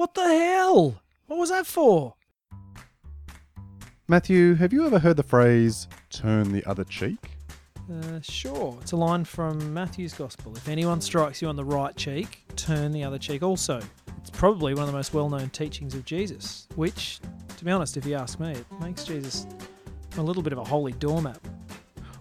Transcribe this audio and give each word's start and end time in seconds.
What 0.00 0.14
the 0.14 0.26
hell? 0.26 0.98
What 1.26 1.38
was 1.38 1.50
that 1.50 1.66
for? 1.66 2.14
Matthew, 4.08 4.54
have 4.54 4.72
you 4.72 4.86
ever 4.86 4.98
heard 4.98 5.18
the 5.18 5.22
phrase 5.22 5.88
turn 6.08 6.52
the 6.52 6.64
other 6.64 6.84
cheek? 6.84 7.18
Uh, 7.92 8.18
sure. 8.22 8.78
It's 8.80 8.92
a 8.92 8.96
line 8.96 9.26
from 9.26 9.74
Matthew's 9.74 10.14
Gospel. 10.14 10.56
If 10.56 10.70
anyone 10.70 11.02
strikes 11.02 11.42
you 11.42 11.48
on 11.48 11.56
the 11.56 11.66
right 11.66 11.94
cheek, 11.96 12.38
turn 12.56 12.92
the 12.92 13.04
other 13.04 13.18
cheek 13.18 13.42
also. 13.42 13.82
It's 14.16 14.30
probably 14.30 14.72
one 14.72 14.84
of 14.84 14.86
the 14.86 14.94
most 14.94 15.12
well 15.12 15.28
known 15.28 15.50
teachings 15.50 15.94
of 15.94 16.06
Jesus, 16.06 16.66
which, 16.76 17.20
to 17.58 17.62
be 17.66 17.70
honest, 17.70 17.98
if 17.98 18.06
you 18.06 18.14
ask 18.14 18.40
me, 18.40 18.52
it 18.52 18.64
makes 18.80 19.04
Jesus 19.04 19.46
a 20.16 20.22
little 20.22 20.42
bit 20.42 20.54
of 20.54 20.60
a 20.60 20.64
holy 20.64 20.92
doormat. 20.92 21.38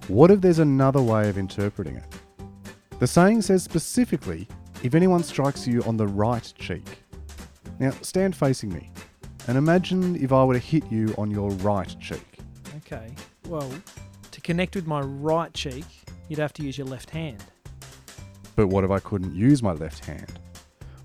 What 0.10 0.32
if 0.32 0.42
there's 0.42 0.60
another 0.60 1.02
way 1.02 1.30
of 1.30 1.38
interpreting 1.38 1.96
it? 1.96 2.04
The 3.00 3.08
saying 3.08 3.44
says 3.44 3.64
specifically 3.64 4.50
if 4.84 4.96
anyone 4.96 5.24
strikes 5.24 5.66
you 5.66 5.82
on 5.84 5.96
the 5.96 6.08
right 6.08 6.54
cheek. 6.58 6.99
Now, 7.80 7.92
stand 8.02 8.36
facing 8.36 8.74
me 8.74 8.92
and 9.48 9.58
imagine 9.58 10.22
if 10.22 10.32
I 10.34 10.44
were 10.44 10.54
to 10.54 10.60
hit 10.60 10.92
you 10.92 11.16
on 11.18 11.32
your 11.32 11.50
right 11.52 11.96
cheek. 12.00 12.40
Okay, 12.78 13.14
well, 13.48 13.72
to 14.32 14.42
connect 14.42 14.76
with 14.76 14.86
my 14.86 15.00
right 15.00 15.54
cheek, 15.54 15.86
you'd 16.28 16.40
have 16.40 16.54
to 16.54 16.64
use 16.64 16.78
your 16.78 16.88
left 16.88 17.10
hand. 17.10 17.44
But 18.56 18.68
what 18.68 18.84
if 18.84 18.92
I 18.92 19.00
couldn't 19.00 19.34
use 19.34 19.64
my 19.64 19.72
left 19.72 20.04
hand? 20.06 20.40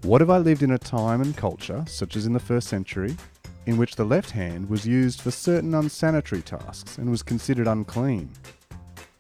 What 0.03 0.21
if 0.21 0.29
I 0.29 0.39
lived 0.39 0.63
in 0.63 0.73
a 0.73 0.79
time 0.79 1.23
and 1.23 1.37
culture, 1.37 1.85
such 1.87 2.17
as 2.17 2.27
in 2.27 2.33
the 2.33 2.41
first 2.41 2.69
century, 2.69 3.17
in 3.67 3.77
which 3.79 3.97
the 3.97 4.05
left 4.05 4.31
hand 4.31 4.69
was 4.69 4.87
used 4.87 5.21
for 5.21 5.31
certain 5.31 5.75
unsanitary 5.75 6.43
tasks 6.43 6.99
and 6.99 7.09
was 7.09 7.23
considered 7.23 7.69
unclean? 7.69 8.29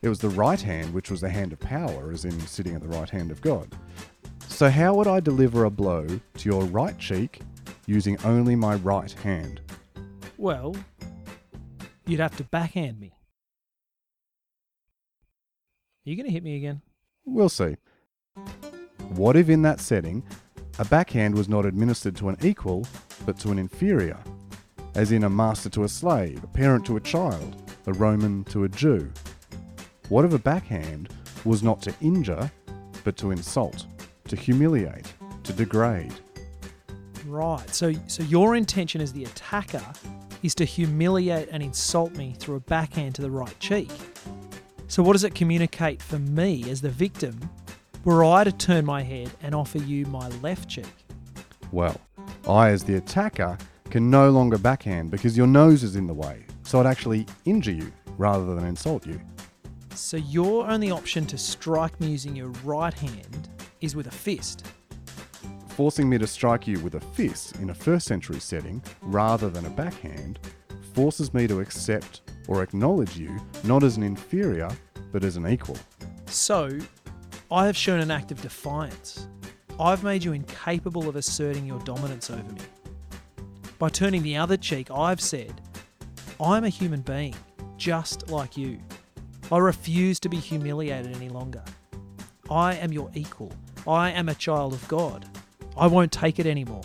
It 0.03 0.09
was 0.09 0.19
the 0.19 0.29
right 0.29 0.61
hand 0.61 0.93
which 0.93 1.11
was 1.11 1.23
the 1.23 1.31
hand 1.31 1.53
of 1.55 1.61
power, 1.61 2.11
as 2.13 2.27
in 2.27 2.39
sitting 2.41 2.75
at 2.75 2.83
the 2.83 2.89
right 2.89 3.09
hand 3.09 3.31
of 3.31 3.41
God. 3.41 3.75
So, 4.49 4.71
how 4.71 4.95
would 4.95 5.07
I 5.07 5.21
deliver 5.21 5.65
a 5.65 5.71
blow 5.71 6.07
to 6.07 6.49
your 6.49 6.65
right 6.65 6.97
cheek 6.99 7.41
using 7.87 8.19
only 8.25 8.55
my 8.55 8.77
right 8.77 9.11
hand? 9.11 9.61
Well, 10.39 10.77
you'd 12.07 12.21
have 12.21 12.37
to 12.37 12.45
backhand 12.45 13.01
me. 13.01 13.15
Are 16.07 16.11
you 16.11 16.17
going 16.17 16.27
to 16.27 16.33
hit 16.33 16.45
me 16.45 16.57
again? 16.57 16.83
We'll 17.25 17.49
see. 17.49 17.77
What 19.11 19.37
if 19.37 19.49
in 19.49 19.63
that 19.63 19.81
setting, 19.81 20.23
a 20.79 20.85
backhand 20.85 21.35
was 21.35 21.49
not 21.49 21.65
administered 21.65 22.17
to 22.17 22.29
an 22.29 22.37
equal, 22.43 22.87
but 23.25 23.39
to 23.41 23.51
an 23.51 23.59
inferior? 23.59 24.19
As 24.95 25.13
in 25.13 25.25
a 25.25 25.31
master 25.31 25.71
to 25.71 25.85
a 25.85 25.89
slave, 25.89 26.45
a 26.45 26.47
parent 26.47 26.85
to 26.87 26.97
a 26.97 27.01
child, 27.01 27.71
a 27.87 27.93
Roman 27.93 28.45
to 28.45 28.65
a 28.65 28.69
Jew? 28.69 29.11
What 30.09 30.25
if 30.25 30.33
a 30.33 30.39
backhand 30.39 31.09
was 31.45 31.63
not 31.63 31.81
to 31.83 31.95
injure, 32.01 32.51
but 33.03 33.17
to 33.19 33.31
insult, 33.31 33.87
to 34.29 34.37
humiliate, 34.37 35.13
to 35.43 35.53
degrade? 35.53 36.15
Right. 37.27 37.69
So, 37.75 37.93
so 38.07 38.23
your 38.25 38.55
intention 38.55 39.01
as 39.01 39.13
the 39.13 39.25
attacker 39.25 39.85
is 40.43 40.55
to 40.57 40.65
humiliate 40.65 41.49
and 41.51 41.63
insult 41.63 42.13
me 42.13 42.35
through 42.39 42.57
a 42.57 42.61
backhand 42.61 43.15
to 43.17 43.23
the 43.23 43.31
right 43.31 43.59
cheek. 43.61 43.91
So, 44.89 45.03
what 45.03 45.13
does 45.13 45.25
it 45.25 45.35
communicate 45.35 46.03
for 46.03 46.19
me 46.19 46.69
as 46.71 46.81
the 46.81 46.91
victim 46.91 47.39
were 48.05 48.25
I 48.25 48.45
to 48.45 48.53
turn 48.53 48.85
my 48.85 49.03
head 49.03 49.31
and 49.43 49.55
offer 49.55 49.79
you 49.79 50.05
my 50.07 50.29
left 50.43 50.69
cheek? 50.69 50.85
Well, 51.73 51.99
I, 52.47 52.71
as 52.71 52.85
the 52.85 52.97
attacker, 52.97 53.57
can 53.91 54.11
no 54.11 54.31
longer 54.31 54.59
backhand 54.59 55.11
because 55.11 55.37
your 55.37 55.47
nose 55.47 55.83
is 55.83 55.97
in 55.97 56.07
the 56.07 56.15
way, 56.15 56.45
so 56.63 56.79
I'd 56.79 56.87
actually 56.87 57.27
injure 57.47 57.73
you 57.73 57.91
rather 58.19 58.55
than 58.55 58.67
insult 58.67 59.07
you. 59.07 59.21
So, 59.95 60.19
your 60.19 60.67
only 60.69 60.91
option 60.91 61.25
to 61.27 61.39
strike 61.39 61.99
me 62.01 62.09
using 62.09 62.37
your 62.37 62.49
right 62.65 62.93
hand 62.93 63.49
is 63.81 63.97
with 63.97 64.07
a 64.07 64.11
fist. 64.11 64.67
Forcing 65.69 66.09
me 66.09 66.19
to 66.19 66.27
strike 66.27 66.67
you 66.67 66.79
with 66.81 66.95
a 66.95 67.01
fist 67.01 67.57
in 67.57 67.71
a 67.71 67.75
first 67.75 68.07
century 68.07 68.41
setting 68.41 68.83
rather 69.03 69.51
than 69.51 69.67
a 69.67 69.71
backhand 69.71 70.39
forces 70.95 71.35
me 71.35 71.47
to 71.49 71.61
accept 71.61 72.21
or 72.47 72.63
acknowledge 72.63 73.17
you 73.17 73.41
not 73.65 73.83
as 73.83 73.97
an 73.97 74.03
inferior 74.03 74.71
but 75.13 75.25
as 75.25 75.37
an 75.37 75.47
equal. 75.47 75.77
So, 76.27 76.79
I 77.51 77.67
have 77.67 77.77
shown 77.77 78.01
an 78.01 78.11
act 78.11 78.33
of 78.33 78.41
defiance. 78.41 79.29
I've 79.79 80.05
made 80.05 80.25
you 80.25 80.33
incapable 80.33 81.09
of 81.09 81.17
asserting 81.17 81.67
your 81.67 81.79
dominance 81.81 82.31
over 82.31 82.53
me. 82.53 82.61
By 83.79 83.89
turning 83.89 84.23
the 84.23 84.37
other 84.37 84.57
cheek, 84.57 84.91
I've 84.91 85.21
said, 85.21 85.61
I'm 86.41 86.65
a 86.65 86.69
human 86.69 87.01
being, 87.01 87.35
just 87.77 88.31
like 88.31 88.57
you. 88.57 88.79
I 89.53 89.59
refuse 89.59 90.19
to 90.21 90.29
be 90.29 90.37
humiliated 90.37 91.15
any 91.15 91.29
longer. 91.29 91.63
I 92.51 92.75
am 92.75 92.93
your 92.93 93.11
equal. 93.15 93.53
I 93.87 94.13
am 94.13 94.31
a 94.31 94.35
child 94.35 94.73
of 94.73 94.87
God. 94.89 95.27
I 95.77 95.87
won't 95.87 96.11
take 96.11 96.39
it 96.39 96.47
anymore. 96.47 96.85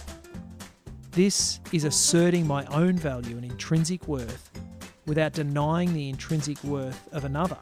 This 1.11 1.61
is 1.71 1.85
asserting 1.85 2.45
my 2.45 2.65
own 2.65 2.97
value 2.97 3.37
and 3.37 3.45
intrinsic 3.45 4.05
worth 4.07 4.51
without 5.05 5.33
denying 5.33 5.93
the 5.93 6.09
intrinsic 6.09 6.61
worth 6.63 7.07
of 7.13 7.23
another, 7.23 7.57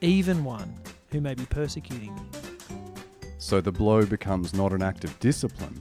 even 0.00 0.42
one 0.42 0.74
who 1.10 1.20
may 1.20 1.34
be 1.34 1.46
persecuting 1.46 2.12
me. 2.14 2.22
So 3.38 3.60
the 3.60 3.70
blow 3.70 4.04
becomes 4.04 4.52
not 4.52 4.72
an 4.72 4.82
act 4.82 5.04
of 5.04 5.18
discipline, 5.20 5.80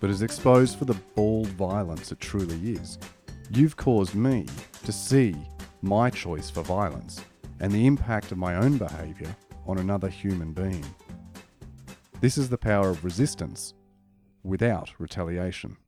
but 0.00 0.10
is 0.10 0.22
exposed 0.22 0.76
for 0.76 0.86
the 0.86 0.98
bald 1.14 1.48
violence 1.48 2.10
it 2.10 2.18
truly 2.18 2.72
is. 2.72 2.98
You've 3.52 3.76
caused 3.76 4.14
me 4.16 4.46
to 4.84 4.92
see 4.92 5.36
my 5.82 6.10
choice 6.10 6.50
for 6.50 6.62
violence 6.62 7.20
and 7.60 7.70
the 7.70 7.86
impact 7.86 8.32
of 8.32 8.38
my 8.38 8.56
own 8.56 8.76
behaviour 8.76 9.34
on 9.66 9.78
another 9.78 10.08
human 10.08 10.52
being. 10.52 10.84
This 12.20 12.36
is 12.36 12.50
the 12.50 12.58
power 12.58 12.90
of 12.90 13.02
resistance 13.02 13.72
without 14.42 14.92
retaliation. 14.98 15.78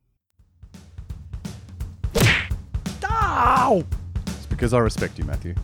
Ow! 3.04 3.84
It's 4.26 4.46
because 4.46 4.72
I 4.72 4.78
respect 4.78 5.18
you, 5.18 5.24
Matthew. 5.24 5.54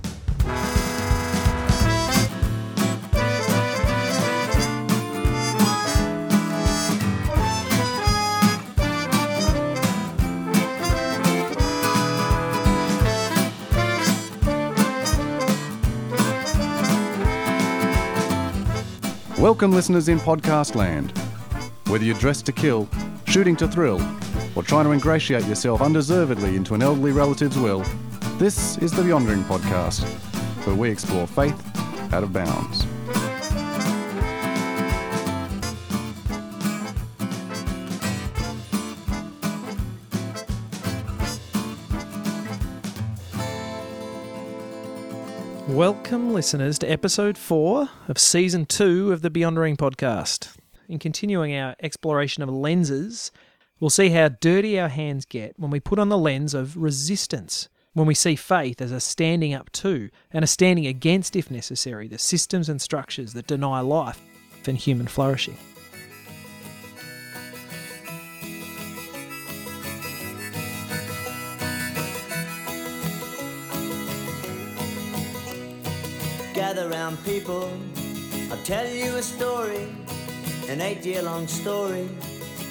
Welcome, 19.38 19.70
listeners 19.70 20.08
in 20.08 20.18
podcast 20.18 20.74
land. 20.74 21.16
Whether 21.86 22.04
you're 22.04 22.18
dressed 22.18 22.44
to 22.46 22.52
kill, 22.52 22.88
shooting 23.28 23.54
to 23.58 23.68
thrill, 23.68 24.02
or 24.56 24.64
trying 24.64 24.84
to 24.86 24.90
ingratiate 24.90 25.44
yourself 25.44 25.80
undeservedly 25.80 26.56
into 26.56 26.74
an 26.74 26.82
elderly 26.82 27.12
relative's 27.12 27.56
will, 27.56 27.84
this 28.38 28.78
is 28.78 28.90
the 28.90 29.02
Beyondering 29.02 29.44
Podcast, 29.44 30.02
where 30.66 30.74
we 30.74 30.90
explore 30.90 31.28
faith 31.28 31.54
out 32.12 32.24
of 32.24 32.32
bounds. 32.32 32.87
Listeners, 46.38 46.78
to 46.78 46.86
episode 46.88 47.36
four 47.36 47.88
of 48.06 48.16
season 48.16 48.64
two 48.64 49.12
of 49.12 49.22
the 49.22 49.28
Beyondering 49.28 49.76
podcast. 49.76 50.56
In 50.88 51.00
continuing 51.00 51.56
our 51.56 51.74
exploration 51.82 52.44
of 52.44 52.48
lenses, 52.48 53.32
we'll 53.80 53.90
see 53.90 54.10
how 54.10 54.28
dirty 54.28 54.78
our 54.78 54.88
hands 54.88 55.24
get 55.24 55.58
when 55.58 55.72
we 55.72 55.80
put 55.80 55.98
on 55.98 56.10
the 56.10 56.16
lens 56.16 56.54
of 56.54 56.76
resistance, 56.76 57.68
when 57.92 58.06
we 58.06 58.14
see 58.14 58.36
faith 58.36 58.80
as 58.80 58.92
a 58.92 59.00
standing 59.00 59.52
up 59.52 59.72
to 59.72 60.10
and 60.30 60.44
a 60.44 60.46
standing 60.46 60.86
against, 60.86 61.34
if 61.34 61.50
necessary, 61.50 62.06
the 62.06 62.18
systems 62.18 62.68
and 62.68 62.80
structures 62.80 63.32
that 63.32 63.48
deny 63.48 63.80
life 63.80 64.20
and 64.64 64.76
human 64.76 65.08
flourishing. 65.08 65.56
Gather 76.58 76.88
round 76.88 77.24
people, 77.24 77.70
I'll 78.50 78.64
tell 78.64 78.84
you 78.84 79.14
a 79.14 79.22
story, 79.22 79.86
an 80.68 80.80
eight 80.80 81.06
year 81.06 81.22
long 81.22 81.46
story 81.46 82.08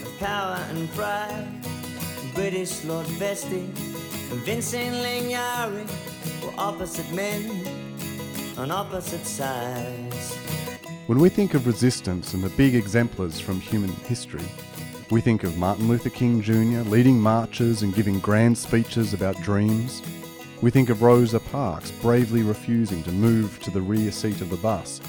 of 0.03 0.13
power 0.19 0.57
and 0.71 0.91
pride. 0.91 1.47
British 2.35 2.83
Lord 2.83 3.07
Vestey 3.17 3.63
and 4.29 4.41
Vincent 4.41 4.93
Lingiari 4.93 5.87
were 6.43 6.53
opposite 6.57 7.09
men 7.13 7.49
on 8.57 8.71
opposite 8.71 9.25
sides. 9.25 10.35
When 11.05 11.19
we 11.19 11.29
think 11.29 11.53
of 11.53 11.65
resistance 11.65 12.33
and 12.33 12.43
the 12.43 12.49
big 12.49 12.75
exemplars 12.75 13.39
from 13.39 13.61
human 13.61 13.93
history, 14.05 14.49
we 15.11 15.21
think 15.21 15.45
of 15.45 15.57
Martin 15.57 15.87
Luther 15.87 16.09
King 16.09 16.41
Jr. 16.41 16.89
leading 16.89 17.17
marches 17.17 17.83
and 17.83 17.95
giving 17.95 18.19
grand 18.19 18.57
speeches 18.57 19.13
about 19.13 19.41
dreams. 19.43 20.01
We 20.59 20.71
think 20.71 20.89
of 20.89 21.03
Rosa 21.03 21.39
Parks 21.39 21.91
bravely 21.91 22.41
refusing 22.41 23.03
to 23.03 23.11
move 23.11 23.59
to 23.61 23.69
the 23.69 23.81
rear 23.81 24.11
seat 24.11 24.41
of 24.41 24.49
the 24.49 24.57
bus. 24.57 24.99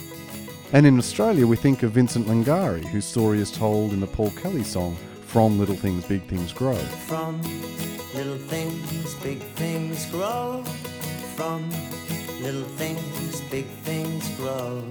And 0.75 0.85
in 0.85 0.99
Australia, 0.99 1.47
we 1.47 1.57
think 1.57 1.83
of 1.83 1.93
Vincent 1.93 2.27
Lingiari, 2.27 2.85
whose 2.85 3.07
story 3.07 3.39
is 3.39 3.51
told 3.51 3.95
in 3.95 4.01
the 4.01 4.07
Paul 4.07 4.31
Kelly 4.33 4.63
song 4.63 4.95
from 5.23 5.59
little 5.59 5.75
things, 5.75 6.05
big 6.05 6.23
things 6.25 6.53
grow. 6.53 6.75
From 6.75 7.41
little 8.15 8.37
things, 8.37 9.15
big 9.23 9.39
things 9.39 10.05
grow. 10.11 10.63
From 11.35 11.71
little 12.43 12.65
things, 12.77 13.41
big 13.51 13.65
things 13.85 14.29
grow. 14.37 14.85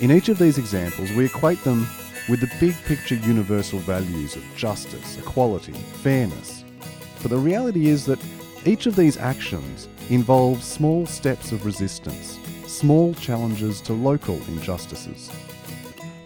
In 0.00 0.12
each 0.12 0.28
of 0.28 0.38
these 0.38 0.58
examples, 0.58 1.10
we 1.10 1.24
equate 1.24 1.64
them 1.64 1.84
with 2.28 2.38
the 2.38 2.50
big 2.60 2.76
picture 2.84 3.16
universal 3.16 3.80
values 3.80 4.36
of 4.36 4.44
justice, 4.54 5.18
equality, 5.18 5.72
fairness. 5.72 6.62
But 7.22 7.32
the 7.32 7.38
reality 7.38 7.88
is 7.88 8.06
that 8.06 8.20
each 8.68 8.84
of 8.84 8.96
these 8.96 9.16
actions 9.16 9.88
involves 10.10 10.62
small 10.62 11.06
steps 11.06 11.52
of 11.52 11.64
resistance, 11.64 12.38
small 12.66 13.14
challenges 13.14 13.80
to 13.80 13.94
local 13.94 14.36
injustices. 14.46 15.30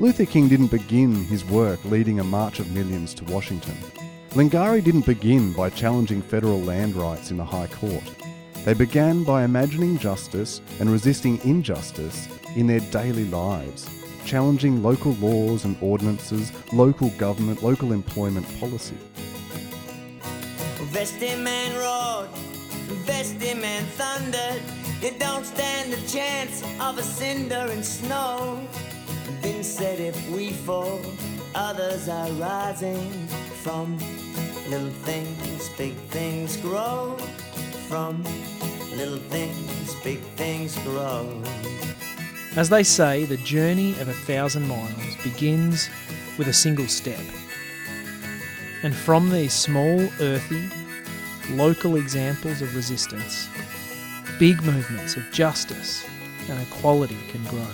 Luther 0.01 0.27
King 0.27 0.49
didn't 0.49 0.73
begin 0.73 1.25
his 1.27 1.45
work 1.45 1.79
leading 1.85 2.19
a 2.19 2.25
march 2.25 2.59
of 2.59 2.73
millions 2.73 3.15
to 3.15 3.25
Washington. 3.27 3.77
Lingiari 4.31 4.83
didn't 4.83 5.07
begin 5.07 5.53
by 5.53 5.71
challenging 5.71 6.21
federal 6.21 6.61
land 6.61 6.97
rights 6.97 7.31
in 7.31 7.37
the 7.37 7.45
High 7.45 7.69
Court. 7.69 8.03
They 8.65 8.75
began 8.75 9.23
by 9.23 9.45
imagining 9.45 9.97
justice 9.97 10.61
and 10.81 10.91
resisting 10.91 11.39
injustice 11.45 12.27
in 12.57 12.67
their 12.67 12.81
daily 12.91 13.27
lives, 13.27 13.89
challenging 14.25 14.83
local 14.83 15.13
laws 15.15 15.65
and 15.65 15.77
ordinances, 15.81 16.51
local 16.73 17.11
government, 17.11 17.63
local 17.63 17.93
employment 17.93 18.47
policy. 18.59 18.97
Vestey 20.93 21.43
man 21.43 21.75
roared, 21.79 22.29
man 23.57 23.83
thundered. 23.97 24.61
You 25.01 25.19
don't 25.19 25.47
stand 25.47 25.91
a 25.95 26.07
chance 26.07 26.63
of 26.81 26.99
a 26.99 27.03
cinder 27.03 27.67
and 27.71 27.83
snow. 27.83 28.61
Been 29.43 29.65
said 29.65 30.01
if 30.01 30.29
we 30.29 30.53
fall, 30.53 31.01
others 31.55 32.11
are 32.11 32.31
rising 32.33 33.11
from 33.63 33.97
little 34.69 34.91
things, 34.91 35.71
big 35.79 35.95
things 36.11 36.59
grow. 36.59 37.17
From 37.89 38.23
little 38.95 39.23
things, 39.31 39.95
big 40.05 40.21
things 40.37 40.77
grow. 40.81 41.43
As 42.55 42.69
they 42.69 42.83
say, 42.83 43.25
the 43.25 43.39
journey 43.39 43.99
of 43.99 44.09
a 44.09 44.13
thousand 44.29 44.69
miles 44.69 45.17
begins 45.25 45.89
with 46.37 46.49
a 46.49 46.53
single 46.53 46.87
step. 46.87 47.25
And 48.83 48.95
from 48.95 49.31
these 49.31 49.55
small, 49.55 50.01
earthy, 50.21 50.69
local 51.51 51.97
examples 51.97 52.63
of 52.63 52.75
resistance, 52.75 53.49
big 54.39 54.63
movements 54.63 55.17
of 55.17 55.31
justice 55.33 56.05
and 56.49 56.61
equality 56.63 57.19
can 57.31 57.45
grow. 57.45 57.67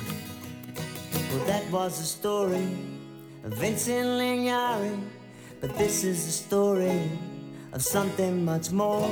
Well, 1.31 1.45
that 1.47 1.71
was 1.71 1.99
the 1.99 2.07
story 2.07 2.67
of 3.45 3.55
Vincent 3.55 4.07
Lingiari. 4.07 4.99
But 5.61 5.77
this 5.77 6.05
is 6.05 6.25
the 6.25 6.31
story 6.31 7.11
of 7.73 7.83
something 7.83 8.45
much 8.45 8.71
more. 8.71 9.11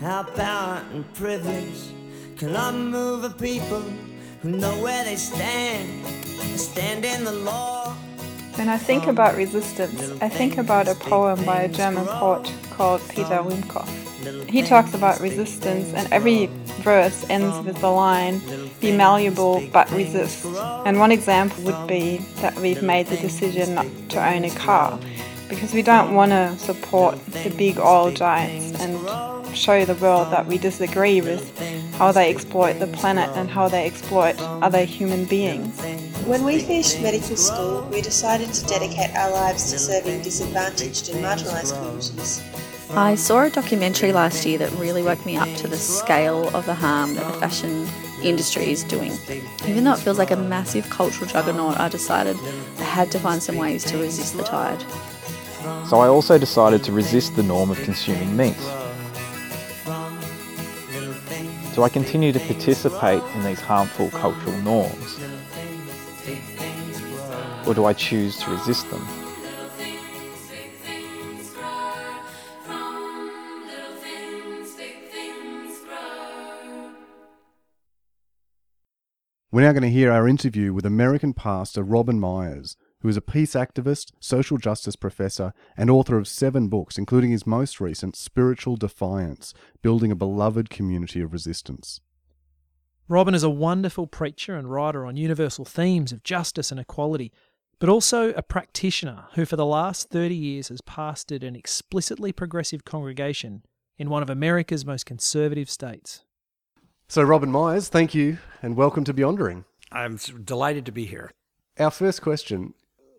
How 0.00 0.22
power 0.22 0.82
and 0.92 1.04
privilege 1.14 1.80
can 2.38 2.54
unmove 2.54 3.24
a 3.24 3.30
people 3.30 3.82
who 4.40 4.50
know 4.50 4.72
where 4.80 5.04
they 5.04 5.16
stand, 5.16 6.06
stand 6.58 7.04
in 7.04 7.24
the 7.24 7.32
law. 7.32 7.92
When 8.54 8.68
I 8.68 8.78
think 8.78 9.08
about 9.08 9.36
resistance, 9.36 10.00
I 10.22 10.28
think 10.28 10.58
about 10.58 10.86
a 10.86 10.94
poem 10.94 11.44
by 11.44 11.62
a 11.62 11.68
German 11.68 12.06
poet 12.06 12.52
called 12.80 13.06
Peter 13.10 13.36
Rühmkorf. 13.44 14.48
He 14.48 14.62
talks 14.62 14.94
about 14.94 15.20
resistance, 15.20 15.92
and 15.92 16.10
every 16.10 16.46
verse 16.80 17.28
ends 17.28 17.54
with 17.66 17.78
the 17.82 17.90
line, 17.90 18.40
be 18.80 18.90
malleable 18.90 19.62
but 19.70 19.90
resist. 19.90 20.46
And 20.86 20.98
one 20.98 21.12
example 21.12 21.62
would 21.64 21.86
be 21.86 22.16
that 22.40 22.58
we've 22.58 22.82
made 22.82 23.08
the 23.08 23.18
decision 23.18 23.74
not 23.74 23.86
to 24.12 24.26
own 24.26 24.44
a 24.44 24.50
car 24.54 24.98
because 25.50 25.74
we 25.74 25.82
don't 25.82 26.14
want 26.14 26.30
to 26.30 26.56
support 26.56 27.22
the 27.44 27.50
big 27.50 27.78
oil 27.78 28.10
giants 28.12 28.80
and 28.80 28.96
show 29.54 29.84
the 29.84 29.96
world 29.96 30.32
that 30.32 30.46
we 30.46 30.56
disagree 30.56 31.20
with 31.20 31.44
how 31.98 32.12
they 32.12 32.30
exploit 32.30 32.74
the 32.78 32.86
planet 32.86 33.28
and 33.36 33.50
how 33.50 33.68
they 33.68 33.84
exploit 33.84 34.36
other 34.40 34.84
human 34.84 35.26
beings. 35.26 35.78
When 36.24 36.44
we 36.44 36.60
finished 36.60 37.02
medical 37.02 37.36
school, 37.36 37.86
we 37.92 38.00
decided 38.00 38.54
to 38.54 38.66
dedicate 38.66 39.14
our 39.16 39.30
lives 39.30 39.70
to 39.70 39.78
serving 39.78 40.22
disadvantaged 40.22 41.10
and 41.10 41.22
marginalised 41.22 41.74
communities. 41.76 42.40
I 42.96 43.14
saw 43.14 43.42
a 43.42 43.50
documentary 43.50 44.12
last 44.12 44.44
year 44.44 44.58
that 44.58 44.72
really 44.72 45.02
woke 45.02 45.24
me 45.24 45.36
up 45.36 45.48
to 45.58 45.68
the 45.68 45.76
scale 45.76 46.48
of 46.56 46.66
the 46.66 46.74
harm 46.74 47.14
that 47.14 47.32
the 47.32 47.38
fashion 47.38 47.86
industry 48.20 48.72
is 48.72 48.82
doing. 48.82 49.12
Even 49.64 49.84
though 49.84 49.92
it 49.92 50.00
feels 50.00 50.18
like 50.18 50.32
a 50.32 50.36
massive 50.36 50.90
cultural 50.90 51.30
juggernaut, 51.30 51.78
I 51.78 51.88
decided 51.88 52.36
I 52.78 52.82
had 52.82 53.12
to 53.12 53.20
find 53.20 53.40
some 53.40 53.56
ways 53.56 53.84
to 53.84 53.98
resist 53.98 54.36
the 54.36 54.42
tide. 54.42 54.84
So 55.88 56.00
I 56.00 56.08
also 56.08 56.36
decided 56.36 56.82
to 56.84 56.92
resist 56.92 57.36
the 57.36 57.44
norm 57.44 57.70
of 57.70 57.80
consuming 57.82 58.36
meat. 58.36 58.56
Do 61.76 61.84
I 61.84 61.88
continue 61.88 62.32
to 62.32 62.40
participate 62.40 63.22
in 63.36 63.44
these 63.44 63.60
harmful 63.60 64.10
cultural 64.10 64.56
norms? 64.62 65.20
Or 67.68 67.74
do 67.74 67.84
I 67.84 67.92
choose 67.92 68.36
to 68.38 68.50
resist 68.50 68.90
them? 68.90 69.19
We're 79.52 79.62
now 79.62 79.72
going 79.72 79.82
to 79.82 79.90
hear 79.90 80.12
our 80.12 80.28
interview 80.28 80.72
with 80.72 80.86
American 80.86 81.34
pastor 81.34 81.82
Robin 81.82 82.20
Meyers, 82.20 82.76
who 83.00 83.08
is 83.08 83.16
a 83.16 83.20
peace 83.20 83.54
activist, 83.54 84.12
social 84.20 84.58
justice 84.58 84.94
professor, 84.94 85.52
and 85.76 85.90
author 85.90 86.16
of 86.18 86.28
seven 86.28 86.68
books, 86.68 86.96
including 86.96 87.32
his 87.32 87.48
most 87.48 87.80
recent, 87.80 88.14
Spiritual 88.14 88.76
Defiance 88.76 89.52
Building 89.82 90.12
a 90.12 90.14
Beloved 90.14 90.70
Community 90.70 91.20
of 91.20 91.32
Resistance. 91.32 92.00
Robin 93.08 93.34
is 93.34 93.42
a 93.42 93.50
wonderful 93.50 94.06
preacher 94.06 94.54
and 94.54 94.70
writer 94.70 95.04
on 95.04 95.16
universal 95.16 95.64
themes 95.64 96.12
of 96.12 96.22
justice 96.22 96.70
and 96.70 96.78
equality, 96.78 97.32
but 97.80 97.88
also 97.88 98.32
a 98.34 98.42
practitioner 98.42 99.24
who, 99.34 99.44
for 99.44 99.56
the 99.56 99.66
last 99.66 100.10
30 100.10 100.32
years, 100.32 100.68
has 100.68 100.80
pastored 100.80 101.42
an 101.42 101.56
explicitly 101.56 102.30
progressive 102.30 102.84
congregation 102.84 103.64
in 103.98 104.10
one 104.10 104.22
of 104.22 104.30
America's 104.30 104.86
most 104.86 105.06
conservative 105.06 105.68
states. 105.68 106.24
So, 107.10 107.24
Robin 107.24 107.50
Meyers, 107.50 107.88
thank 107.88 108.14
you 108.14 108.38
and 108.62 108.76
welcome 108.76 109.02
to 109.02 109.12
Beyondering. 109.12 109.64
I'm 109.90 110.16
delighted 110.44 110.86
to 110.86 110.92
be 110.92 111.06
here. 111.06 111.32
Our 111.76 111.90
first 111.90 112.22
question 112.22 112.72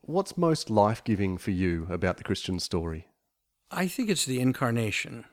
What's 0.04 0.38
most 0.38 0.70
life 0.70 1.04
giving 1.04 1.38
for 1.38 1.52
you 1.52 1.88
about 1.90 2.16
the 2.16 2.24
Christian 2.24 2.62
story? 2.62 3.10
I 3.70 3.88
think 3.88 4.10
it's 4.10 4.24
the 4.24 4.40
incarnation, 4.40 5.26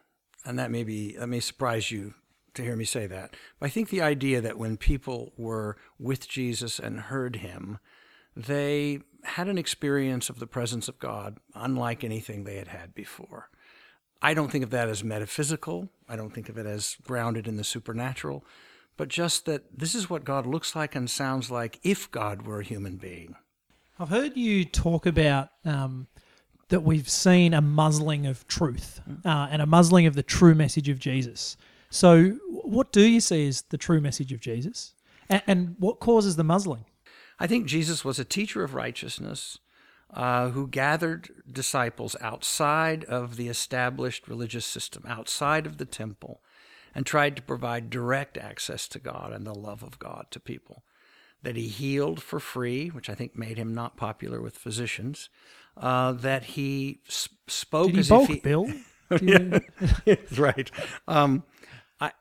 and 0.45 0.59
that 0.59 0.73
may 0.73 0.83
be 0.83 1.15
that 1.19 1.29
may 1.29 1.39
surprise 1.39 1.93
you 1.93 2.15
to 2.55 2.63
hear 2.63 2.75
me 2.75 2.85
say 2.85 3.07
that. 3.07 3.37
But 3.61 3.67
I 3.67 3.71
think 3.71 3.91
the 3.91 4.03
idea 4.03 4.41
that 4.41 4.59
when 4.59 4.77
people 4.77 5.35
were 5.37 5.77
with 5.97 6.29
Jesus 6.29 6.81
and 6.81 6.99
heard 6.99 7.37
him, 7.37 7.79
they 8.35 9.03
had 9.23 9.47
an 9.47 9.59
experience 9.59 10.29
of 10.29 10.41
the 10.41 10.49
presence 10.49 10.89
of 10.89 10.99
God 10.99 11.39
unlike 11.55 12.03
anything 12.03 12.43
they 12.43 12.57
had 12.57 12.69
had 12.69 12.93
before. 12.93 13.51
I 14.21 14.35
don't 14.35 14.51
think 14.51 14.65
of 14.65 14.71
that 14.71 14.89
as 14.89 15.05
metaphysical. 15.05 15.89
I 16.09 16.17
don't 16.17 16.35
think 16.35 16.49
of 16.49 16.59
it 16.59 16.67
as 16.67 16.97
grounded 17.05 17.47
in 17.47 17.57
the 17.57 17.65
supernatural, 17.65 18.45
but 18.97 19.09
just 19.09 19.47
that 19.47 19.79
this 19.79 19.95
is 19.95 20.11
what 20.11 20.25
God 20.25 20.47
looks 20.47 20.75
like 20.75 20.95
and 20.95 21.09
sounds 21.09 21.51
like 21.51 21.79
if 21.83 22.11
God 22.11 22.43
were 22.43 22.61
a 22.61 22.65
human 22.65 22.97
being. 22.97 23.37
I've 23.99 24.09
heard 24.09 24.37
you 24.37 24.65
talk 24.65 25.07
about 25.07 25.51
um, 25.65 26.09
that 26.69 26.81
we've 26.81 27.09
seen 27.09 27.55
a 27.55 27.61
muzzling 27.61 28.27
of 28.27 28.47
truth 28.47 29.01
uh, 29.25 29.49
and 29.51 29.63
a 29.63 29.67
muzzling 29.67 30.07
of 30.07 30.15
the 30.15 30.23
true 30.23 30.55
message 30.55 30.89
of 30.89 30.99
Jesus. 30.99 31.57
So, 31.91 32.39
what 32.51 32.93
do 32.93 33.03
you 33.03 33.21
see 33.21 33.49
as 33.49 33.63
the 33.63 33.79
true 33.79 34.01
message 34.01 34.33
of 34.33 34.41
Jesus? 34.41 34.95
And, 35.29 35.43
and 35.47 35.77
what 35.79 36.01
causes 36.01 36.37
the 36.37 36.45
muzzling? 36.45 36.85
I 37.41 37.47
think 37.47 37.67
Jesus 37.67 38.05
was 38.05 38.19
a 38.19 38.25
teacher 38.25 38.63
of 38.63 38.75
righteousness 38.75 39.59
uh, 40.13 40.51
who 40.51 40.67
gathered 40.67 41.31
disciples 41.51 42.17
outside 42.21 43.05
of 43.05 43.37
the 43.37 43.49
established 43.49 44.29
religious 44.29 44.65
system, 44.65 45.05
outside 45.07 45.67
of 45.67 45.79
the 45.79 45.85
temple, 45.85 46.41
and 46.95 47.05
tried 47.05 47.37
to 47.37 47.43
provide 47.43 47.91
direct 47.91 48.39
access 48.39 48.89
to 48.89 48.99
God 48.99 49.33
and 49.33 49.47
the 49.47 49.55
love 49.55 49.83
of 49.83 49.99
God 49.99 50.27
to 50.31 50.41
people. 50.41 50.85
That 51.43 51.57
he 51.57 51.69
healed 51.69 52.21
for 52.23 52.41
free, 52.41 52.89
which 52.89 53.09
I 53.09 53.15
think 53.15 53.37
made 53.37 53.59
him 53.59 53.73
not 53.73 53.97
popular 53.97 54.41
with 54.41 54.57
physicians. 54.59 55.29
Uh, 55.77 56.11
that 56.13 56.43
he 56.45 57.01
s- 57.07 57.29
spoke 57.47 57.87
Did 57.87 57.95
he 57.95 58.01
as 58.01 58.09
bulk, 58.09 58.31
if 58.31 58.37
he, 58.37 58.41
Bill? 58.41 58.67
Yes, 59.23 59.63
right. 60.39 60.71
Um, 61.07 61.45
I 62.01 62.13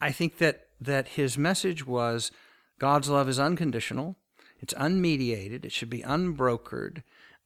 I 0.00 0.12
think 0.12 0.38
that 0.38 0.66
that 0.80 1.08
his 1.08 1.38
message 1.38 1.86
was 1.86 2.30
God's 2.78 3.08
love 3.08 3.28
is 3.28 3.38
unconditional. 3.38 4.16
It's 4.60 4.74
unmediated. 4.74 5.64
It 5.64 5.72
should 5.72 5.88
be 5.90 6.02
unbrokered. 6.02 7.02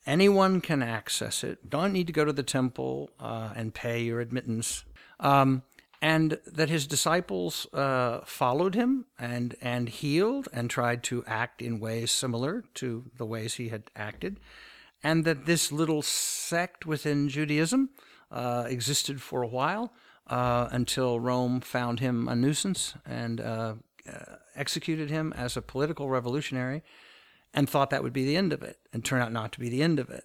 Anyone 0.08 0.60
can 0.60 0.82
access 0.82 1.44
it. 1.44 1.68
Don't 1.68 1.92
need 1.92 2.06
to 2.06 2.12
go 2.12 2.24
to 2.24 2.32
the 2.32 2.42
temple 2.42 3.10
uh, 3.20 3.52
and 3.54 3.74
pay 3.74 4.02
your 4.02 4.20
admittance. 4.20 4.84
Um, 5.20 5.62
and 6.00 6.38
that 6.46 6.68
his 6.70 6.86
disciples 6.86 7.66
uh, 7.74 8.20
followed 8.24 8.74
him 8.74 9.04
and 9.18 9.56
and 9.60 9.88
healed 9.88 10.48
and 10.52 10.70
tried 10.70 11.02
to 11.02 11.24
act 11.26 11.60
in 11.60 11.80
ways 11.80 12.10
similar 12.10 12.64
to 12.74 13.10
the 13.16 13.26
ways 13.26 13.54
he 13.54 13.68
had 13.68 13.82
acted. 13.94 14.40
and 15.02 15.24
that 15.24 15.46
this 15.46 15.70
little 15.72 16.02
sect 16.02 16.86
within 16.86 17.28
Judaism 17.28 17.90
uh, 18.30 18.64
existed 18.68 19.22
for 19.22 19.42
a 19.42 19.46
while 19.46 19.92
uh, 20.26 20.68
until 20.72 21.20
Rome 21.20 21.60
found 21.60 22.00
him 22.00 22.28
a 22.28 22.34
nuisance 22.34 22.94
and 23.06 23.40
uh, 23.40 23.74
uh, 24.08 24.36
executed 24.54 25.10
him 25.10 25.32
as 25.36 25.56
a 25.56 25.62
political 25.62 26.08
revolutionary 26.08 26.82
and 27.58 27.68
thought 27.68 27.90
that 27.90 28.04
would 28.04 28.12
be 28.12 28.24
the 28.24 28.36
end 28.36 28.52
of 28.52 28.62
it, 28.62 28.78
and 28.92 29.04
turn 29.04 29.20
out 29.20 29.32
not 29.32 29.50
to 29.50 29.58
be 29.58 29.68
the 29.68 29.82
end 29.82 29.98
of 29.98 30.10
it. 30.10 30.22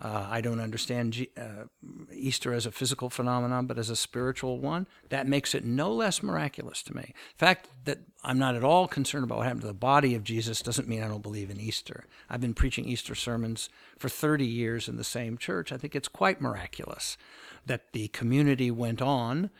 Uh, 0.00 0.26
I 0.30 0.40
don't 0.40 0.58
understand 0.58 1.12
G- 1.12 1.28
uh, 1.36 1.64
Easter 2.10 2.54
as 2.54 2.64
a 2.64 2.72
physical 2.72 3.10
phenomenon, 3.10 3.66
but 3.66 3.78
as 3.78 3.90
a 3.90 3.94
spiritual 3.94 4.58
one. 4.58 4.86
That 5.10 5.28
makes 5.28 5.54
it 5.54 5.66
no 5.66 5.92
less 5.92 6.22
miraculous 6.22 6.82
to 6.84 6.96
me. 6.96 7.12
The 7.36 7.46
fact 7.46 7.68
that 7.84 7.98
I'm 8.24 8.38
not 8.38 8.54
at 8.54 8.64
all 8.64 8.88
concerned 8.88 9.22
about 9.22 9.36
what 9.36 9.44
happened 9.44 9.60
to 9.60 9.66
the 9.66 9.74
body 9.74 10.14
of 10.14 10.24
Jesus 10.24 10.62
doesn't 10.62 10.88
mean 10.88 11.02
I 11.02 11.08
don't 11.08 11.22
believe 11.22 11.50
in 11.50 11.60
Easter. 11.60 12.06
I've 12.30 12.40
been 12.40 12.54
preaching 12.54 12.86
Easter 12.86 13.14
sermons 13.14 13.68
for 13.98 14.08
30 14.08 14.46
years 14.46 14.88
in 14.88 14.96
the 14.96 15.04
same 15.04 15.36
church. 15.36 15.72
I 15.72 15.76
think 15.76 15.94
it's 15.94 16.08
quite 16.08 16.40
miraculous 16.40 17.18
that 17.66 17.92
the 17.92 18.08
community 18.08 18.70
went 18.70 19.02
on, 19.02 19.50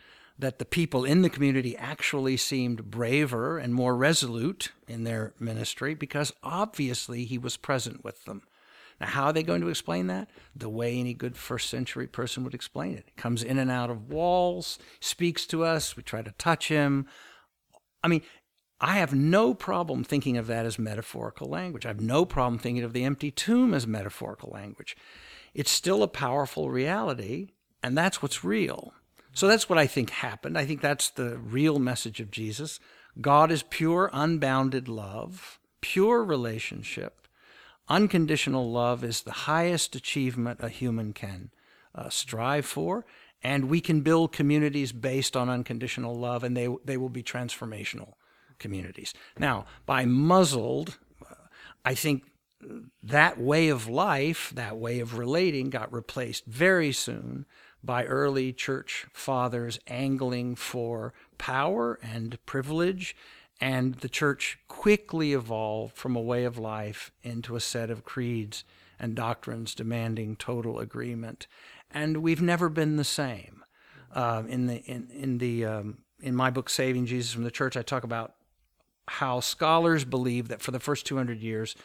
that 0.43 0.59
the 0.59 0.65
people 0.65 1.05
in 1.05 1.21
the 1.21 1.29
community 1.29 1.77
actually 1.77 2.35
seemed 2.35 2.91
braver 2.91 3.57
and 3.57 3.73
more 3.73 3.95
resolute 3.95 4.73
in 4.89 5.05
their 5.05 5.33
ministry 5.39 5.95
because 5.95 6.33
obviously 6.43 7.23
he 7.23 7.37
was 7.37 7.55
present 7.55 8.03
with 8.03 8.25
them. 8.25 8.41
Now, 8.99 9.07
how 9.07 9.25
are 9.25 9.33
they 9.33 9.41
going 9.41 9.61
to 9.61 9.69
explain 9.69 10.07
that? 10.07 10.29
The 10.53 10.67
way 10.67 10.99
any 10.99 11.13
good 11.13 11.37
first 11.37 11.69
century 11.69 12.07
person 12.07 12.43
would 12.43 12.53
explain 12.53 12.93
it. 12.95 13.15
Comes 13.15 13.41
in 13.41 13.57
and 13.57 13.71
out 13.71 13.89
of 13.89 14.09
walls, 14.09 14.77
speaks 14.99 15.45
to 15.47 15.63
us, 15.63 15.95
we 15.95 16.03
try 16.03 16.21
to 16.21 16.31
touch 16.31 16.67
him. 16.67 17.07
I 18.03 18.09
mean, 18.09 18.21
I 18.81 18.97
have 18.97 19.13
no 19.13 19.53
problem 19.53 20.03
thinking 20.03 20.35
of 20.35 20.47
that 20.47 20.65
as 20.65 20.77
metaphorical 20.77 21.47
language. 21.47 21.85
I 21.85 21.89
have 21.89 22.01
no 22.01 22.25
problem 22.25 22.59
thinking 22.59 22.83
of 22.83 22.91
the 22.91 23.05
empty 23.05 23.31
tomb 23.31 23.73
as 23.73 23.87
metaphorical 23.87 24.49
language. 24.51 24.97
It's 25.53 25.71
still 25.71 26.03
a 26.03 26.07
powerful 26.09 26.69
reality, 26.69 27.51
and 27.81 27.97
that's 27.97 28.21
what's 28.21 28.43
real. 28.43 28.93
So 29.33 29.47
that's 29.47 29.67
what 29.67 29.79
I 29.79 29.87
think 29.87 30.11
happened. 30.11 30.57
I 30.57 30.65
think 30.65 30.81
that's 30.81 31.09
the 31.09 31.37
real 31.37 31.79
message 31.79 32.19
of 32.19 32.31
Jesus. 32.31 32.79
God 33.19 33.51
is 33.51 33.63
pure, 33.63 34.09
unbounded 34.13 34.87
love, 34.87 35.59
pure 35.81 36.23
relationship. 36.23 37.27
Unconditional 37.89 38.71
love 38.71 39.03
is 39.03 39.21
the 39.21 39.31
highest 39.31 39.95
achievement 39.95 40.59
a 40.61 40.69
human 40.69 41.13
can 41.13 41.51
uh, 41.95 42.09
strive 42.09 42.65
for, 42.65 43.05
and 43.43 43.69
we 43.69 43.81
can 43.81 44.01
build 44.01 44.31
communities 44.31 44.91
based 44.91 45.35
on 45.35 45.49
unconditional 45.49 46.15
love, 46.15 46.43
and 46.43 46.55
they, 46.55 46.69
they 46.85 46.97
will 46.97 47.09
be 47.09 47.23
transformational 47.23 48.13
communities. 48.57 49.13
Now, 49.37 49.65
by 49.85 50.05
muzzled, 50.05 50.97
uh, 51.21 51.35
I 51.83 51.93
think 51.93 52.23
that 53.01 53.39
way 53.39 53.67
of 53.67 53.89
life, 53.89 54.51
that 54.55 54.77
way 54.77 54.99
of 54.99 55.17
relating, 55.17 55.69
got 55.69 55.91
replaced 55.91 56.45
very 56.45 56.93
soon 56.93 57.45
by 57.83 58.05
early 58.05 58.53
church 58.53 59.05
fathers 59.11 59.79
angling 59.87 60.55
for 60.55 61.13
power 61.37 61.99
and 62.01 62.43
privilege 62.45 63.15
and 63.63 63.95
the 63.95 64.09
church 64.09 64.59
quickly 64.67 65.33
evolved 65.33 65.95
from 65.95 66.15
a 66.15 66.21
way 66.21 66.43
of 66.43 66.57
life 66.57 67.11
into 67.21 67.55
a 67.55 67.61
set 67.61 67.89
of 67.89 68.03
creeds 68.03 68.63
and 68.99 69.15
doctrines 69.15 69.73
demanding 69.73 70.35
total 70.35 70.79
agreement. 70.79 71.47
And 71.89 72.17
we've 72.17 72.41
never 72.41 72.69
been 72.69 72.97
the 72.97 73.03
same. 73.03 73.63
Uh, 74.13 74.43
in 74.47 74.67
the 74.67 74.83
in 74.83 75.07
in 75.11 75.37
the 75.37 75.65
um, 75.65 75.99
in 76.21 76.35
my 76.35 76.49
book 76.49 76.69
Saving 76.69 77.05
Jesus 77.05 77.31
from 77.31 77.45
the 77.45 77.51
Church, 77.51 77.75
I 77.75 77.81
talk 77.81 78.03
about 78.03 78.33
how 79.07 79.39
scholars 79.39 80.05
believe 80.05 80.49
that 80.49 80.61
for 80.61 80.71
the 80.71 80.79
first 80.79 81.05
200 81.05 81.39
years, 81.39 81.75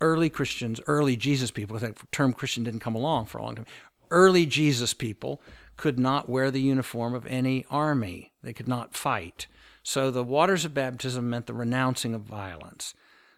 early 0.00 0.30
Christians, 0.30 0.80
early 0.86 1.16
Jesus 1.16 1.50
people, 1.50 1.78
the 1.78 1.94
term 2.12 2.32
Christian 2.32 2.64
didn't 2.64 2.80
come 2.80 2.94
along 2.94 3.26
for 3.26 3.38
a 3.38 3.42
long 3.42 3.56
time. 3.56 3.66
Early 4.14 4.46
Jesus 4.46 4.94
people 4.94 5.42
could 5.76 5.98
not 5.98 6.28
wear 6.28 6.52
the 6.52 6.60
uniform 6.60 7.14
of 7.14 7.26
any 7.26 7.66
army. 7.68 8.32
They 8.44 8.52
could 8.52 8.68
not 8.68 8.94
fight. 8.94 9.48
So 9.82 10.12
the 10.12 10.22
waters 10.22 10.64
of 10.64 10.72
baptism 10.72 11.28
meant 11.28 11.46
the 11.46 11.52
renouncing 11.52 12.14
of 12.14 12.22
violence. 12.22 12.94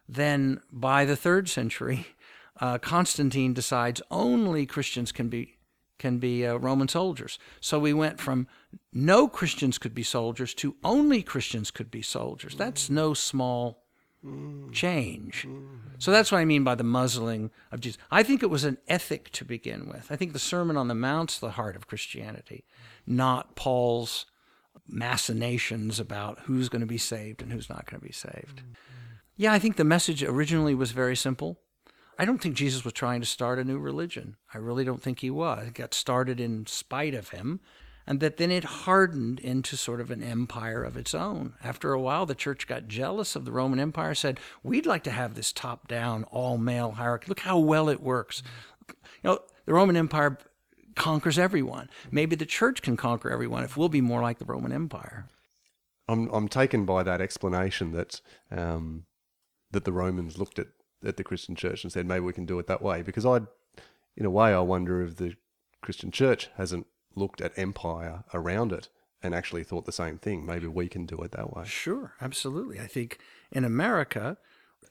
Then, 0.06 0.61
by 0.71 1.06
the 1.06 1.16
third 1.16 1.49
century, 1.49 2.09
uh, 2.61 2.76
Constantine 2.76 3.54
decides 3.54 4.02
only 4.11 4.66
Christians 4.66 5.12
can 5.12 5.28
be 5.28 5.54
can 5.99 6.18
be 6.18 6.47
uh, 6.47 6.56
Roman 6.56 6.88
soldiers. 6.88 7.38
So 7.59 7.78
we 7.78 7.95
went 7.95 8.21
from 8.21 8.47
no 8.92 9.28
Christians 9.28 9.78
could 9.78 9.95
be 9.95 10.02
soldiers 10.02 10.52
to 10.56 10.76
only 10.85 11.23
Christians 11.23 11.71
could 11.71 11.90
be 11.90 12.02
soldiers. 12.02 12.54
That's 12.54 12.90
no 12.90 13.14
small 13.14 13.86
change. 14.73 15.47
Mm-hmm. 15.47 15.76
So 15.99 16.11
that's 16.11 16.30
what 16.30 16.38
I 16.38 16.45
mean 16.45 16.64
by 16.64 16.75
the 16.75 16.85
muzzling 16.85 17.50
of 17.73 17.80
Jesus. 17.80 17.99
I 18.11 18.23
think 18.23 18.42
it 18.42 18.50
was 18.50 18.64
an 18.64 18.78
ethic 18.87 19.30
to 19.33 19.45
begin 19.45 19.88
with. 19.88 20.09
I 20.11 20.16
think 20.16 20.33
the 20.33 20.38
Sermon 20.38 20.76
on 20.76 20.88
the 20.88 20.95
Mount's 20.95 21.38
the 21.38 21.52
heart 21.52 21.76
of 21.76 21.87
Christianity, 21.87 22.64
not 23.06 23.56
Paul's 23.56 24.26
machinations 24.88 25.99
about 25.99 26.40
who's 26.40 26.68
going 26.68 26.80
to 26.80 26.87
be 26.87 26.99
saved 26.99 27.42
and 27.42 27.52
who's 27.52 27.71
not 27.71 27.90
going 27.90 28.00
to 28.00 28.06
be 28.06 28.12
saved. 28.12 28.59
Mm-hmm. 28.59 28.73
Yeah, 29.37 29.52
I 29.52 29.59
think 29.59 29.76
the 29.76 29.85
message 29.85 30.23
originally 30.23 30.75
was 30.75 30.92
very 30.92 31.16
simple. 31.16 31.59
I 32.18 32.25
don't 32.25 32.40
think 32.40 32.54
Jesus 32.54 32.85
was 32.85 32.95
trying 32.95 33.21
to 33.21 33.26
start 33.26 33.59
a 33.59 33.64
new 33.64 33.78
religion. 33.78 34.37
I 34.54 34.59
really 34.59 34.85
don't 34.85 35.02
think 35.02 35.21
he 35.21 35.30
was. 35.30 35.68
It 35.68 35.75
got 35.75 35.92
started 35.92 36.40
in 36.40 36.66
spite 36.66 37.14
of 37.14 37.30
him, 37.30 37.61
and 38.07 38.21
that 38.21 38.37
then 38.37 38.51
it 38.51 38.65
hardened 38.65 39.41
into 39.41 39.77
sort 39.77 40.01
of 40.01 40.11
an 40.11 40.23
empire 40.23 40.85
of 40.85 40.97
its 40.97 41.15
own. 41.15 41.55
After 41.65 41.93
a 41.93 42.01
while, 42.01 42.25
the 42.25 42.35
church 42.35 42.67
got 42.67 42.89
jealous 42.89 43.35
of 43.35 43.45
the 43.45 43.53
Roman 43.53 43.81
Empire, 43.81 44.15
said, 44.15 44.39
We'd 44.63 44.87
like 44.87 45.03
to 45.05 45.11
have 45.11 45.35
this 45.35 45.53
top 45.53 45.89
down, 45.89 46.25
all 46.25 46.57
male 46.57 46.93
hierarchy. 46.93 47.27
Look 47.29 47.41
how 47.41 47.59
well 47.59 47.89
it 47.89 48.01
works. 48.01 48.43
You 48.89 48.95
know, 49.31 49.39
the 49.65 49.75
Roman 49.75 49.97
Empire 49.97 50.39
conquers 50.95 51.39
everyone. 51.39 51.91
Maybe 52.11 52.37
the 52.37 52.47
church 52.47 52.81
can 52.81 52.97
conquer 52.97 53.31
everyone 53.31 53.65
if 53.65 53.77
we'll 53.77 53.89
be 53.89 54.01
more 54.01 54.23
like 54.23 54.39
the 54.39 54.45
Roman 54.45 54.73
Empire. 54.73 55.29
I'm 56.09 56.29
I'm 56.33 56.49
taken 56.49 56.85
by 56.85 57.03
that 57.03 57.21
explanation 57.21 57.93
that 57.93 58.21
um, 58.51 59.07
that 59.73 59.85
the 59.85 59.93
Romans 59.93 60.39
looked 60.39 60.59
at, 60.59 60.69
at 61.05 61.17
the 61.17 61.25
Christian 61.25 61.57
church 61.57 61.83
and 61.83 61.93
said 61.93 62.07
maybe 62.07 62.21
we 62.21 62.33
can 62.33 62.47
do 62.47 62.59
it 62.61 62.69
that 62.69 62.83
way 62.83 63.03
because 63.03 63.27
I, 63.27 63.41
in 64.17 64.25
a 64.25 64.31
way, 64.31 64.55
I 64.55 64.61
wonder 64.61 65.03
if 65.03 65.17
the 65.17 65.35
Christian 65.83 66.13
church 66.13 66.49
hasn't 66.57 66.87
looked 67.16 67.40
at 67.40 67.58
empire 67.58 68.25
around 68.32 68.73
it 68.73 68.88
and 69.23 69.35
actually 69.35 69.64
thought 69.64 69.87
the 69.87 69.92
same 69.92 70.18
thing. 70.18 70.46
Maybe 70.46 70.66
we 70.66 70.88
can 70.88 71.06
do 71.06 71.18
it 71.18 71.32
that 71.32 71.52
way. 71.52 71.64
Sure, 71.66 72.12
absolutely. 72.20 72.78
I 72.78 72.87
think 72.87 73.18
in 73.50 73.64
America, 73.64 74.37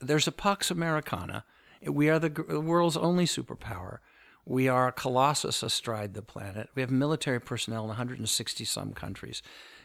there's 0.00 0.26
a 0.26 0.32
Pax 0.32 0.70
Americana. 0.70 1.44
We 1.86 2.10
are 2.10 2.18
the 2.18 2.60
world's 2.60 2.96
only 2.96 3.24
superpower. 3.24 3.98
We 4.44 4.68
are 4.68 4.88
a 4.88 4.92
colossus 4.92 5.62
astride 5.62 6.14
the 6.14 6.22
planet. 6.22 6.68
We 6.74 6.82
have 6.82 6.90
military 6.90 7.40
personnel 7.40 7.82
in 7.82 7.88
160 7.88 8.64
some 8.64 8.92
countries. 8.92 9.42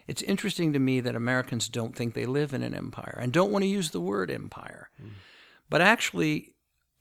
It's 0.08 0.22
interesting 0.22 0.74
to 0.74 0.80
me 0.80 1.00
that 1.00 1.16
Americans 1.16 1.70
don't 1.70 1.96
think 1.96 2.14
they 2.14 2.26
live 2.26 2.54
in 2.54 2.64
an 2.64 2.76
empire 2.76 3.18
and 3.22 3.32
don't 3.32 3.52
want 3.52 3.64
to 3.64 3.70
use 3.70 3.92
the 3.92 4.02
word 4.02 4.30
empire. 4.30 4.90
Mm. 5.02 5.12
But 5.70 5.82
actually, 5.82 6.54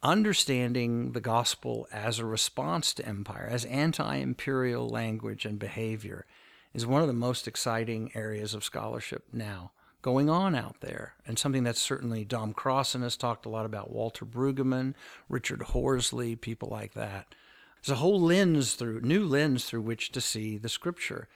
understanding 0.02 1.12
the 1.12 1.20
gospel 1.20 1.86
as 1.92 2.18
a 2.18 2.24
response 2.24 2.94
to 2.94 3.06
empire, 3.06 3.48
as 3.50 3.64
anti 3.66 4.16
imperial 4.16 4.88
language 4.88 5.44
and 5.44 5.58
behavior, 5.58 6.26
is 6.72 6.86
one 6.86 7.02
of 7.02 7.08
the 7.08 7.14
most 7.14 7.48
exciting 7.48 8.10
areas 8.14 8.54
of 8.54 8.64
scholarship 8.64 9.24
now 9.32 9.72
going 10.02 10.30
on 10.30 10.54
out 10.54 10.80
there, 10.80 11.14
and 11.26 11.38
something 11.38 11.62
that's 11.62 11.80
certainly 11.80 12.24
Dom 12.24 12.54
Crossan 12.54 13.02
has 13.02 13.16
talked 13.16 13.46
a 13.46 13.50
lot 13.50 13.66
about, 13.66 13.90
Walter 13.90 14.24
Brueggemann, 14.24 14.94
Richard 15.28 15.62
Horsley, 15.62 16.36
people 16.36 16.68
like 16.70 16.94
that. 16.94 17.34
There's 17.82 17.96
a 17.96 18.00
whole 18.00 18.20
lens 18.20 18.74
through, 18.74 19.00
new 19.02 19.24
lens 19.24 19.64
through 19.64 19.82
which 19.82 20.12
to 20.12 20.20
see 20.20 20.56
the 20.56 20.68
scripture. 20.68 21.28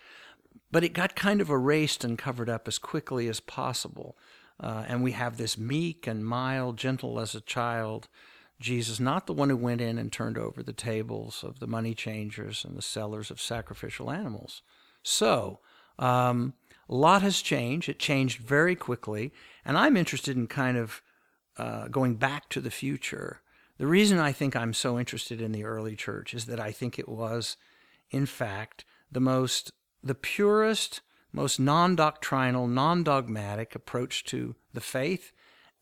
But 0.71 0.85
it 0.85 0.93
got 0.93 1.17
kind 1.17 1.41
of 1.41 1.51
erased 1.51 2.05
and 2.05 2.19
covered 2.19 2.49
up 2.49 2.67
as 2.67 2.79
quickly 2.79 3.29
as 3.29 3.41
possible. 3.41 4.17
Uh, 4.59 4.85
and 4.89 5.03
we 5.03 5.13
have 5.13 5.37
this 5.37 5.59
meek 5.59 6.07
and 6.07 6.25
mild, 6.25 6.77
gentle 6.77 7.19
as 7.19 7.35
a 7.35 7.41
child 7.41 8.09
Jesus, 8.65 8.99
not 8.99 9.27
the 9.27 9.33
one 9.33 9.51
who 9.51 9.57
went 9.57 9.81
in 9.81 9.99
and 9.99 10.13
turned 10.13 10.39
over 10.39 10.63
the 10.63 10.73
tables 10.73 11.45
of 11.45 11.61
the 11.61 11.67
money 11.67 11.95
changers 11.95 12.65
and 12.65 12.77
the 12.77 12.83
sellers 12.83 13.31
of 13.31 13.41
sacrificial 13.41 14.11
animals. 14.11 14.63
So, 15.03 15.61
um, 15.99 16.55
a 16.89 16.95
lot 16.95 17.23
has 17.23 17.41
changed. 17.41 17.89
It 17.89 17.99
changed 17.99 18.41
very 18.41 18.75
quickly. 18.75 19.33
And 19.65 19.79
I'm 19.79 19.97
interested 19.97 20.37
in 20.37 20.47
kind 20.47 20.77
of 20.77 21.03
uh, 21.57 21.89
going 21.89 22.17
back 22.17 22.49
to 22.51 22.61
the 22.61 22.71
future 22.71 23.41
the 23.77 23.87
reason 23.87 24.19
I 24.19 24.33
think 24.33 24.55
I'm 24.55 24.73
so 24.73 24.99
interested 24.99 25.41
in 25.41 25.53
the 25.53 25.65
early 25.65 25.97
church 25.97 26.33
is 26.33 26.47
that 26.47 26.61
I 26.61 26.71
think 26.71 26.99
it 26.99 27.09
was, 27.09 27.57
in 28.11 28.27
fact, 28.27 28.85
the 29.11 29.21
most, 29.21 29.73
the 30.03 30.15
purest, 30.15 31.01
most 31.33 31.59
non 31.59 31.97
doctrinal, 31.97 32.69
non 32.69 33.03
dogmatic 33.03 33.75
approach 33.75 34.25
to 34.25 34.55
the 34.73 34.81
faith, 34.81 35.33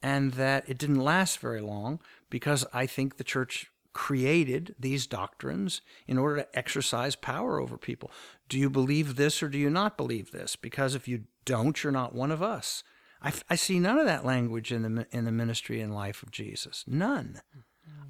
and 0.03 0.33
that 0.33 0.69
it 0.69 0.79
didn't 0.79 1.01
last 1.01 1.39
very 1.39 1.61
long 1.61 2.01
because 2.31 2.67
I 2.73 2.87
think 2.87 3.17
the 3.17 3.25
church 3.25 3.71
created 3.93 4.75
these 4.79 5.07
doctrines 5.07 5.83
in 6.07 6.19
order 6.19 6.37
to 6.37 6.59
exercise 6.59 7.15
power 7.15 7.61
over 7.61 7.77
people. 7.77 8.11
Do 8.49 8.59
you 8.59 8.71
believe 8.71 9.17
this 9.17 9.43
or 9.43 9.49
do 9.49 9.59
you 9.59 9.71
not 9.71 9.97
believe 9.97 10.31
this? 10.31 10.57
Because 10.57 10.95
if 10.95 11.07
you 11.07 11.25
don't, 11.45 11.83
you're 11.83 11.93
not 11.93 12.15
one 12.15 12.31
of 12.31 12.43
us. 12.43 12.83
I, 13.23 13.33
I 13.51 13.55
see 13.55 13.79
none 13.79 13.99
of 13.99 14.07
that 14.07 14.25
language 14.25 14.73
in 14.73 14.83
the 14.83 15.07
in 15.13 15.25
the 15.25 15.33
ministry 15.33 15.81
and 15.81 15.95
life 15.95 16.23
of 16.23 16.31
Jesus. 16.31 16.85
None. 16.87 17.41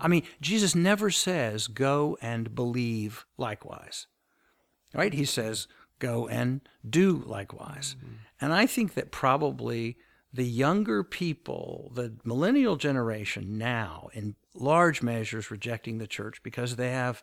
I 0.00 0.08
mean, 0.08 0.22
Jesus 0.40 0.74
never 0.74 1.10
says, 1.10 1.68
go 1.68 2.16
and 2.20 2.54
believe 2.54 3.24
likewise, 3.38 4.06
right? 4.94 5.14
He 5.14 5.24
says, 5.24 5.68
go 5.98 6.26
and 6.28 6.60
do 6.88 7.22
likewise. 7.26 7.96
Mm-hmm. 7.98 8.14
And 8.40 8.52
I 8.52 8.66
think 8.66 8.94
that 8.94 9.12
probably 9.12 9.96
the 10.32 10.44
younger 10.44 11.04
people, 11.04 11.90
the 11.94 12.14
millennial 12.24 12.76
generation 12.76 13.58
now, 13.58 14.08
in 14.12 14.34
large 14.54 15.02
measures 15.02 15.50
rejecting 15.50 15.98
the 15.98 16.06
church 16.06 16.42
because 16.42 16.76
they 16.76 16.90
have 16.90 17.22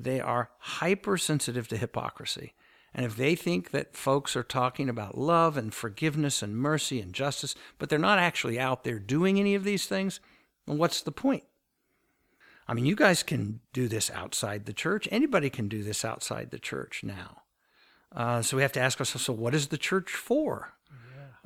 they 0.00 0.20
are 0.20 0.50
hypersensitive 0.58 1.66
to 1.68 1.76
hypocrisy. 1.76 2.54
And 2.94 3.04
if 3.04 3.16
they 3.16 3.34
think 3.34 3.72
that 3.72 3.96
folks 3.96 4.36
are 4.36 4.44
talking 4.44 4.88
about 4.88 5.18
love 5.18 5.56
and 5.56 5.74
forgiveness 5.74 6.42
and 6.42 6.56
mercy 6.56 7.00
and 7.00 7.12
justice, 7.12 7.54
but 7.78 7.88
they're 7.88 7.98
not 7.98 8.18
actually 8.18 8.58
out 8.58 8.84
there 8.84 8.98
doing 8.98 9.38
any 9.38 9.54
of 9.54 9.64
these 9.64 9.86
things, 9.86 10.20
what's 10.66 11.02
the 11.02 11.12
point? 11.12 11.44
I 12.66 12.74
mean, 12.74 12.86
you 12.86 12.94
guys 12.94 13.22
can 13.22 13.60
do 13.72 13.88
this 13.88 14.10
outside 14.10 14.66
the 14.66 14.72
church. 14.72 15.08
Anybody 15.10 15.50
can 15.50 15.68
do 15.68 15.82
this 15.82 16.04
outside 16.04 16.50
the 16.50 16.58
church 16.58 17.02
now. 17.02 17.42
Uh, 18.14 18.42
so 18.42 18.56
we 18.56 18.62
have 18.62 18.72
to 18.72 18.80
ask 18.80 19.00
ourselves: 19.00 19.24
So, 19.24 19.32
what 19.32 19.54
is 19.54 19.68
the 19.68 19.78
church 19.78 20.10
for? 20.10 20.74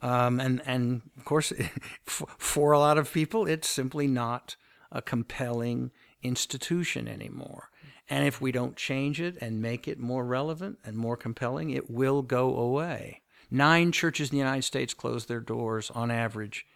Um, 0.02 0.40
and 0.40 0.60
and 0.66 1.02
of 1.16 1.24
course, 1.24 1.52
for 2.04 2.72
a 2.72 2.78
lot 2.78 2.98
of 2.98 3.12
people, 3.12 3.46
it's 3.46 3.68
simply 3.68 4.06
not 4.06 4.56
a 4.90 5.00
compelling 5.00 5.90
institution 6.22 7.08
anymore. 7.08 7.70
And 8.10 8.26
if 8.26 8.40
we 8.40 8.52
don't 8.52 8.76
change 8.76 9.20
it 9.20 9.38
and 9.40 9.62
make 9.62 9.88
it 9.88 9.98
more 9.98 10.24
relevant 10.24 10.78
and 10.84 10.96
more 10.96 11.16
compelling, 11.16 11.70
it 11.70 11.88
will 11.88 12.22
go 12.22 12.56
away. 12.56 13.22
Nine 13.50 13.92
churches 13.92 14.30
in 14.30 14.36
the 14.36 14.44
United 14.44 14.62
States 14.62 14.92
close 14.92 15.26
their 15.26 15.40
doors 15.40 15.90
on 15.90 16.10
average 16.10 16.66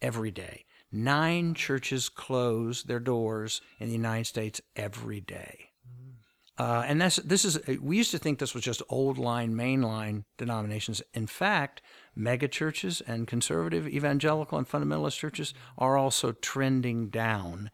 every 0.00 0.30
day. 0.30 0.64
Nine 0.90 1.54
churches 1.54 2.08
close 2.08 2.84
their 2.84 3.00
doors 3.00 3.60
in 3.78 3.88
the 3.88 3.94
United 3.94 4.26
States 4.26 4.60
every 4.76 5.20
day. 5.20 5.70
Uh, 6.56 6.84
and 6.86 7.00
that's 7.00 7.16
this 7.16 7.44
is 7.44 7.58
we 7.80 7.96
used 7.96 8.10
to 8.10 8.18
think 8.18 8.38
this 8.38 8.54
was 8.54 8.64
just 8.64 8.82
old 8.88 9.16
line 9.16 9.54
mainline 9.54 10.24
denominations. 10.38 11.00
In 11.14 11.26
fact, 11.26 11.82
mega 12.18 12.48
churches 12.48 13.00
and 13.06 13.26
conservative 13.26 13.86
evangelical 13.86 14.58
and 14.58 14.68
fundamentalist 14.68 15.16
churches 15.16 15.54
are 15.78 15.96
also 15.96 16.32
trending 16.32 17.08
down 17.08 17.70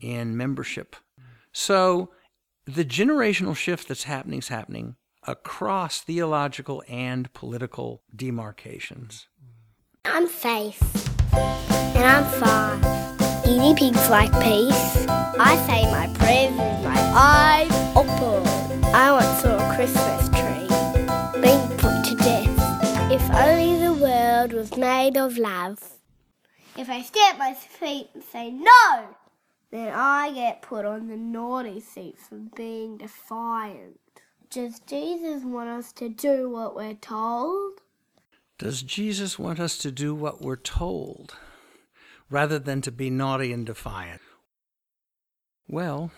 in 0.00 0.36
membership. 0.36 0.96
So 1.52 2.10
the 2.66 2.84
generational 2.84 3.54
shift 3.54 3.88
that's 3.88 4.04
happening 4.04 4.38
is 4.38 4.48
happening 4.48 4.96
across 5.26 6.00
theological 6.00 6.82
and 6.88 7.32
political 7.32 8.02
demarcations. 8.14 9.28
I'm 10.04 10.26
Faith. 10.26 10.80
And 11.32 12.04
I'm 12.04 12.24
five. 12.24 13.44
Guinea 13.44 13.74
pigs 13.74 14.10
like 14.10 14.32
peace. 14.42 15.06
I 15.08 15.56
say 15.66 15.90
my 15.90 16.12
prayers 16.14 16.50
with 16.52 16.84
my 16.84 17.00
eyes 17.14 17.96
open. 17.96 18.84
I 18.94 19.20
saw 19.40 19.56
a 19.56 19.76
Christmas 19.76 20.33
world 24.44 24.52
was 24.52 24.76
made 24.76 25.16
of 25.16 25.38
love. 25.38 25.78
If 26.76 26.90
I 26.90 27.00
stamp 27.00 27.38
my 27.38 27.54
feet 27.54 28.10
and 28.12 28.22
say 28.22 28.50
no, 28.50 29.16
then 29.70 29.90
I 29.94 30.32
get 30.34 30.60
put 30.60 30.84
on 30.84 31.08
the 31.08 31.16
naughty 31.16 31.80
seat 31.80 32.18
for 32.18 32.36
being 32.54 32.98
defiant. 32.98 33.98
Does 34.50 34.80
Jesus 34.80 35.44
want 35.44 35.70
us 35.70 35.92
to 35.92 36.10
do 36.10 36.50
what 36.50 36.76
we're 36.76 36.92
told? 36.92 37.80
Does 38.58 38.82
Jesus 38.82 39.38
want 39.38 39.58
us 39.58 39.78
to 39.78 39.90
do 39.90 40.14
what 40.14 40.42
we're 40.42 40.56
told 40.56 41.34
rather 42.28 42.58
than 42.58 42.82
to 42.82 42.92
be 42.92 43.08
naughty 43.08 43.50
and 43.50 43.64
defiant? 43.64 44.20
Well, 45.66 46.10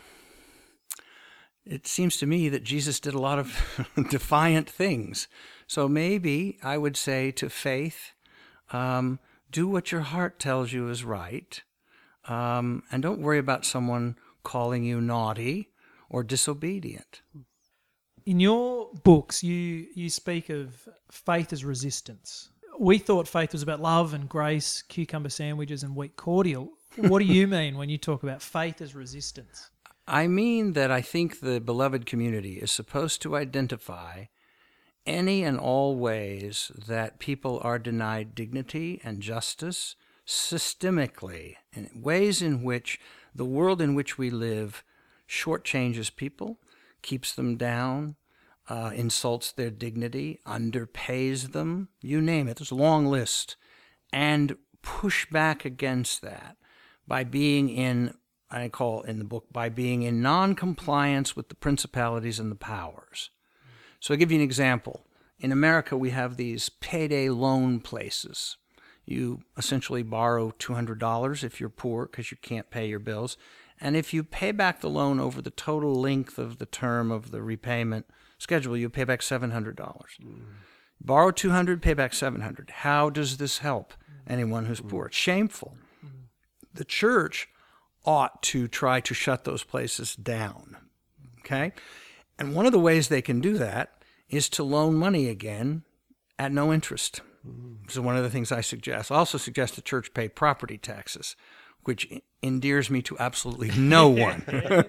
it 1.65 1.87
seems 1.87 2.17
to 2.17 2.27
me 2.27 2.49
that 2.49 2.65
Jesus 2.65 2.99
did 2.99 3.15
a 3.15 3.21
lot 3.21 3.39
of 3.39 3.89
defiant 4.11 4.69
things. 4.69 5.29
So 5.69 5.87
maybe 5.87 6.59
I 6.65 6.77
would 6.77 6.97
say 6.97 7.31
to 7.33 7.49
faith, 7.49 8.13
um, 8.73 9.19
do 9.51 9.69
what 9.69 9.93
your 9.93 10.03
heart 10.03 10.39
tells 10.39 10.73
you 10.73 10.89
is 10.89 11.05
right, 11.05 11.63
um, 12.29 12.83
and 12.91 13.03
don't 13.03 13.21
worry 13.21 13.39
about 13.39 13.65
someone 13.65 14.17
calling 14.43 14.85
you 14.85 15.01
naughty 15.01 15.71
or 16.09 16.23
disobedient 16.23 17.21
in 18.27 18.41
your 18.41 18.91
books, 19.05 19.43
you 19.43 19.87
you 19.95 20.11
speak 20.11 20.51
of 20.51 20.89
faith 21.11 21.53
as 21.53 21.65
resistance. 21.65 22.51
We 22.79 22.99
thought 22.99 23.27
faith 23.27 23.53
was 23.53 23.63
about 23.63 23.81
love 23.81 24.13
and 24.13 24.29
grace, 24.29 24.83
cucumber 24.83 25.31
sandwiches, 25.31 25.83
and 25.83 25.97
wheat 25.97 26.17
cordial. 26.17 26.73
What 26.97 27.21
do 27.21 27.25
you 27.25 27.47
mean 27.59 27.79
when 27.79 27.89
you 27.89 27.97
talk 27.97 28.23
about 28.23 28.43
faith 28.43 28.83
as 28.83 28.95
resistance? 28.95 29.71
I 30.07 30.27
mean 30.27 30.75
that 30.75 30.91
I 30.91 31.01
think 31.01 31.41
the 31.41 31.61
beloved 31.61 32.05
community 32.05 32.55
is 32.55 32.71
supposed 32.71 33.23
to 33.23 33.37
identify 33.37 34.25
any 35.07 35.43
and 35.43 35.59
all 35.59 35.97
ways 35.97 36.71
that 36.87 37.19
people 37.19 37.61
are 37.63 37.79
denied 37.79 38.35
dignity 38.35 39.01
and 39.05 39.21
justice 39.21 39.97
systemically, 40.27 41.55
in 41.73 41.89
ways 41.95 42.43
in 42.43 42.63
which 42.63 42.99
the 43.35 43.45
world 43.45 43.81
in 43.81 43.95
which 43.95 44.19
we 44.19 44.31
live 44.31 44.83
shortchanges 45.29 46.15
people 46.15 46.59
keeps 47.03 47.35
them 47.35 47.57
down, 47.57 48.17
uh, 48.69 48.91
insults 48.95 49.53
their 49.53 49.71
dignity, 49.71 50.41
underpays 50.47 51.53
them, 51.53 51.89
you 52.01 52.21
name 52.21 52.49
it. 52.49 52.57
There's 52.57 52.71
a 52.71 52.77
long 52.77 53.07
list. 53.07 53.57
And 54.13 54.57
push 54.83 55.29
back 55.31 55.65
against 55.65 56.23
that 56.23 56.57
by 57.07 57.25
being 57.25 57.69
in, 57.69 58.15
I 58.51 58.69
call 58.69 59.03
in 59.03 59.19
the 59.19 59.25
book, 59.25 59.47
by 59.53 59.69
being 59.69 60.03
in 60.03 60.23
non 60.23 60.55
compliance 60.55 61.37
with 61.37 61.49
the 61.49 61.55
principalities 61.55 62.41
and 62.41 62.51
the 62.51 62.57
powers. 62.57 63.31
So 64.07 64.15
I'll 64.15 64.19
give 64.19 64.31
you 64.31 64.39
an 64.39 64.45
example. 64.45 65.05
In 65.41 65.51
America, 65.51 65.97
we 65.97 66.11
have 66.11 66.37
these 66.37 66.69
payday 66.69 67.29
loan 67.29 67.81
places. 67.81 68.57
You 69.05 69.43
essentially 69.59 70.05
borrow 70.05 70.53
$200 70.53 71.43
if 71.43 71.59
you're 71.59 71.69
poor 71.69 72.07
because 72.07 72.31
you 72.31 72.37
can't 72.41 72.71
pay 72.71 72.87
your 72.87 73.01
bills. 73.01 73.37
And 73.81 73.97
if 73.97 74.15
you 74.15 74.23
pay 74.23 74.53
back 74.53 74.81
the 74.81 74.89
loan 74.89 75.19
over 75.19 75.43
the 75.43 75.51
total 75.51 75.93
length 76.01 76.39
of 76.39 76.59
the 76.59 76.67
term 76.67 77.11
of 77.11 77.33
the 77.33 77.43
repayment 77.43 78.07
schedule, 78.39 78.77
you 78.77 78.89
pay 78.89 79.03
back 79.03 79.23
$700. 79.23 79.75
Mm. 79.75 80.43
Borrow 81.01 81.33
200, 81.33 81.83
pay 81.83 81.95
back 81.95 82.15
700. 82.15 82.71
How 82.71 83.11
does 83.11 83.39
this 83.39 83.59
help 83.59 83.93
anyone 84.29 84.67
who's 84.67 84.81
poor? 84.81 85.07
It's 85.07 85.17
shameful. 85.17 85.79
The 86.73 86.85
church 86.85 87.49
ought 88.05 88.41
to 88.45 88.69
try 88.69 89.01
to 89.01 89.15
shut 89.15 89.43
those 89.43 89.65
places 89.65 90.15
down. 90.15 90.77
Okay? 91.41 91.73
And 92.39 92.55
one 92.55 92.67
of 92.67 92.73
the 92.73 92.79
ways 92.79 93.09
they 93.09 93.23
can 93.23 93.41
do 93.41 93.59
that 93.59 93.96
is 94.29 94.49
to 94.51 94.63
loan 94.63 94.95
money 94.95 95.29
again 95.29 95.83
at 96.39 96.53
no 96.53 96.73
interest. 96.73 97.21
Mm. 97.47 97.91
So 97.91 98.03
one 98.03 98.17
of 98.17 98.23
the 98.23 98.31
things 98.31 98.51
I 98.53 98.61
suggest. 98.61 99.11
I 99.11 99.17
also 99.17 99.39
suggest 99.39 99.77
the 99.77 99.83
church 99.83 100.13
pay 100.15 100.29
property 100.29 100.79
taxes 100.79 101.37
which 101.87 102.09
endears 102.43 102.91
me 102.91 103.01
to 103.03 103.17
absolutely 103.19 103.71
no 103.79 104.09
one. 104.27 104.45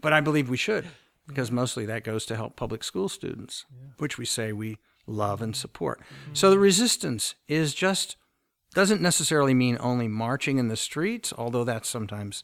but 0.00 0.12
I 0.12 0.20
believe 0.20 0.48
we 0.48 0.56
should, 0.56 0.86
because 1.26 1.50
mostly 1.50 1.86
that 1.86 2.04
goes 2.04 2.26
to 2.26 2.36
help 2.36 2.56
public 2.56 2.84
school 2.84 3.08
students, 3.08 3.64
which 3.98 4.18
we 4.18 4.24
say 4.24 4.52
we 4.52 4.78
love 5.06 5.40
and 5.40 5.56
support. 5.56 6.00
Mm-hmm. 6.00 6.34
So 6.34 6.50
the 6.50 6.58
resistance 6.58 7.34
is 7.48 7.74
just 7.74 8.16
doesn't 8.74 9.00
necessarily 9.00 9.54
mean 9.54 9.78
only 9.80 10.06
marching 10.06 10.58
in 10.58 10.68
the 10.68 10.76
streets, 10.76 11.32
although 11.36 11.64
that's 11.64 11.88
sometimes 11.88 12.42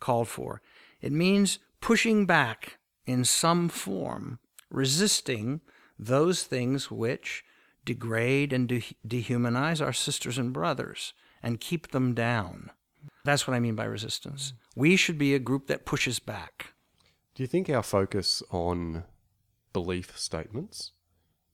called 0.00 0.28
for. 0.28 0.62
It 1.00 1.12
means 1.12 1.58
pushing 1.80 2.24
back 2.24 2.78
in 3.06 3.24
some 3.24 3.68
form, 3.68 4.38
resisting 4.74 5.60
those 5.98 6.42
things 6.42 6.90
which 6.90 7.44
degrade 7.84 8.52
and 8.52 8.68
de- 8.68 8.96
dehumanize 9.06 9.84
our 9.84 9.92
sisters 9.92 10.38
and 10.38 10.52
brothers 10.52 11.12
and 11.42 11.60
keep 11.60 11.92
them 11.92 12.14
down. 12.14 12.70
That's 13.24 13.46
what 13.46 13.54
I 13.54 13.60
mean 13.60 13.74
by 13.74 13.84
resistance. 13.84 14.54
We 14.74 14.96
should 14.96 15.18
be 15.18 15.34
a 15.34 15.38
group 15.38 15.66
that 15.68 15.84
pushes 15.84 16.18
back. 16.18 16.74
Do 17.34 17.42
you 17.42 17.46
think 17.46 17.68
our 17.68 17.82
focus 17.82 18.42
on 18.50 19.04
belief 19.72 20.18
statements 20.18 20.92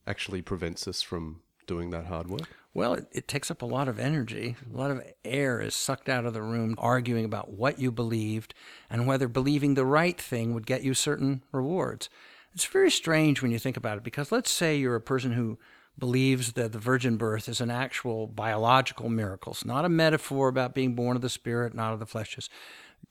actually 0.06 0.42
prevents 0.42 0.87
us 0.88 1.02
from 1.02 1.42
doing 1.66 1.90
that 1.90 2.06
hard 2.06 2.28
work? 2.28 2.48
Well, 2.72 2.94
it, 2.94 3.06
it, 3.12 3.28
takes 3.28 3.50
up 3.50 3.62
a 3.62 3.66
lot 3.66 3.88
of 3.88 3.98
energy. 3.98 4.56
A 4.72 4.76
lot 4.76 4.92
of 4.92 5.02
air 5.24 5.61
is 5.61 5.74
sucked 5.74 6.09
out 6.09 6.24
of 6.24 6.35
the 6.35 6.42
room 6.42 6.76
arguing 6.78 7.24
about 7.24 7.50
what 7.50 7.80
you 7.80 7.90
believed 7.90 8.54
and 8.88 9.06
whether 9.06 9.26
believing 9.26 9.74
the 9.74 9.87
right 9.87 10.20
thing 10.20 10.54
would 10.54 10.66
get 10.66 10.85
you 10.85 10.94
certain 10.94 11.42
rewards. 11.50 12.09
It's 12.54 12.64
very 12.64 12.90
strange 12.90 13.42
when 13.42 13.52
you 13.52 13.58
think 13.58 13.76
about 13.76 13.98
it 13.98 14.04
because 14.04 14.32
let's 14.32 14.50
say 14.50 14.76
you're 14.76 14.96
a 14.96 15.00
person 15.00 15.32
who 15.32 15.58
believes 15.98 16.54
that 16.54 16.72
the 16.72 16.78
virgin 16.78 17.16
birth 17.16 17.48
is 17.48 17.60
an 17.60 17.70
actual 17.70 18.26
biological 18.26 19.08
miracle. 19.08 19.52
It's 19.52 19.64
not 19.64 19.84
a 19.84 19.88
metaphor 19.88 20.48
about 20.48 20.74
being 20.74 20.94
born 20.94 21.14
of 21.14 21.22
the 21.22 21.28
Spirit, 21.28 21.74
not 21.74 21.92
of 21.92 22.00
the 22.00 22.06
flesh. 22.06 22.36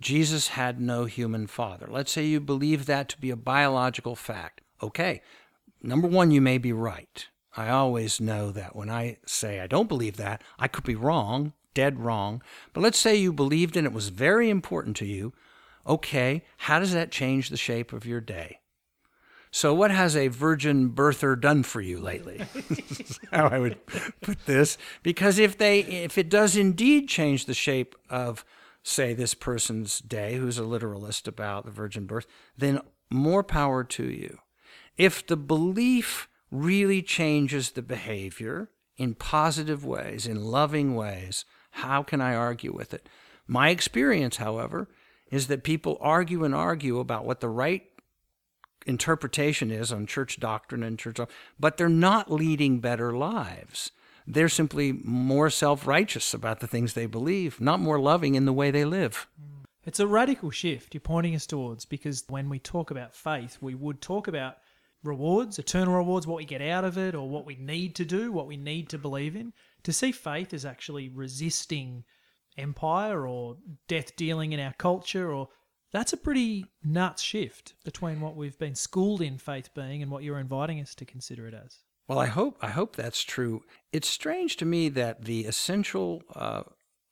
Jesus 0.01 0.49
had 0.49 0.81
no 0.81 1.05
human 1.05 1.47
father. 1.47 1.87
Let's 1.89 2.11
say 2.11 2.25
you 2.25 2.39
believe 2.39 2.85
that 2.85 3.07
to 3.09 3.19
be 3.19 3.29
a 3.29 3.37
biological 3.37 4.15
fact. 4.15 4.61
Okay, 4.81 5.21
number 5.81 6.07
one, 6.07 6.31
you 6.31 6.41
may 6.41 6.57
be 6.57 6.73
right. 6.73 7.27
I 7.55 7.69
always 7.69 8.21
know 8.21 8.51
that 8.51 8.75
when 8.75 8.89
I 8.89 9.17
say 9.25 9.59
I 9.59 9.67
don't 9.67 9.89
believe 9.89 10.17
that, 10.17 10.41
I 10.57 10.67
could 10.67 10.83
be 10.83 10.95
wrong, 10.95 11.53
dead 11.73 11.99
wrong. 11.99 12.41
But 12.73 12.81
let's 12.81 12.99
say 12.99 13.15
you 13.15 13.33
believed 13.33 13.77
and 13.77 13.87
it 13.87 13.93
was 13.93 14.09
very 14.09 14.49
important 14.49 14.95
to 14.97 15.05
you. 15.05 15.33
Okay, 15.87 16.43
how 16.57 16.79
does 16.79 16.93
that 16.93 17.11
change 17.11 17.49
the 17.49 17.57
shape 17.57 17.93
of 17.93 18.05
your 18.05 18.21
day? 18.21 18.58
So, 19.51 19.73
what 19.73 19.89
has 19.89 20.15
a 20.15 20.27
virgin 20.27 20.91
birther 20.91 21.39
done 21.39 21.63
for 21.63 21.81
you 21.81 21.99
lately? 21.99 22.41
how 23.31 23.47
I 23.47 23.57
would 23.57 23.83
put 24.21 24.45
this. 24.45 24.77
Because 25.01 25.39
if 25.39 25.57
they, 25.57 25.79
if 25.79 26.17
it 26.17 26.29
does 26.29 26.55
indeed 26.55 27.09
change 27.09 27.45
the 27.45 27.55
shape 27.55 27.95
of, 28.09 28.45
say, 28.83 29.13
this 29.13 29.33
person's 29.33 29.99
day, 29.99 30.35
who's 30.35 30.59
a 30.59 30.63
literalist 30.63 31.27
about 31.27 31.65
the 31.65 31.71
virgin 31.71 32.05
birth, 32.05 32.27
then 32.57 32.79
more 33.09 33.43
power 33.43 33.83
to 33.83 34.03
you. 34.03 34.37
If 34.97 35.25
the 35.25 35.37
belief 35.37 36.27
really 36.51 37.01
changes 37.01 37.71
the 37.71 37.81
behavior 37.81 38.69
in 38.97 39.15
positive 39.15 39.83
ways, 39.83 40.27
in 40.27 40.43
loving 40.43 40.93
ways, 40.93 41.45
how 41.71 42.03
can 42.03 42.21
I 42.21 42.35
argue 42.35 42.73
with 42.73 42.93
it? 42.93 43.09
My 43.47 43.69
experience, 43.69 44.37
however, 44.37 44.89
is 45.31 45.47
that 45.47 45.63
people 45.63 45.97
argue 46.01 46.43
and 46.43 46.53
argue 46.53 46.99
about 46.99 47.25
what 47.25 47.39
the 47.39 47.49
right 47.49 47.83
interpretation 48.89 49.71
is 49.71 49.93
on 49.93 50.05
church 50.05 50.39
doctrine 50.39 50.83
and 50.83 50.99
church, 50.99 51.19
but 51.59 51.77
they're 51.77 51.87
not 51.87 52.31
leading 52.31 52.79
better 52.79 53.15
lives. 53.15 53.91
They're 54.27 54.49
simply 54.49 54.91
more 54.91 55.49
self 55.49 55.87
righteous 55.87 56.33
about 56.33 56.59
the 56.59 56.67
things 56.67 56.93
they 56.93 57.05
believe, 57.05 57.61
not 57.61 57.79
more 57.79 57.99
loving 57.99 58.35
in 58.35 58.45
the 58.45 58.53
way 58.53 58.71
they 58.71 58.85
live. 58.85 59.27
It's 59.85 59.99
a 59.99 60.07
radical 60.07 60.51
shift 60.51 60.93
you're 60.93 61.01
pointing 61.01 61.35
us 61.35 61.47
towards 61.47 61.85
because 61.85 62.25
when 62.27 62.49
we 62.49 62.59
talk 62.59 62.91
about 62.91 63.15
faith, 63.15 63.57
we 63.61 63.73
would 63.73 64.01
talk 64.01 64.27
about 64.27 64.57
rewards, 65.03 65.57
eternal 65.57 65.95
rewards, 65.95 66.27
what 66.27 66.37
we 66.37 66.45
get 66.45 66.61
out 66.61 66.83
of 66.83 66.97
it, 66.97 67.15
or 67.15 67.29
what 67.29 67.45
we 67.45 67.55
need 67.55 67.95
to 67.95 68.05
do, 68.05 68.31
what 68.31 68.47
we 68.47 68.57
need 68.57 68.89
to 68.89 68.97
believe 68.97 69.35
in. 69.35 69.53
To 69.83 69.93
see 69.93 70.11
faith 70.11 70.53
as 70.53 70.65
actually 70.65 71.09
resisting 71.09 72.03
empire 72.57 73.25
or 73.25 73.57
death 73.87 74.15
dealing 74.15 74.51
in 74.51 74.59
our 74.59 74.73
culture 74.73 75.31
or 75.31 75.47
that's 75.91 76.13
a 76.13 76.17
pretty 76.17 76.65
nuts 76.83 77.21
shift 77.21 77.73
between 77.83 78.21
what 78.21 78.35
we've 78.35 78.57
been 78.57 78.75
schooled 78.75 79.21
in 79.21 79.37
faith 79.37 79.69
being 79.73 80.01
and 80.01 80.11
what 80.11 80.23
you're 80.23 80.39
inviting 80.39 80.79
us 80.79 80.93
to 80.95 81.05
consider 81.05 81.47
it 81.47 81.53
as. 81.53 81.79
Well, 82.07 82.19
I 82.19 82.27
hope 82.27 82.57
I 82.61 82.69
hope 82.69 82.95
that's 82.95 83.21
true. 83.21 83.63
It's 83.91 84.09
strange 84.09 84.57
to 84.57 84.65
me 84.65 84.89
that 84.89 85.25
the 85.25 85.41
essential 85.45 86.23
uh, 86.35 86.63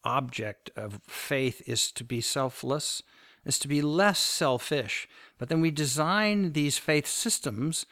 object 0.04 0.72
of 0.76 1.02
faith 1.08 1.62
is 1.68 1.92
to 1.92 2.04
be 2.04 2.22
selfless, 2.22 3.04
is 3.46 3.60
to 3.60 3.68
be 3.68 3.82
less 3.82 4.20
selfish. 4.20 5.08
But 5.38 5.50
then 5.50 5.62
we 5.62 5.70
design 5.72 6.54
these 6.54 6.78
faith 6.78 7.08
systems 7.08 7.86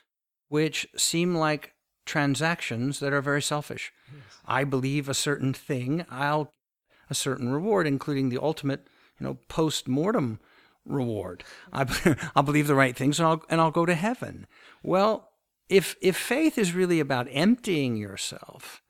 which 0.48 0.88
seem 0.96 1.36
like 1.36 1.74
transactions 2.06 3.00
that 3.00 3.14
are 3.14 3.22
very 3.22 3.42
selfish. 3.42 3.92
Yes. 4.14 4.38
I 4.46 4.64
believe 4.64 5.10
a 5.10 5.14
certain 5.14 5.54
thing, 5.54 6.06
I'll 6.10 6.52
a 7.10 7.16
certain 7.16 7.50
reward, 7.50 7.86
including 7.86 8.30
the 8.30 8.42
ultimate, 8.42 8.88
you 9.20 9.26
know, 9.26 9.38
post 9.48 9.88
mortem 9.88 10.40
reward. 10.86 11.44
I, 11.74 11.86
I'll 12.36 12.44
believe 12.44 12.68
the 12.68 12.76
right 12.76 12.96
things 12.96 13.20
and 13.20 13.28
I'll, 13.28 13.44
and 13.50 13.62
I'll 13.62 13.72
go 13.72 13.86
to 13.86 13.96
heaven. 13.96 14.48
Well, 14.84 15.30
if, 15.70 15.96
if 16.02 16.16
faith 16.16 16.58
is 16.58 16.74
really 16.74 17.00
about 17.00 17.28
emptying 17.32 17.96
yourself 17.96 18.82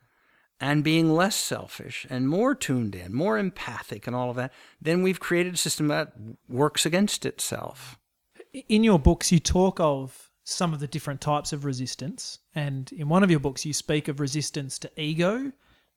and 0.60 0.84
being 0.84 1.13
less 1.13 1.36
selfish 1.36 2.05
and 2.10 2.29
more 2.29 2.55
tuned 2.55 2.95
in, 2.95 3.13
more 3.13 3.38
empathic 3.38 4.08
and 4.08 4.15
all 4.15 4.29
of 4.29 4.36
that, 4.36 4.53
then 4.81 5.01
we've 5.01 5.19
created 5.19 5.53
a 5.53 5.58
system 5.58 5.88
that 5.88 6.13
works 6.47 6.86
against 6.86 7.25
itself. 7.25 7.97
In 8.67 8.84
your 8.84 8.99
books, 8.99 9.31
you 9.31 9.39
talk 9.39 9.79
of 9.79 10.31
some 10.45 10.73
of 10.73 10.79
the 10.79 10.88
different 10.88 11.19
types 11.19 11.51
of 11.51 11.65
resistance. 11.65 12.39
And 12.53 12.91
in 12.93 13.10
one 13.10 13.23
of 13.23 13.31
your 13.31 13.39
books, 13.39 13.65
you 13.65 13.73
speak 13.73 14.08
of 14.08 14.19
resistance 14.19 14.79
to 14.79 15.01
ego, 15.01 15.51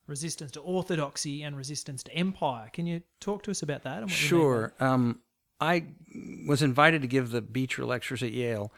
resistance 0.07 0.51
to 0.51 0.59
orthodoxy, 0.59 1.43
and 1.43 1.55
resistance 1.55 2.03
to 2.03 2.13
empire. 2.13 2.69
Can 2.73 2.87
you 2.87 3.01
talk 3.19 3.43
to 3.43 3.51
us 3.51 3.61
about 3.61 3.83
that? 3.83 4.09
sure. 4.09 4.73
Um, 4.79 5.19
I 5.59 5.85
was 6.47 6.61
invited 6.61 7.01
to 7.01 7.07
give 7.07 7.31
the 7.31 7.41
Beecher 7.41 7.85
lectures 7.85 8.23
at 8.23 8.31
Yale. 8.31 8.71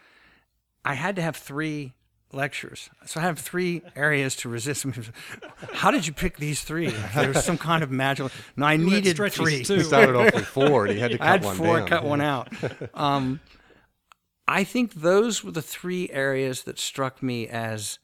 I 0.84 0.94
had 0.94 1.16
to 1.16 1.22
have 1.22 1.36
three 1.36 1.92
lectures. 2.32 2.90
So 3.06 3.20
I 3.20 3.24
have 3.24 3.38
three 3.38 3.82
areas 3.94 4.36
to 4.36 4.48
resist. 4.48 4.86
How 5.72 5.90
did 5.90 6.06
you 6.06 6.12
pick 6.12 6.38
these 6.38 6.62
three? 6.62 6.88
There 7.14 7.28
was 7.28 7.44
some 7.44 7.58
kind 7.58 7.82
of 7.82 7.90
magical. 7.90 8.30
No, 8.56 8.66
I 8.66 8.74
you 8.74 8.84
needed 8.86 9.16
three. 9.16 9.62
Too. 9.62 9.74
He 9.74 9.82
started 9.82 10.16
off 10.16 10.34
with 10.34 10.46
four, 10.46 10.86
and 10.86 10.94
he 10.94 11.00
had 11.00 11.12
to 11.12 11.18
cut 11.18 11.26
one. 11.26 11.28
I 11.28 11.32
had 11.32 11.44
one 11.44 11.56
four, 11.56 11.78
down. 11.78 11.88
cut 11.88 12.04
one 12.04 12.20
out. 12.20 12.48
Um, 12.94 13.40
I 14.48 14.64
think 14.64 14.94
those 14.94 15.44
were 15.44 15.52
the 15.52 15.62
three 15.62 16.10
areas 16.10 16.64
that 16.64 16.78
struck 16.78 17.22
me 17.22 17.48
as 17.48 17.98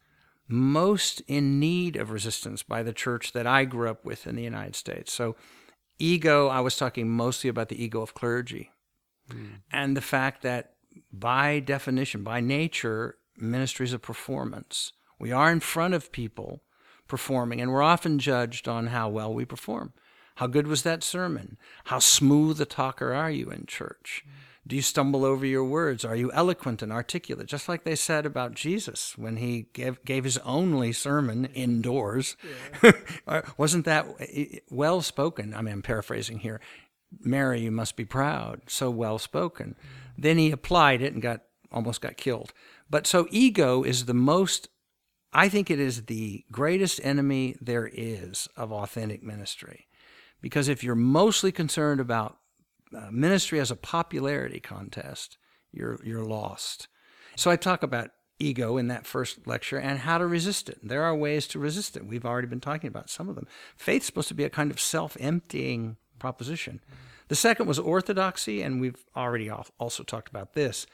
most 0.46 1.20
in 1.26 1.60
need 1.60 1.96
of 1.96 2.10
resistance 2.10 2.62
by 2.62 2.82
the 2.82 2.92
church 2.92 3.32
that 3.32 3.46
I 3.46 3.64
grew 3.64 3.88
up 3.90 4.04
with 4.04 4.26
in 4.26 4.36
the 4.36 4.42
United 4.42 4.76
States. 4.76 5.12
So 5.12 5.36
ego, 5.98 6.48
I 6.48 6.60
was 6.60 6.76
talking 6.76 7.08
mostly 7.08 7.48
about 7.48 7.68
the 7.68 7.82
ego 7.82 8.00
of 8.00 8.14
clergy 8.14 8.70
mm. 9.30 9.60
and 9.72 9.96
the 9.96 10.00
fact 10.00 10.42
that 10.42 10.72
by 11.12 11.60
definition, 11.60 12.22
by 12.22 12.40
nature, 12.40 13.16
ministry 13.36 13.84
is 13.84 13.92
a 13.92 13.98
performance. 13.98 14.92
We 15.18 15.32
are 15.32 15.50
in 15.50 15.60
front 15.60 15.94
of 15.94 16.12
people 16.12 16.62
performing, 17.06 17.60
and 17.60 17.72
we're 17.72 17.82
often 17.82 18.18
judged 18.18 18.68
on 18.68 18.88
how 18.88 19.08
well 19.08 19.32
we 19.32 19.44
perform. 19.44 19.92
How 20.36 20.46
good 20.46 20.66
was 20.66 20.82
that 20.82 21.02
sermon? 21.02 21.56
How 21.86 21.98
smooth 21.98 22.60
a 22.60 22.64
talker 22.64 23.12
are 23.12 23.30
you 23.30 23.50
in 23.50 23.66
church? 23.66 24.24
Mm. 24.26 24.32
Do 24.68 24.76
you 24.76 24.82
stumble 24.82 25.24
over 25.24 25.46
your 25.46 25.64
words? 25.64 26.04
Are 26.04 26.14
you 26.14 26.30
eloquent 26.32 26.82
and 26.82 26.92
articulate? 26.92 27.46
Just 27.46 27.70
like 27.70 27.84
they 27.84 27.96
said 27.96 28.26
about 28.26 28.54
Jesus 28.54 29.16
when 29.16 29.38
he 29.38 29.68
gave, 29.72 30.04
gave 30.04 30.24
his 30.24 30.36
only 30.38 30.92
sermon 30.92 31.46
indoors. 31.46 32.36
Yeah. 32.82 33.40
Wasn't 33.56 33.86
that 33.86 34.06
well 34.70 35.00
spoken? 35.00 35.54
I 35.54 35.62
mean, 35.62 35.72
I'm 35.72 35.82
paraphrasing 35.82 36.40
here. 36.40 36.60
Mary, 37.18 37.62
you 37.62 37.70
must 37.70 37.96
be 37.96 38.04
proud. 38.04 38.60
So 38.66 38.90
well 38.90 39.18
spoken. 39.18 39.74
Mm-hmm. 39.78 40.22
Then 40.22 40.36
he 40.36 40.50
applied 40.50 41.00
it 41.00 41.14
and 41.14 41.22
got 41.22 41.44
almost 41.72 42.02
got 42.02 42.18
killed. 42.18 42.52
But 42.90 43.06
so 43.06 43.26
ego 43.30 43.82
is 43.82 44.04
the 44.04 44.14
most, 44.14 44.68
I 45.32 45.48
think 45.48 45.70
it 45.70 45.80
is 45.80 46.04
the 46.04 46.44
greatest 46.52 47.00
enemy 47.02 47.56
there 47.60 47.90
is 47.90 48.48
of 48.54 48.70
authentic 48.70 49.22
ministry. 49.22 49.86
Because 50.42 50.68
if 50.68 50.84
you're 50.84 50.94
mostly 50.94 51.52
concerned 51.52 52.00
about 52.00 52.38
uh, 52.94 53.10
ministry 53.10 53.60
as 53.60 53.70
a 53.70 53.76
popularity 53.76 54.60
contest, 54.60 55.38
you're 55.72 55.98
you're 56.04 56.24
lost. 56.24 56.88
So 57.36 57.50
I 57.50 57.56
talk 57.56 57.82
about 57.82 58.10
ego 58.38 58.76
in 58.76 58.88
that 58.88 59.06
first 59.06 59.46
lecture 59.46 59.78
and 59.78 60.00
how 60.00 60.18
to 60.18 60.26
resist 60.26 60.68
it. 60.68 60.78
There 60.82 61.02
are 61.02 61.14
ways 61.14 61.46
to 61.48 61.58
resist 61.58 61.96
it. 61.96 62.06
We've 62.06 62.24
already 62.24 62.46
been 62.46 62.60
talking 62.60 62.88
about 62.88 63.10
some 63.10 63.28
of 63.28 63.34
them. 63.34 63.46
Faith's 63.76 64.06
supposed 64.06 64.28
to 64.28 64.34
be 64.34 64.44
a 64.44 64.50
kind 64.50 64.70
of 64.70 64.78
self-emptying 64.78 65.96
proposition. 66.18 66.80
The 67.28 67.34
second 67.34 67.66
was 67.66 67.78
orthodoxy, 67.78 68.62
and 68.62 68.80
we've 68.80 69.04
already 69.16 69.50
also 69.50 70.02
talked 70.02 70.28
about 70.28 70.54
this. 70.54 70.86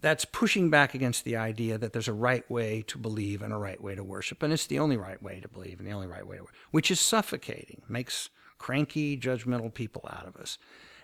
That's 0.00 0.24
pushing 0.24 0.70
back 0.70 0.94
against 0.94 1.24
the 1.24 1.36
idea 1.36 1.76
that 1.76 1.92
there's 1.92 2.08
a 2.08 2.14
right 2.14 2.48
way 2.50 2.82
to 2.86 2.96
believe 2.96 3.42
and 3.42 3.52
a 3.52 3.58
right 3.58 3.80
way 3.82 3.94
to 3.94 4.02
worship, 4.02 4.42
and 4.42 4.52
it's 4.52 4.66
the 4.66 4.78
only 4.78 4.96
right 4.96 5.22
way 5.22 5.40
to 5.40 5.48
believe 5.48 5.78
and 5.78 5.86
the 5.86 5.92
only 5.92 6.06
right 6.06 6.26
way 6.26 6.36
to 6.36 6.44
worship, 6.44 6.56
which 6.70 6.90
is 6.90 7.00
suffocating, 7.00 7.82
makes 7.88 8.30
cranky, 8.58 9.18
judgmental 9.18 9.72
people 9.72 10.08
out 10.10 10.26
of 10.26 10.36
us. 10.36 10.56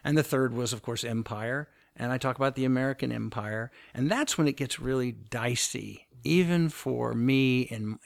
And 0.07 0.17
the 0.17 0.23
third 0.23 0.55
was, 0.55 0.73
of 0.73 0.83
course, 0.83 1.03
empire. 1.03 1.69
And 1.97 2.13
I 2.13 2.19
talk 2.19 2.37
about 2.37 2.55
the 2.55 2.65
American 2.65 3.11
empire. 3.11 3.73
And 3.93 4.09
that's 4.09 4.39
when 4.39 4.47
it 4.47 4.57
gets 4.57 4.79
really 4.79 5.11
dicey, 5.11 6.07
even 6.23 6.69
for 6.69 7.13
me 7.13 7.63
in, 7.63 7.99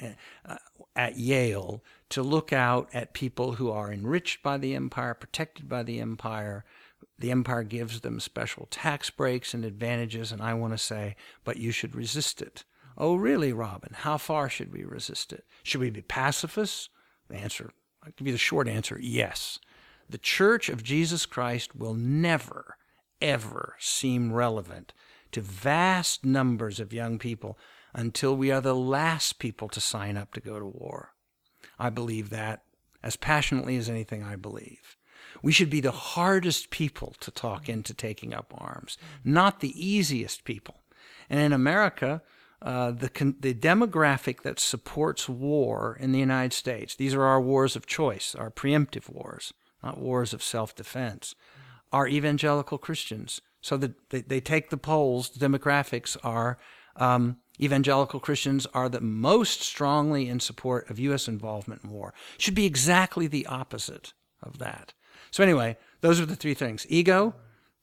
uh, 0.49 0.57
at 0.97 1.19
Yale, 1.19 1.85
to 2.09 2.23
look 2.23 2.55
out 2.55 2.89
at 2.95 3.13
people 3.13 3.53
who 3.53 3.71
are 3.71 3.93
enriched 3.93 4.43
by 4.43 4.57
the 4.57 4.75
empire, 4.75 5.13
protected 5.13 5.69
by 5.69 5.83
the 5.83 6.01
empire. 6.01 6.65
The 7.19 7.31
empire 7.31 7.65
gives 7.65 8.01
them 8.01 8.19
special 8.19 8.67
tax 8.71 9.11
breaks 9.11 9.53
and 9.53 9.63
advantages. 9.63 10.33
And 10.33 10.41
I 10.41 10.55
want 10.55 10.73
to 10.73 10.79
say, 10.79 11.17
but 11.45 11.59
you 11.59 11.71
should 11.71 11.95
resist 11.95 12.41
it. 12.41 12.65
Oh, 12.97 13.15
really, 13.15 13.53
Robin? 13.53 13.93
How 13.95 14.17
far 14.17 14.49
should 14.49 14.73
we 14.73 14.85
resist 14.85 15.35
it? 15.35 15.45
Should 15.65 15.83
we 15.83 15.91
be 15.91 16.01
pacifists? 16.01 16.89
The 17.29 17.37
answer, 17.37 17.73
I'll 18.03 18.13
give 18.17 18.27
you 18.27 18.33
the 18.33 18.39
short 18.39 18.69
answer 18.69 18.99
yes. 18.99 19.59
The 20.11 20.19
Church 20.19 20.69
of 20.69 20.83
Jesus 20.83 21.25
Christ 21.25 21.77
will 21.77 21.95
never, 21.95 22.77
ever 23.23 23.77
seem 23.79 24.33
relevant 24.33 24.93
to 25.31 25.41
vast 25.41 26.25
numbers 26.25 26.81
of 26.81 26.93
young 26.93 27.17
people 27.17 27.57
until 27.95 28.37
we 28.37 28.51
are 28.51 28.61
the 28.61 28.75
last 28.75 29.39
people 29.39 29.69
to 29.69 29.81
sign 29.81 30.17
up 30.17 30.35
to 30.35 30.41
go 30.41 30.59
to 30.59 30.67
war. 30.67 31.15
I 31.79 31.91
believe 31.91 32.31
that 32.31 32.65
as 33.05 33.15
passionately 33.15 33.77
as 33.77 33.89
anything 33.89 34.25
I 34.25 34.35
believe. 34.35 34.97
We 35.43 35.53
should 35.53 35.71
be 35.71 35.81
the 35.81 35.93
hardest 35.93 36.71
people 36.71 37.15
to 37.21 37.31
talk 37.31 37.69
into 37.69 37.95
taking 37.95 38.35
up 38.35 38.53
arms, 38.59 38.99
not 39.23 39.61
the 39.61 39.81
easiest 39.81 40.43
people. 40.43 40.81
And 41.29 41.39
in 41.39 41.53
America, 41.53 42.21
uh, 42.61 42.91
the, 42.91 43.35
the 43.39 43.55
demographic 43.55 44.43
that 44.43 44.59
supports 44.59 45.29
war 45.29 45.97
in 46.01 46.11
the 46.11 46.19
United 46.19 46.53
States, 46.53 46.97
these 46.97 47.15
are 47.15 47.23
our 47.23 47.41
wars 47.41 47.77
of 47.77 47.87
choice, 47.87 48.35
our 48.35 48.51
preemptive 48.51 49.09
wars 49.09 49.53
not 49.83 49.99
wars 49.99 50.33
of 50.33 50.43
self 50.43 50.75
defense, 50.75 51.35
are 51.93 52.09
evangelical 52.09 52.79
Christians. 52.79 53.41
So 53.63 53.77
that 53.77 54.11
they, 54.11 54.23
they 54.23 54.41
take 54.41 54.71
the 54.71 54.79
polls, 54.79 55.29
the 55.29 55.47
demographics 55.47 56.17
are 56.25 56.57
um, 56.97 57.37
evangelical 57.61 58.19
Christians 58.19 58.67
are 58.73 58.89
the 58.89 59.03
most 59.03 59.61
strongly 59.61 60.29
in 60.29 60.41
support 60.41 60.89
of 60.89 60.99
U.S. 60.99 61.29
involvement 61.29 61.85
in 61.85 61.91
war. 61.91 62.15
Should 62.39 62.55
be 62.55 62.65
exactly 62.65 63.27
the 63.27 63.47
opposite 63.47 64.15
of 64.43 64.59
that. 64.59 64.95
So, 65.31 65.43
anyway, 65.43 65.77
those 66.01 66.19
are 66.21 66.27
the 66.27 66.37
three 66.37 66.55
things 66.55 66.87
ego, 66.89 67.35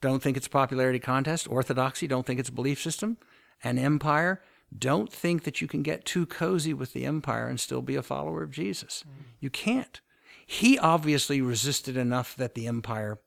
don't 0.02 0.22
think 0.22 0.38
it's 0.38 0.48
a 0.48 0.52
popularity 0.52 1.00
contest. 1.00 1.50
Orthodoxy 1.50 2.08
don't 2.08 2.26
think 2.26 2.40
it's 2.40 2.50
a 2.50 2.54
belief 2.54 2.82
system. 2.82 3.18
And 3.64 3.80
empire 3.80 4.42
don't 4.78 5.12
think 5.12 5.44
that 5.44 5.62
you 5.62 5.68
can 5.68 5.82
get 5.82 6.06
too 6.06 6.26
cozy 6.26 6.74
with 6.74 6.94
the 6.94 7.06
empire 7.06 7.48
and 7.48 7.60
still 7.60 7.82
be 7.82 7.96
a 7.96 8.04
follower 8.04 8.44
of 8.44 8.52
Jesus. 8.52 9.04
Mm. 9.08 9.24
You 9.40 9.50
can't. 9.50 10.02
He 10.48 10.80
obviously 10.80 11.42
resisted 11.42 11.98
enough 11.98 12.36
that 12.38 12.56
the 12.56 12.68
empire 12.68 13.20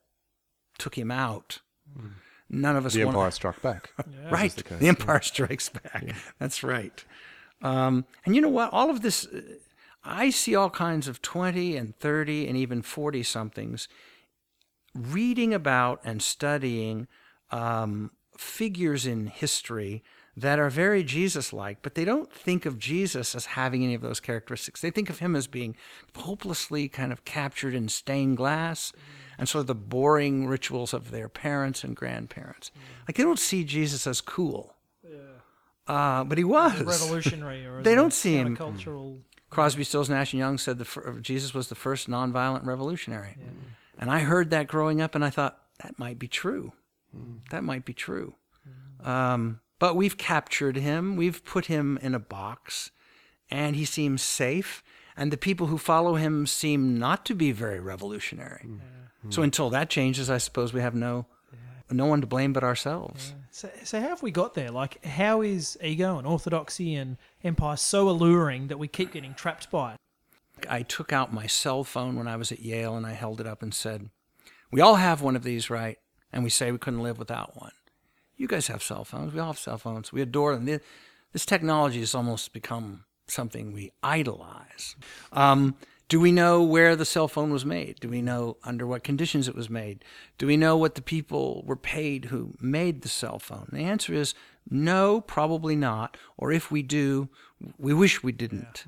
took 0.79 0.97
him 0.97 1.11
out. 1.11 1.59
Mm. 1.97 2.13
None 2.49 2.75
of 2.75 2.85
us. 2.85 2.93
The 2.93 3.03
empire 3.03 3.31
struck 3.31 3.61
back. 3.61 3.91
yeah. 3.97 4.29
Right. 4.29 4.51
The, 4.51 4.75
the, 4.75 4.87
empire 4.87 5.21
strikes 5.21 5.69
back. 5.69 6.03
Yeah. 6.05 6.15
That's 6.39 6.63
right. 6.63 7.05
Um, 7.61 8.05
and 8.25 8.35
you 8.35 8.41
know 8.41 8.49
what? 8.49 8.73
All 8.73 8.89
of 8.89 9.01
this, 9.01 9.27
I 10.03 10.31
see 10.31 10.55
all 10.55 10.71
kinds 10.71 11.07
of 11.07 11.21
20 11.21 11.77
and 11.77 11.95
30 11.95 12.47
and 12.47 12.57
even 12.57 12.81
40 12.81 13.23
somethings 13.23 13.87
reading 14.95 15.53
about 15.53 16.01
and 16.03 16.21
studying 16.21 17.07
um, 17.51 18.11
figures 18.37 19.05
in 19.05 19.27
history 19.27 20.03
that 20.37 20.59
are 20.59 20.69
very 20.69 21.03
Jesus 21.03 21.51
like, 21.51 21.81
but 21.81 21.95
they 21.95 22.05
don't 22.05 22.31
think 22.31 22.65
of 22.65 22.79
Jesus 22.79 23.35
as 23.35 23.47
having 23.47 23.83
any 23.83 23.93
of 23.93 24.01
those 24.01 24.19
characteristics. 24.19 24.81
They 24.81 24.91
think 24.91 25.09
of 25.09 25.19
him 25.19 25.35
as 25.35 25.47
being 25.47 25.75
hopelessly 26.15 26.87
kind 26.87 27.11
of 27.11 27.25
captured 27.25 27.73
in 27.73 27.89
stained 27.89 28.37
glass 28.37 28.93
and 29.37 29.49
sort 29.49 29.61
of 29.61 29.67
the 29.67 29.75
boring 29.75 30.47
rituals 30.47 30.93
of 30.93 31.11
their 31.11 31.27
parents 31.27 31.83
and 31.83 31.95
grandparents. 31.95 32.71
Like 33.07 33.17
they 33.17 33.23
don't 33.23 33.39
see 33.39 33.63
Jesus 33.63 34.07
as 34.07 34.21
cool. 34.21 34.75
Yeah. 35.03 35.17
Uh, 35.87 36.23
but 36.23 36.37
he 36.37 36.43
was. 36.43 36.81
revolutionary 36.81 37.65
or 37.65 37.81
they 37.83 37.95
don't 37.95 38.13
see 38.13 38.35
him. 38.35 38.55
Cultural. 38.55 39.19
Crosby, 39.49 39.83
Stills, 39.83 40.09
Nash 40.09 40.31
and 40.31 40.39
Young 40.39 40.57
said 40.57 40.77
the, 40.77 41.19
Jesus 41.21 41.53
was 41.53 41.67
the 41.67 41.75
first 41.75 42.09
nonviolent 42.09 42.65
revolutionary. 42.65 43.35
Yeah. 43.37 43.47
And 43.99 44.09
I 44.09 44.19
heard 44.19 44.49
that 44.51 44.67
growing 44.67 45.01
up 45.01 45.13
and 45.13 45.25
I 45.25 45.29
thought, 45.29 45.57
that 45.83 45.99
might 45.99 46.19
be 46.19 46.27
true. 46.27 46.71
Mm. 47.15 47.39
That 47.49 47.63
might 47.63 47.83
be 47.83 47.93
true. 47.93 48.35
Mm. 49.03 49.07
Um, 49.07 49.59
but 49.81 49.95
we've 49.95 50.15
captured 50.15 50.75
him, 50.75 51.15
we've 51.15 51.43
put 51.43 51.65
him 51.65 51.97
in 52.03 52.13
a 52.13 52.19
box, 52.19 52.91
and 53.49 53.75
he 53.75 53.83
seems 53.83 54.21
safe. 54.21 54.83
And 55.17 55.33
the 55.33 55.37
people 55.37 55.67
who 55.67 55.79
follow 55.79 56.13
him 56.13 56.45
seem 56.45 56.99
not 56.99 57.25
to 57.25 57.33
be 57.33 57.51
very 57.51 57.79
revolutionary. 57.79 58.63
Mm. 58.67 59.33
So 59.33 59.41
until 59.41 59.71
that 59.71 59.89
changes, 59.89 60.29
I 60.29 60.37
suppose 60.37 60.71
we 60.71 60.81
have 60.81 60.93
no 60.93 61.25
no 61.89 62.05
one 62.05 62.21
to 62.21 62.27
blame 62.27 62.53
but 62.53 62.63
ourselves. 62.63 63.33
Yeah. 63.35 63.43
So, 63.49 63.69
so 63.83 63.99
how 63.99 64.09
have 64.09 64.21
we 64.21 64.29
got 64.29 64.53
there? 64.53 64.69
Like, 64.69 65.03
how 65.03 65.41
is 65.41 65.79
ego 65.83 66.17
and 66.19 66.27
orthodoxy 66.27 66.93
and 66.93 67.17
empire 67.43 67.75
so 67.75 68.07
alluring 68.07 68.67
that 68.67 68.77
we 68.77 68.87
keep 68.87 69.11
getting 69.11 69.33
trapped 69.33 69.71
by 69.71 69.93
it? 69.93 69.99
I 70.69 70.83
took 70.83 71.11
out 71.11 71.33
my 71.33 71.47
cell 71.47 71.83
phone 71.83 72.15
when 72.15 72.27
I 72.27 72.35
was 72.35 72.51
at 72.51 72.59
Yale 72.59 72.95
and 72.95 73.05
I 73.05 73.13
held 73.13 73.41
it 73.41 73.47
up 73.47 73.63
and 73.63 73.73
said, 73.73 74.11
"We 74.71 74.79
all 74.79 74.95
have 74.95 75.23
one 75.23 75.35
of 75.35 75.43
these, 75.43 75.71
right?" 75.71 75.97
And 76.31 76.43
we 76.43 76.51
say 76.51 76.71
we 76.71 76.77
couldn't 76.77 77.01
live 77.01 77.17
without 77.17 77.59
one. 77.59 77.71
You 78.41 78.47
guys 78.47 78.65
have 78.69 78.81
cell 78.81 79.05
phones. 79.05 79.33
We 79.33 79.39
all 79.39 79.49
have 79.49 79.59
cell 79.59 79.77
phones. 79.77 80.11
We 80.11 80.19
adore 80.19 80.55
them. 80.55 80.65
This 81.31 81.45
technology 81.45 81.99
has 81.99 82.15
almost 82.15 82.53
become 82.53 83.03
something 83.27 83.71
we 83.71 83.91
idolize. 84.01 84.95
Um, 85.31 85.75
do 86.09 86.19
we 86.19 86.31
know 86.31 86.63
where 86.63 86.95
the 86.95 87.05
cell 87.05 87.27
phone 87.27 87.53
was 87.53 87.67
made? 87.67 87.99
Do 87.99 88.09
we 88.09 88.23
know 88.23 88.57
under 88.63 88.87
what 88.87 89.03
conditions 89.03 89.47
it 89.47 89.53
was 89.53 89.69
made? 89.69 90.03
Do 90.39 90.47
we 90.47 90.57
know 90.57 90.75
what 90.75 90.95
the 90.95 91.03
people 91.03 91.63
were 91.67 91.75
paid 91.75 92.25
who 92.25 92.55
made 92.59 93.03
the 93.03 93.09
cell 93.09 93.37
phone? 93.37 93.69
The 93.71 93.83
answer 93.83 94.11
is 94.11 94.33
no, 94.67 95.21
probably 95.21 95.75
not. 95.75 96.17
Or 96.35 96.51
if 96.51 96.71
we 96.71 96.81
do, 96.81 97.29
we 97.77 97.93
wish 97.93 98.23
we 98.23 98.31
didn't. 98.31 98.85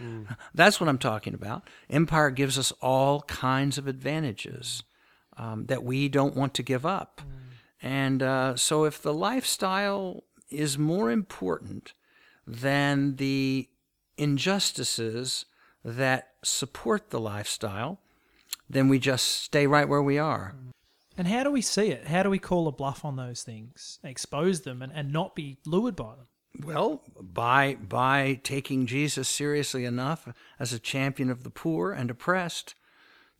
Yeah. 0.00 0.34
That's 0.54 0.80
what 0.80 0.88
I'm 0.88 0.98
talking 0.98 1.32
about. 1.32 1.62
Empire 1.88 2.30
gives 2.30 2.58
us 2.58 2.72
all 2.82 3.20
kinds 3.22 3.78
of 3.78 3.86
advantages 3.86 4.82
um, 5.36 5.66
that 5.66 5.84
we 5.84 6.08
don't 6.08 6.34
want 6.34 6.54
to 6.54 6.64
give 6.64 6.84
up. 6.84 7.22
Mm. 7.24 7.47
And 7.80 8.22
uh, 8.22 8.56
so, 8.56 8.84
if 8.84 9.00
the 9.00 9.14
lifestyle 9.14 10.24
is 10.50 10.78
more 10.78 11.10
important 11.10 11.92
than 12.46 13.16
the 13.16 13.68
injustices 14.16 15.44
that 15.84 16.30
support 16.42 17.10
the 17.10 17.20
lifestyle, 17.20 18.00
then 18.68 18.88
we 18.88 18.98
just 18.98 19.26
stay 19.26 19.66
right 19.66 19.88
where 19.88 20.02
we 20.02 20.18
are. 20.18 20.54
And 21.16 21.28
how 21.28 21.42
do 21.42 21.50
we 21.50 21.62
see 21.62 21.88
it? 21.88 22.06
How 22.06 22.22
do 22.22 22.30
we 22.30 22.38
call 22.38 22.68
a 22.68 22.72
bluff 22.72 23.04
on 23.04 23.16
those 23.16 23.42
things, 23.42 23.98
expose 24.04 24.62
them, 24.62 24.82
and, 24.82 24.92
and 24.92 25.12
not 25.12 25.34
be 25.34 25.58
lured 25.66 25.96
by 25.96 26.14
them? 26.16 26.26
Well, 26.64 27.02
by 27.20 27.74
by 27.74 28.40
taking 28.42 28.86
Jesus 28.86 29.28
seriously 29.28 29.84
enough 29.84 30.28
as 30.58 30.72
a 30.72 30.78
champion 30.78 31.30
of 31.30 31.44
the 31.44 31.50
poor 31.50 31.92
and 31.92 32.10
oppressed 32.10 32.74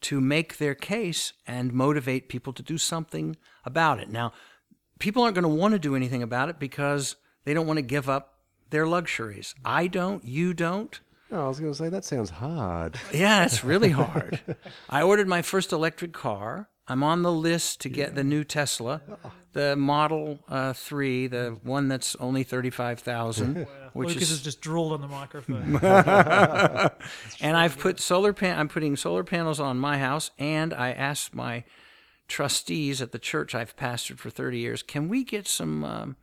to 0.03 0.21
make 0.21 0.59
their 0.59 0.75
case 0.75 1.33
and 1.47 1.73
motivate 1.73 2.29
people 2.29 2.53
to 2.53 2.63
do 2.63 2.79
something 2.79 3.37
about 3.65 3.99
it. 3.99 4.09
Now, 4.09 4.33
people 4.99 5.23
aren't 5.23 5.35
going 5.35 5.43
to 5.43 5.49
want 5.49 5.73
to 5.73 5.79
do 5.79 5.97
anything 5.97 6.23
about 6.23 6.49
it 6.49 6.59
because 6.59 7.17
they 7.45 7.55
don't 7.55 7.67
want 7.67 7.79
to 7.79 7.83
give 7.83 8.09
up 8.09 8.35
their 8.71 8.87
luxuries. 8.87 9.55
I 9.65 9.87
don't, 9.87 10.25
you 10.25 10.55
don't. 10.55 10.99
No, 11.31 11.45
I 11.45 11.49
was 11.49 11.61
going 11.61 11.73
to 11.73 11.79
say 11.79 11.89
that 11.89 12.05
sounds 12.05 12.31
hard. 12.31 12.99
Yeah, 13.13 13.45
it's 13.45 13.65
really 13.65 13.91
hard. 13.91 14.41
I 14.91 15.03
ordered 15.03 15.29
my 15.29 15.43
first 15.43 15.73
electric 15.73 16.13
car. 16.13 16.69
I'm 16.87 17.03
on 17.03 17.23
the 17.23 17.33
list 17.33 17.83
to 17.83 17.91
get 17.91 18.11
yeah. 18.11 18.15
the 18.15 18.25
new 18.25 18.45
Tesla, 18.45 19.03
the 19.53 19.77
Model 19.77 20.39
uh, 20.49 20.73
3, 20.73 21.27
the 21.27 21.59
one 21.63 21.89
that's 21.89 22.17
only 22.17 22.45
35,000. 22.45 23.67
Which 23.93 24.09
Lucas 24.09 24.25
is, 24.25 24.31
has 24.31 24.43
just 24.43 24.61
drooled 24.61 24.93
on 24.93 25.01
the 25.01 25.09
microphone. 25.09 25.77
and 27.41 27.57
I've 27.57 27.79
put 27.79 28.01
solar 28.01 28.33
pan. 28.33 28.59
I'm 28.59 28.69
putting 28.69 28.97
solar 28.97 29.25
panels 29.25 29.61
on 29.61 29.79
my 29.79 29.99
house, 29.99 30.31
and 30.39 30.73
I 30.73 30.93
asked 30.93 31.35
my 31.35 31.65
trustees 32.29 33.01
at 33.03 33.13
the 33.13 33.19
church 33.19 33.55
I've 33.55 33.77
pastored 33.77 34.19
for 34.19 34.31
30 34.31 34.59
years, 34.59 34.83
can 34.83 35.09
we 35.09 35.25
get 35.25 35.49
some 35.49 35.83
um, 35.83 36.17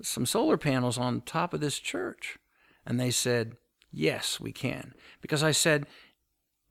some 0.00 0.26
solar 0.26 0.56
panels 0.56 0.98
on 0.98 1.20
top 1.20 1.54
of 1.54 1.60
this 1.60 1.78
church? 1.78 2.38
And 2.84 2.98
they 2.98 3.12
said, 3.12 3.56
yes, 3.92 4.40
we 4.40 4.50
can, 4.50 4.94
because 5.20 5.42
I 5.44 5.52
said, 5.52 5.86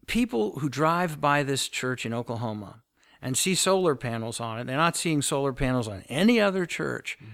people 0.08 0.60
who 0.60 0.68
drive 0.68 1.22
by 1.22 1.44
this 1.44 1.70
church 1.70 2.06
in 2.06 2.14
Oklahoma 2.14 2.82
and 3.22 3.38
see 3.38 3.56
solar 3.56 3.96
panels 3.96 4.42
on 4.42 4.60
it, 4.60 4.68
they're 4.68 4.76
not 4.76 4.98
seeing 4.98 5.22
solar 5.22 5.54
panels 5.54 5.88
on 5.88 6.04
any 6.10 6.42
other 6.42 6.66
church. 6.66 7.18
Mm. 7.24 7.28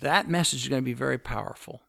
That 0.00 0.28
message 0.30 0.62
is 0.62 0.68
going 0.68 0.82
to 0.82 0.84
be 0.84 0.94
very 0.94 1.18
powerful. 1.18 1.82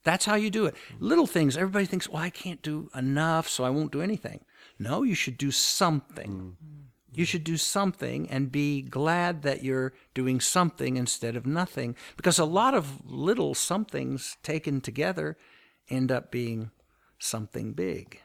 Mm. 0.00 0.04
That's 0.04 0.24
how 0.24 0.34
you 0.34 0.50
do 0.50 0.66
it. 0.66 0.74
Mm. 0.74 0.96
Little 1.00 1.26
things, 1.26 1.56
everybody 1.56 1.86
thinks, 1.86 2.08
well, 2.08 2.22
I 2.22 2.30
can't 2.30 2.62
do 2.62 2.90
enough, 2.94 3.48
so 3.48 3.64
I 3.64 3.70
won't 3.70 3.92
do 3.92 4.02
anything. 4.02 4.44
No, 4.78 5.02
you 5.02 5.14
should 5.14 5.38
do 5.38 5.50
something. 5.50 6.56
You 7.12 7.24
should 7.24 7.44
do 7.44 7.56
something 7.56 8.30
and 8.30 8.52
be 8.52 8.82
glad 8.82 9.42
that 9.42 9.64
you're 9.64 9.92
doing 10.14 10.40
something 10.40 10.96
instead 10.96 11.36
of 11.36 11.44
nothing. 11.44 11.96
Because 12.16 12.38
a 12.38 12.44
lot 12.44 12.72
of 12.72 13.02
little 13.04 13.54
somethings 13.54 14.36
taken 14.42 14.80
together 14.80 15.36
end 15.88 16.12
up 16.12 16.30
being 16.30 16.70
something 17.18 17.72
big 17.72 18.20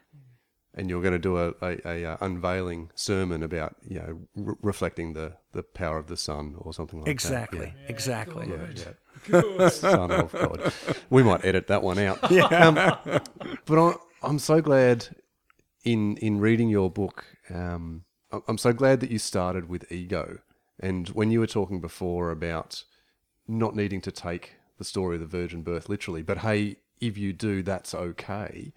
and 0.76 0.90
you're 0.90 1.02
going 1.02 1.14
to 1.14 1.20
do 1.20 1.38
a, 1.38 1.54
a, 1.62 1.88
a 1.88 2.06
uh, 2.06 2.18
unveiling 2.22 2.92
sermon 2.96 3.42
about 3.42 3.76
you 3.88 4.00
know 4.00 4.20
re- 4.36 4.56
reflecting 4.62 5.14
the, 5.14 5.34
the 5.54 5.64
power 5.64 5.98
of 5.98 6.08
the 6.08 6.18
sun 6.18 6.56
or 6.58 6.74
something 6.74 7.00
like 7.00 7.10
exactly. 7.10 7.60
that. 7.60 7.74
Yeah. 7.82 7.90
Exactly. 7.90 8.48
Yeah, 8.50 8.68
yeah. 8.76 8.84
son 9.70 10.12
of 10.12 10.32
God. 10.32 10.74
We 11.10 11.24
might 11.24 11.44
edit 11.46 11.68
that 11.68 11.84
one 11.84 12.00
out. 12.00 12.32
Yeah. 12.32 12.46
Um, 12.46 12.76
but 13.66 13.80
I'm, 13.80 13.96
I'm 14.24 14.40
so 14.40 14.62
glad 14.62 15.08
in 15.84 16.18
in 16.18 16.40
reading 16.40 16.70
your 16.70 16.90
book. 16.90 17.26
Um, 17.54 18.04
I'm 18.48 18.58
so 18.58 18.74
glad 18.74 19.00
that 19.00 19.12
you 19.12 19.20
started 19.20 19.70
with 19.70 19.92
ego, 19.92 20.40
and 20.80 21.10
when 21.10 21.32
you 21.32 21.40
were 21.40 21.48
talking 21.48 21.80
before 21.80 22.32
about 22.32 22.84
not 23.48 23.76
needing 23.76 24.02
to 24.02 24.12
take 24.12 24.56
the 24.78 24.84
story 24.84 25.16
of 25.16 25.22
the 25.22 25.28
virgin 25.28 25.62
birth 25.62 25.88
literally, 25.88 26.24
but 26.24 26.40
hey, 26.40 26.78
if 27.00 27.18
you 27.18 27.32
do, 27.32 27.62
that's 27.64 27.94
okay 27.94 28.74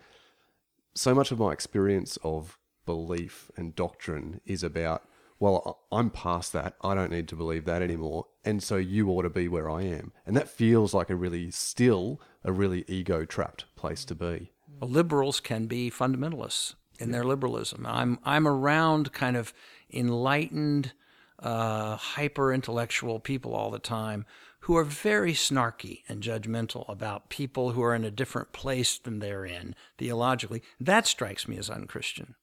so 0.99 1.15
much 1.15 1.31
of 1.31 1.39
my 1.39 1.53
experience 1.53 2.19
of 2.25 2.59
belief 2.85 3.51
and 3.57 3.75
doctrine 3.75 4.41
is 4.45 4.63
about, 4.63 5.05
well, 5.41 5.81
I'm 5.93 6.11
past 6.11 6.53
that. 6.53 6.75
I 6.83 6.95
don't 6.95 7.13
need 7.13 7.29
to 7.29 7.37
believe 7.37 7.65
that 7.67 7.83
anymore. 7.83 8.27
And 8.45 8.63
so 8.63 8.77
you 8.77 9.09
ought 9.11 9.23
to 9.23 9.31
be 9.31 9.49
where 9.49 9.71
I 9.71 9.83
am. 9.83 10.13
And 10.27 10.37
that 10.37 10.49
feels 10.49 10.95
like 10.95 11.11
a 11.11 11.17
really, 11.17 11.51
still 11.51 12.21
a 12.45 12.53
really 12.53 12.85
ego 12.89 13.25
trapped 13.25 13.65
place 13.77 14.05
to 14.07 14.15
be. 14.15 14.53
Well, 14.81 14.91
liberals 14.91 15.41
can 15.41 15.67
be 15.67 15.91
fundamentalists 15.91 16.75
in 16.99 17.13
their 17.13 17.25
liberalism. 17.25 17.87
I'm, 17.87 18.19
I'm 18.25 18.49
around 18.49 19.13
kind 19.13 19.37
of 19.37 19.53
enlightened, 19.93 20.93
uh, 21.39 21.97
hyper 21.97 22.53
intellectual 22.53 23.21
people 23.21 23.55
all 23.55 23.71
the 23.71 23.79
time 23.79 24.27
who 24.61 24.77
are 24.77 24.85
very 24.85 25.33
snarky 25.33 26.03
and 26.09 26.23
judgmental 26.23 26.89
about 26.89 27.31
people 27.31 27.73
who 27.73 27.83
are 27.83 27.95
in 27.95 28.05
a 28.05 28.11
different 28.11 28.53
place 28.53 28.99
than 28.99 29.21
they're 29.21 29.47
in 29.47 29.75
theologically. 29.99 30.63
That 30.81 31.07
strikes 31.07 31.47
me 31.47 31.57
as 31.57 31.71
unchristian. 31.71 32.35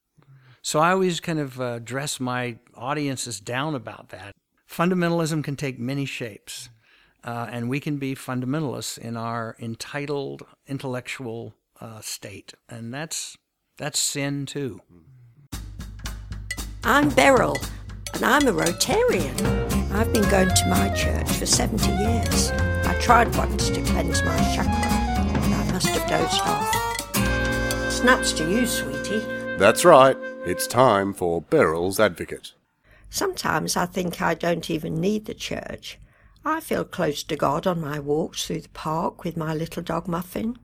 So 0.66 0.80
I 0.80 0.94
always 0.94 1.20
kind 1.20 1.38
of 1.38 1.62
uh, 1.62 1.78
dress 1.78 2.20
my 2.20 2.58
audiences 2.74 3.40
down 3.40 3.76
about 3.76 4.10
that. 4.10 4.32
Fundamentalism 4.68 5.44
can 5.44 5.56
take 5.56 5.78
many 5.78 6.06
shapes, 6.06 6.70
uh, 7.24 7.48
and 7.52 7.70
we 7.70 7.80
can 7.80 7.98
be 7.98 8.16
fundamentalists 8.16 8.98
in 8.98 9.16
our 9.16 9.56
entitled 9.60 10.42
intellectual 10.66 11.54
uh, 11.80 12.02
state, 12.02 12.56
and 12.68 12.92
that's 12.92 13.38
that's 13.78 14.00
sin 14.00 14.48
too. 14.48 14.82
I'm 16.84 17.10
Beryl 17.10 17.58
And 18.16 18.26
I'm 18.26 18.48
a 18.48 18.52
Rotarian. 18.52 19.40
I've 19.92 20.12
been 20.12 20.28
going 20.32 20.50
to 20.50 20.68
my 20.68 20.90
church 20.96 21.30
for 21.34 21.46
70 21.46 21.92
years. 21.92 22.50
I 22.88 22.98
tried 23.00 23.36
once 23.36 23.70
to 23.70 23.84
cleanse 23.84 24.24
my 24.24 24.36
chakra, 24.56 24.74
and 25.44 25.54
I 25.54 25.72
must 25.72 25.90
have 25.90 26.10
dozed 26.10 26.42
off. 26.42 27.92
Snaps 27.92 28.34
to 28.34 28.50
you, 28.50 28.66
sweetie. 28.66 29.24
That's 29.60 29.86
right. 29.86 30.18
It's 30.48 30.68
time 30.68 31.12
for 31.12 31.42
Beryl's 31.42 32.00
Advocate. 32.00 32.54
Sometimes 33.10 33.76
I 33.76 33.88
think 33.88 34.22
I 34.22 34.36
don't 34.36 34.70
even 34.70 35.02
need 35.02 35.26
the 35.26 35.34
church. 35.34 35.98
I 36.46 36.60
feel 36.60 36.84
close 36.84 37.24
to 37.24 37.36
God 37.36 37.66
on 37.66 37.82
my 37.82 37.98
walks 37.98 38.46
through 38.46 38.62
the 38.62 38.70
park 38.70 39.24
with 39.24 39.36
my 39.36 39.56
little 39.56 39.82
dog 39.82 40.08
Muffin. 40.08 40.60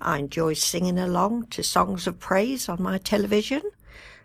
I 0.00 0.18
enjoy 0.18 0.52
singing 0.52 1.00
along 1.00 1.48
to 1.48 1.64
songs 1.64 2.06
of 2.06 2.20
praise 2.20 2.68
on 2.68 2.80
my 2.80 2.96
television, 2.98 3.62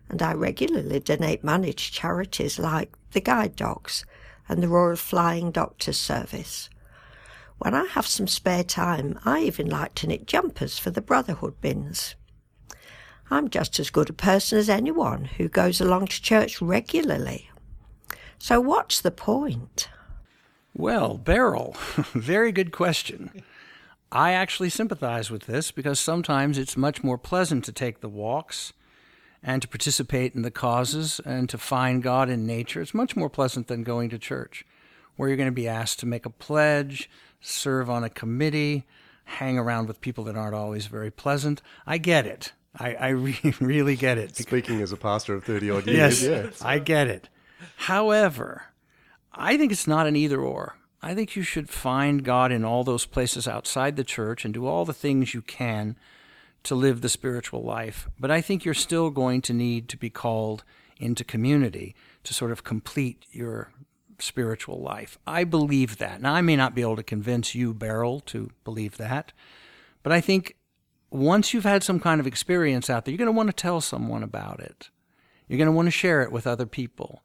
and 0.09 0.21
I 0.21 0.33
regularly 0.33 0.99
donate 0.99 1.43
money 1.43 1.73
to 1.73 1.91
charities 1.91 2.59
like 2.59 2.91
the 3.13 3.21
Guide 3.21 3.55
Dogs 3.55 4.05
and 4.47 4.61
the 4.61 4.67
Royal 4.67 4.95
Flying 4.95 5.49
Doctors 5.49 5.97
Service. 5.97 6.69
When 7.57 7.73
I 7.73 7.85
have 7.85 8.05
some 8.05 8.27
spare 8.27 8.63
time, 8.63 9.17
I 9.25 9.39
even 9.39 9.69
like 9.69 9.95
to 9.95 10.07
knit 10.07 10.27
jumpers 10.27 10.77
for 10.77 10.91
the 10.91 11.01
Brotherhood 11.01 11.59
bins. 11.61 12.13
I'm 13.31 13.49
just 13.49 13.79
as 13.79 13.89
good 13.89 14.09
a 14.09 14.13
person 14.13 14.57
as 14.57 14.69
anyone 14.69 15.25
who 15.25 15.47
goes 15.49 15.79
along 15.79 16.07
to 16.07 16.21
church 16.21 16.61
regularly. 16.61 17.49
So 18.39 18.59
what's 18.59 19.01
the 19.01 19.11
point? 19.11 19.89
Well, 20.73 21.17
Beryl, 21.17 21.75
very 22.13 22.51
good 22.51 22.71
question. 22.71 23.43
I 24.11 24.31
actually 24.31 24.69
sympathize 24.69 25.29
with 25.29 25.43
this 25.43 25.71
because 25.71 25.99
sometimes 25.99 26.57
it's 26.57 26.75
much 26.75 27.03
more 27.03 27.17
pleasant 27.17 27.63
to 27.65 27.71
take 27.71 27.99
the 27.99 28.09
walks 28.09 28.73
and 29.43 29.61
to 29.61 29.67
participate 29.67 30.33
in 30.33 30.41
the 30.41 30.51
causes 30.51 31.21
and 31.25 31.47
to 31.49 31.57
find 31.57 32.01
God 32.01 32.29
in 32.29 32.47
nature. 32.47 32.81
It's 32.81 32.93
much 32.93 33.15
more 33.15 33.29
pleasant 33.29 33.67
than 33.67 33.83
going 33.83 34.09
to 34.09 34.17
church, 34.17 34.65
where 35.15 35.29
you're 35.29 35.37
going 35.37 35.47
to 35.47 35.51
be 35.51 35.67
asked 35.67 35.99
to 35.99 36.05
make 36.05 36.25
a 36.25 36.31
pledge, 36.31 37.09
serve 37.39 37.89
on 37.89 38.03
a 38.03 38.09
committee, 38.09 38.85
hang 39.25 39.57
around 39.57 39.87
with 39.87 40.01
people 40.01 40.23
that 40.23 40.35
aren't 40.35 40.55
always 40.55 40.87
very 40.87 41.11
pleasant. 41.11 41.61
I 41.85 41.99
get 41.99 42.25
it. 42.25 42.51
I, 42.79 42.93
I 42.95 43.07
re- 43.09 43.55
really 43.59 43.95
get 43.95 44.17
it. 44.17 44.35
Speaking 44.35 44.81
as 44.81 44.91
a 44.91 44.97
pastor 44.97 45.35
of 45.35 45.43
30 45.43 45.71
odd 45.71 45.87
years, 45.87 46.23
yes, 46.23 46.23
yes. 46.23 46.61
I 46.61 46.79
get 46.79 47.07
it. 47.07 47.29
However, 47.75 48.65
I 49.33 49.57
think 49.57 49.71
it's 49.71 49.87
not 49.87 50.07
an 50.07 50.15
either 50.15 50.41
or. 50.41 50.77
I 51.01 51.15
think 51.15 51.35
you 51.35 51.43
should 51.43 51.69
find 51.69 52.23
God 52.23 52.51
in 52.51 52.65
all 52.65 52.83
those 52.83 53.05
places 53.05 53.47
outside 53.47 53.95
the 53.95 54.03
church 54.03 54.43
and 54.43 54.53
do 54.53 54.65
all 54.65 54.83
the 54.85 54.93
things 54.93 55.33
you 55.33 55.41
can 55.41 55.95
to 56.63 56.75
live 56.75 57.01
the 57.01 57.09
spiritual 57.09 57.63
life. 57.63 58.09
But 58.19 58.31
I 58.31 58.41
think 58.41 58.65
you're 58.65 58.73
still 58.73 59.09
going 59.09 59.41
to 59.43 59.53
need 59.53 59.87
to 59.89 59.97
be 59.97 60.09
called 60.09 60.63
into 60.97 61.23
community 61.23 61.95
to 62.25 62.33
sort 62.33 62.51
of 62.51 62.65
complete 62.65 63.25
your 63.31 63.71
spiritual 64.19 64.81
life. 64.81 65.17
I 65.25 65.45
believe 65.45 65.97
that. 65.97 66.21
Now, 66.21 66.33
I 66.33 66.41
may 66.41 66.57
not 66.57 66.75
be 66.75 66.81
able 66.81 66.97
to 66.97 67.03
convince 67.03 67.55
you, 67.55 67.73
Beryl, 67.73 68.19
to 68.21 68.51
believe 68.65 68.97
that, 68.97 69.31
but 70.03 70.11
I 70.11 70.19
think 70.19 70.57
once 71.11 71.53
you've 71.53 71.63
had 71.63 71.83
some 71.83 71.99
kind 71.99 72.19
of 72.19 72.27
experience 72.27 72.89
out 72.89 73.05
there, 73.05 73.11
you're 73.11 73.17
going 73.17 73.27
to 73.27 73.31
want 73.31 73.49
to 73.49 73.53
tell 73.53 73.81
someone 73.81 74.23
about 74.23 74.59
it. 74.59 74.89
You're 75.47 75.57
going 75.57 75.67
to 75.67 75.71
want 75.73 75.87
to 75.87 75.91
share 75.91 76.21
it 76.21 76.31
with 76.31 76.45
other 76.45 76.65
people. 76.65 77.23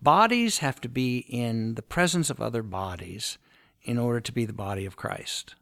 Bodies 0.00 0.58
have 0.58 0.80
to 0.80 0.88
be 0.88 1.18
in 1.28 1.74
the 1.74 1.82
presence 1.82 2.30
of 2.30 2.40
other 2.40 2.62
bodies 2.62 3.38
in 3.82 3.98
order 3.98 4.20
to 4.20 4.32
be 4.32 4.44
the 4.44 4.52
body 4.52 4.86
of 4.86 4.96
Christ. 4.96 5.54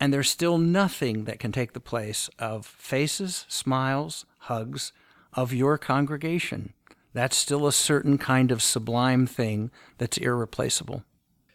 And 0.00 0.12
there's 0.12 0.30
still 0.30 0.58
nothing 0.58 1.24
that 1.24 1.40
can 1.40 1.50
take 1.50 1.72
the 1.72 1.80
place 1.80 2.30
of 2.38 2.66
faces, 2.66 3.44
smiles, 3.48 4.26
hugs 4.38 4.92
of 5.32 5.52
your 5.52 5.76
congregation. 5.76 6.72
That's 7.12 7.36
still 7.36 7.66
a 7.66 7.72
certain 7.72 8.16
kind 8.16 8.52
of 8.52 8.62
sublime 8.62 9.26
thing 9.26 9.72
that's 9.98 10.18
irreplaceable. 10.18 11.02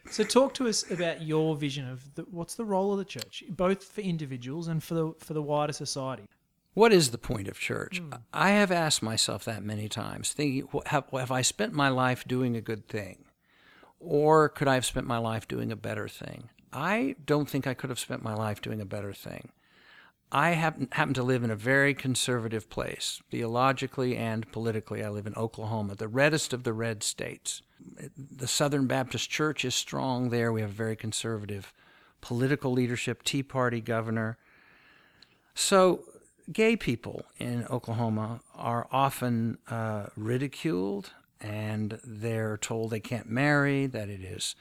So, 0.09 0.23
talk 0.23 0.53
to 0.55 0.67
us 0.67 0.89
about 0.91 1.21
your 1.21 1.55
vision 1.55 1.87
of 1.87 2.13
the, 2.15 2.23
what's 2.23 2.55
the 2.55 2.65
role 2.65 2.91
of 2.91 2.97
the 2.97 3.05
church, 3.05 3.43
both 3.49 3.83
for 3.83 4.01
individuals 4.01 4.67
and 4.67 4.83
for 4.83 4.93
the 4.93 5.13
for 5.19 5.33
the 5.33 5.41
wider 5.41 5.73
society. 5.73 6.27
What 6.73 6.91
is 6.91 7.11
the 7.11 7.17
point 7.17 7.47
of 7.47 7.59
church? 7.59 8.01
Mm. 8.01 8.21
I 8.33 8.49
have 8.51 8.71
asked 8.71 9.03
myself 9.03 9.45
that 9.45 9.63
many 9.63 9.87
times, 9.87 10.33
thinking, 10.33 10.67
have, 10.87 11.05
have 11.11 11.31
I 11.31 11.43
spent 11.43 11.73
my 11.73 11.89
life 11.89 12.27
doing 12.27 12.55
a 12.55 12.61
good 12.61 12.87
thing? 12.87 13.25
Or 13.99 14.49
could 14.49 14.67
I 14.67 14.73
have 14.73 14.85
spent 14.85 15.05
my 15.05 15.19
life 15.19 15.47
doing 15.47 15.71
a 15.71 15.75
better 15.75 16.07
thing? 16.07 16.49
I 16.73 17.15
don't 17.25 17.47
think 17.47 17.67
I 17.67 17.75
could 17.75 17.91
have 17.91 17.99
spent 17.99 18.23
my 18.23 18.33
life 18.33 18.59
doing 18.59 18.81
a 18.81 18.85
better 18.85 19.13
thing. 19.13 19.49
I 20.33 20.51
happen, 20.51 20.87
happen 20.91 21.13
to 21.13 21.23
live 21.23 21.43
in 21.43 21.51
a 21.51 21.55
very 21.55 21.93
conservative 21.93 22.67
place, 22.67 23.21
theologically 23.29 24.17
and 24.17 24.51
politically. 24.51 25.03
I 25.03 25.09
live 25.09 25.27
in 25.27 25.35
Oklahoma, 25.35 25.93
the 25.93 26.07
reddest 26.07 26.53
of 26.53 26.63
the 26.63 26.73
red 26.73 27.03
states. 27.03 27.61
The 28.17 28.47
Southern 28.47 28.87
Baptist 28.87 29.29
Church 29.29 29.63
is 29.63 29.75
strong 29.75 30.31
there. 30.31 30.51
We 30.51 30.61
have 30.61 30.71
a 30.71 30.73
very 30.73 30.95
conservative 30.95 31.71
political 32.19 32.71
leadership, 32.71 33.21
Tea 33.21 33.43
Party 33.43 33.79
governor. 33.79 34.37
So, 35.53 36.05
gay 36.51 36.75
people 36.75 37.25
in 37.37 37.67
Oklahoma 37.69 38.41
are 38.55 38.87
often 38.91 39.59
uh, 39.69 40.07
ridiculed 40.17 41.11
and 41.39 41.99
they're 42.03 42.57
told 42.57 42.89
they 42.89 42.99
can't 42.99 43.29
marry, 43.29 43.85
that 43.85 44.09
it 44.09 44.21
is 44.21 44.55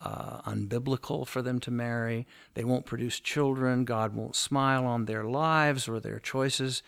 uh, 0.00 0.42
unbiblical 0.42 1.26
for 1.26 1.42
them 1.42 1.58
to 1.60 1.70
marry. 1.70 2.26
They 2.54 2.64
won't 2.64 2.86
produce 2.86 3.20
children. 3.20 3.84
God 3.84 4.14
won't 4.14 4.36
smile 4.36 4.86
on 4.86 5.04
their 5.04 5.24
lives 5.24 5.88
or 5.88 6.00
their 6.00 6.18
choices. 6.18 6.82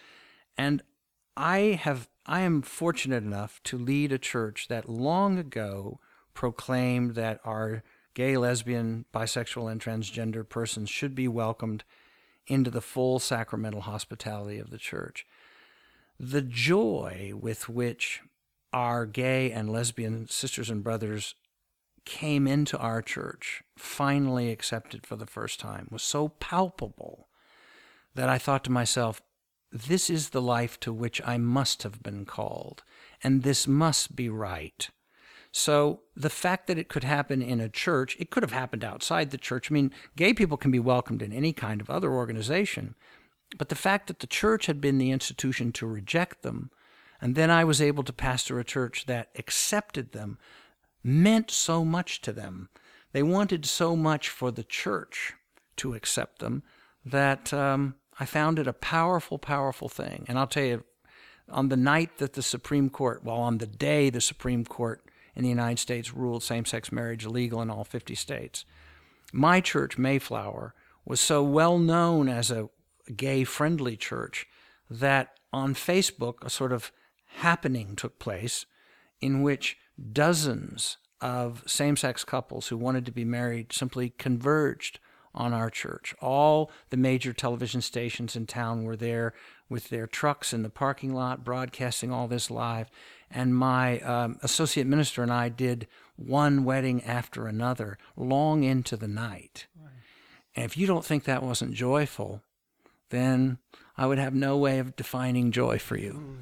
And 0.57 0.83
I 1.37 1.81
have 1.83 2.09
I 2.27 2.41
am 2.41 2.63
fortunate 2.63 3.25
enough 3.25 3.61
to 3.65 3.79
lead 3.79 4.13
a 4.13 4.19
church 4.19 4.69
that 4.69 4.89
long 4.89 5.39
ago 5.39 5.99
proclaimed 6.35 7.15
that 7.15 7.41
our 7.45 7.83
gay, 8.15 8.37
lesbian, 8.37 9.05
bisexual, 9.13 9.71
and 9.71 9.81
transgender 9.81 10.49
persons 10.49 10.91
should 10.91 11.15
be 11.15 11.27
welcomed 11.27 11.83
into 12.47 12.71
the 12.71 12.81
full 12.81 13.19
sacramental 13.19 13.83
hospitality 13.83 14.59
of 14.59 14.71
the 14.71 14.79
church. 14.79 15.27
The 16.19 16.43
joy 16.43 17.33
with 17.35 17.69
which 17.69 18.21
our 18.73 19.07
gay 19.07 19.51
and 19.51 19.71
lesbian 19.71 20.29
sisters 20.29 20.71
and 20.71 20.85
brothers 20.85 21.35
came 22.11 22.49
into 22.49 22.77
our 22.77 23.01
church, 23.01 23.63
finally 23.79 24.51
accepted 24.51 25.07
for 25.07 25.15
the 25.15 25.27
first 25.27 25.61
time, 25.61 25.87
was 25.93 26.03
so 26.03 26.27
palpable 26.29 27.29
that 28.17 28.29
I 28.29 28.37
thought 28.37 28.65
to 28.65 28.73
myself, 28.73 29.23
this 29.71 30.11
is 30.11 30.31
the 30.31 30.43
life 30.43 30.81
to 30.81 30.93
which 30.93 31.23
I 31.25 31.39
must 31.39 31.85
have 31.85 32.03
been 32.03 32.25
called, 32.25 32.83
and 33.23 33.45
this 33.45 33.69
must 33.69 34.17
be 34.17 34.29
right. 34.29 34.91
So 35.53 36.01
the 36.17 36.31
fact 36.31 36.67
that 36.67 36.79
it 36.79 36.89
could 36.89 37.05
happen 37.05 37.43
in 37.43 37.61
a 37.61 37.69
church, 37.69 38.17
it 38.19 38.31
could 38.31 38.43
have 38.43 38.51
happened 38.51 38.83
outside 38.83 39.31
the 39.31 39.39
church. 39.39 39.71
I 39.71 39.75
mean, 39.75 39.93
gay 40.17 40.35
people 40.35 40.57
can 40.57 40.73
be 40.73 40.81
welcomed 40.81 41.23
in 41.23 41.33
any 41.33 41.53
kind 41.53 41.81
of 41.81 41.89
other 41.89 42.11
organization, 42.11 42.97
but 43.57 43.69
the 43.69 43.77
fact 43.77 44.09
that 44.09 44.19
the 44.19 44.27
church 44.27 44.67
had 44.67 44.81
been 44.81 44.99
the 44.99 45.13
institution 45.13 45.71
to 45.75 45.87
reject 45.87 46.43
them, 46.43 46.73
and 47.21 47.37
then 47.37 47.53
I 47.53 47.63
was 47.63 47.81
able 47.81 48.03
to 48.03 48.13
pastor 48.13 48.59
a 48.59 48.65
church 48.65 49.07
that 49.07 49.29
accepted 49.37 50.11
them, 50.11 50.39
meant 51.03 51.51
so 51.51 51.85
much 51.85 52.21
to 52.23 52.33
them. 52.33 52.69
They 53.13 53.23
wanted 53.23 53.67
so 53.67 53.97
much 53.97 54.29
for 54.29 54.51
the 54.51 54.65
church 54.65 55.35
to 55.77 55.95
accept 55.95 56.39
them 56.41 56.63
that 57.05 57.53
um, 57.53 57.95
I 58.19 58.27
found 58.27 58.59
it 58.59 58.67
a 58.67 58.73
powerful, 58.73 59.39
powerful 59.39 59.89
thing. 59.89 60.25
And 60.29 60.39
I'll 60.39 60.47
tell 60.47 60.65
you, 60.65 60.85
on 61.49 61.69
the 61.69 61.77
night 61.77 62.19
that 62.19 62.35
the 62.35 62.43
Supreme 62.43 62.91
Court, 62.91 63.25
well, 63.25 63.39
on 63.39 63.59
the 63.59 63.67
day 63.67 64.11
the 64.11 64.21
Supreme 64.21 64.65
Court 64.65 65.03
in 65.35 65.43
the 65.43 65.49
United 65.49 65.79
States 65.79 66.15
ruled 66.15 66.43
same 66.43 66.65
sex 66.65 66.93
marriage 66.93 67.25
illegal 67.25 67.63
in 67.63 67.71
all 67.71 67.85
50 67.85 68.15
states, 68.15 68.65
my 69.33 69.61
church, 69.61 69.97
Mayflower, 69.97 70.75
was 71.05 71.21
so 71.21 71.43
well 71.43 71.79
known 71.79 72.29
as 72.29 72.51
a 72.51 72.69
gay 73.17 73.45
friendly 73.45 73.97
church 73.97 74.47
that 74.89 75.39
on 75.53 75.75
Facebook, 75.75 76.43
a 76.43 76.51
sort 76.51 76.73
of 76.73 76.93
happening 77.37 77.97
took 77.97 78.19
place 78.19 78.67
in 79.21 79.43
which 79.43 79.77
dozens 80.13 80.97
of 81.21 81.63
same 81.67 81.97
sex 81.97 82.25
couples 82.25 82.69
who 82.69 82.77
wanted 82.77 83.05
to 83.07 83.13
be 83.13 83.25
married 83.25 83.73
simply 83.73 84.11
converged 84.11 84.99
on 85.35 85.53
our 85.53 85.71
church. 85.71 86.15
All 86.21 86.71
the 86.91 86.97
major 86.97 87.33
television 87.33 87.81
stations 87.81 88.35
in 88.35 88.47
town 88.47 88.85
were 88.85 88.97
there 88.97 89.33
with 89.69 89.89
their 89.89 90.07
trucks 90.07 90.53
in 90.53 90.63
the 90.63 90.71
parking 90.71 91.15
lot, 91.15 91.45
broadcasting 91.45 92.11
all 92.11 92.27
this 92.27 92.51
live. 92.51 92.91
And 93.31 93.55
my 93.55 94.01
um, 94.01 94.39
associate 94.43 94.87
minister 94.87 95.23
and 95.23 95.33
I 95.33 95.49
did 95.49 95.87
one 96.17 96.65
wedding 96.65 97.05
after 97.05 97.47
another, 97.47 97.97
long 98.17 98.65
into 98.65 98.97
the 98.97 99.07
night. 99.07 99.67
Right. 99.81 99.93
And 100.57 100.65
if 100.65 100.77
you 100.77 100.87
don't 100.87 101.05
think 101.05 101.25
that 101.25 101.45
wasn't 101.45 101.75
joyful, 101.75 102.43
then 103.11 103.59
I 103.97 104.07
would 104.07 104.19
have 104.19 104.35
no 104.35 104.57
way 104.57 104.81
of 104.81 104.97
defining 104.97 105.53
joy 105.53 105.79
for 105.79 105.97
you. 105.97 106.39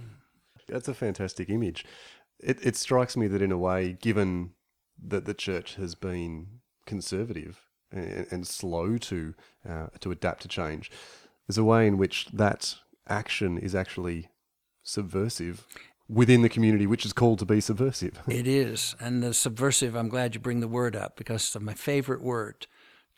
That's 0.67 0.89
a 0.89 0.95
fantastic 0.95 1.51
image 1.51 1.85
it, 2.41 2.59
it 2.64 2.76
strikes 2.76 3.16
me 3.16 3.26
that 3.28 3.43
in 3.43 3.53
a 3.53 3.59
way, 3.59 3.97
given 4.01 4.53
that 5.03 5.24
the 5.24 5.34
church 5.34 5.76
has 5.76 5.95
been 5.95 6.61
conservative 6.86 7.61
and, 7.91 8.26
and 8.30 8.47
slow 8.47 8.99
to 8.99 9.34
uh, 9.68 9.86
to 10.01 10.11
adapt 10.11 10.43
to 10.43 10.49
change, 10.49 10.91
there's 11.47 11.59
a 11.59 11.64
way 11.64 11.86
in 11.86 11.99
which 11.99 12.26
that 12.32 12.76
action 13.09 13.59
is 13.59 13.74
actually 13.74 14.28
subversive. 14.82 15.66
within 16.11 16.41
the 16.41 16.49
community 16.49 16.86
which 16.86 17.05
is 17.05 17.12
called 17.12 17.39
to 17.39 17.45
be 17.45 17.61
subversive. 17.61 18.18
It 18.28 18.47
is. 18.47 18.97
And 18.99 19.22
the 19.22 19.34
subversive, 19.34 19.95
I'm 19.95 20.09
glad 20.09 20.34
you 20.34 20.41
bring 20.41 20.61
the 20.61 20.68
word 20.68 20.97
up 20.97 21.16
because 21.16 21.55
it's 21.55 21.62
my 21.62 21.74
favorite 21.74 22.22
word 22.22 22.66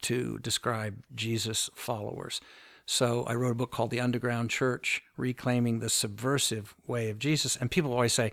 to 0.03 0.39
describe 0.39 1.05
Jesus' 1.15 1.71
followers. 1.75 2.41
So 2.87 3.23
I 3.29 3.35
wrote 3.35 3.53
a 3.53 3.55
book 3.55 3.71
called 3.71 3.91
The 3.91 4.01
Underground 4.01 4.51
Church, 4.51 5.03
Reclaiming 5.17 5.79
the 5.79 5.89
Subversive 5.89 6.75
Way 6.89 7.11
of 7.11 7.21
Jesus. 7.21 7.55
And 7.55 7.71
people 7.71 7.93
always 7.93 8.13
say, 8.13 8.33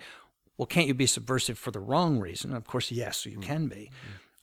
well, 0.57 0.65
can't 0.65 0.87
you 0.87 0.93
be 0.93 1.05
subversive 1.05 1.57
for 1.57 1.71
the 1.71 1.79
wrong 1.79 2.19
reason? 2.19 2.53
Of 2.53 2.65
course, 2.65 2.91
yes, 2.91 3.25
you 3.25 3.39
can 3.39 3.67
be. 3.67 3.91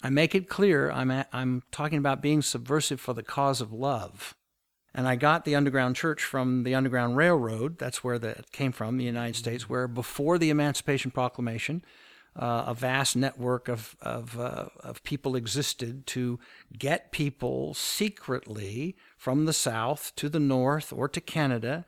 I 0.03 0.11
make 0.11 0.35
it 0.35 0.49
clear 0.49 0.91
I'm, 0.91 1.11
a, 1.11 1.27
I'm 1.33 1.63
talking 1.73 1.99
about 1.99 2.23
being 2.23 2.43
subversive 2.43 3.01
for 3.01 3.15
the 3.15 3.23
cause 3.23 3.61
of 3.61 3.73
love. 3.73 4.37
And 4.95 5.09
I 5.09 5.17
got 5.17 5.45
the 5.45 5.57
Underground 5.57 5.97
Church 5.97 6.23
from 6.23 6.63
the 6.63 6.75
Underground 6.75 7.17
Railroad. 7.17 7.79
That's 7.79 8.05
where 8.05 8.19
that 8.21 8.53
came 8.53 8.71
from, 8.71 8.97
the 8.97 9.05
United 9.05 9.35
States, 9.35 9.69
where 9.69 9.89
before 9.89 10.39
the 10.39 10.51
Emancipation 10.51 11.11
Proclamation, 11.11 11.83
uh, 12.37 12.65
a 12.69 12.75
vast 12.75 13.17
network 13.17 13.69
of, 13.69 13.97
of, 14.01 14.39
uh, 14.39 14.67
of 14.81 15.03
people 15.03 15.35
existed 15.35 16.07
to 16.09 16.39
get 16.79 17.11
people 17.11 17.75
secretly 17.75 18.97
from 19.17 19.47
the 19.47 19.53
South 19.53 20.13
to 20.17 20.29
the 20.29 20.41
North 20.41 20.93
or 20.93 21.09
to 21.09 21.21
Canada 21.21 21.85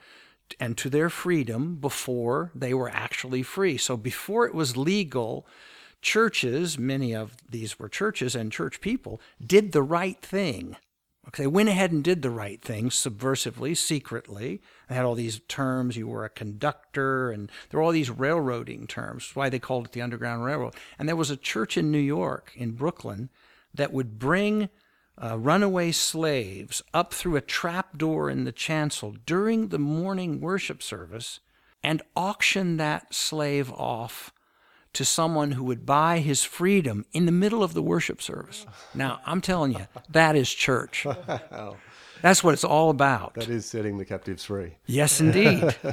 and 0.61 0.77
to 0.79 0.91
their 0.91 1.11
freedom 1.11 1.77
before 1.77 2.51
they 2.55 2.73
were 2.73 2.89
actually 2.89 3.43
free. 3.43 3.77
So 3.77 3.97
before 3.97 4.47
it 4.47 4.55
was 4.55 4.77
legal, 4.77 5.47
churches, 6.01 6.79
many 6.79 7.15
of 7.15 7.37
these 7.51 7.79
were 7.79 7.89
churches 7.89 8.35
and 8.35 8.53
church 8.53 8.81
people, 8.81 9.21
did 9.45 9.73
the 9.73 9.83
right 9.83 10.21
thing. 10.21 10.77
Okay, 11.29 11.43
they 11.43 11.49
went 11.49 11.69
ahead 11.69 11.91
and 11.91 12.05
did 12.05 12.23
the 12.23 12.31
right 12.31 12.63
thing 12.63 12.89
subversively, 12.89 13.77
secretly. 13.77 14.61
They 14.89 14.95
had 14.95 15.05
all 15.05 15.17
these 15.17 15.41
terms. 15.49 15.97
You 15.97 16.07
were 16.07 16.25
a 16.25 16.31
conductor, 16.31 17.33
and 17.33 17.51
there 17.69 17.81
were 17.81 17.85
all 17.85 17.91
these 17.91 18.11
railroading 18.11 18.87
terms. 18.87 19.25
That's 19.25 19.37
why 19.37 19.49
they 19.49 19.59
called 19.59 19.87
it 19.87 19.93
the 19.93 20.03
Underground 20.03 20.45
Railroad. 20.45 20.75
And 20.99 21.09
there 21.09 21.17
was 21.17 21.31
a 21.31 21.37
church 21.37 21.77
in 21.77 21.91
New 21.91 21.99
York, 21.99 22.53
in 22.55 22.73
Brooklyn, 22.73 23.31
that 23.75 23.93
would 23.93 24.21
bring 24.21 24.69
uh, 25.23 25.39
runaway 25.39 25.93
slaves 25.93 26.83
up 26.93 27.15
through 27.15 27.37
a 27.37 27.41
trap 27.41 27.97
door 27.97 28.29
in 28.29 28.45
the 28.45 28.53
chancel 28.53 29.15
during 29.25 29.69
the 29.69 29.79
morning 29.79 30.41
worship 30.41 30.83
service 30.83 31.41
and 31.83 32.03
auction 32.15 32.77
that 32.77 33.15
slave 33.15 33.73
off 33.73 34.33
to 34.93 35.05
someone 35.05 35.53
who 35.53 35.65
would 35.65 35.85
buy 35.85 36.19
his 36.19 36.43
freedom 36.43 37.05
in 37.13 37.27
the 37.27 37.33
middle 37.33 37.63
of 37.63 37.75
the 37.75 37.83
worship 37.83 38.23
service. 38.23 38.67
Now, 38.95 39.21
I'm 39.27 39.41
telling 39.41 39.73
you, 39.73 39.87
that 40.09 40.37
is 40.37 40.51
church. 40.51 41.07
That's 42.23 42.43
what 42.43 42.55
it's 42.55 42.65
all 42.65 42.91
about. 42.91 43.35
That 43.35 43.49
is 43.49 43.67
setting 43.67 43.99
the 43.99 44.05
captives 44.05 44.45
free. 44.45 44.77
Yes, 44.87 45.21
indeed. 45.21 45.77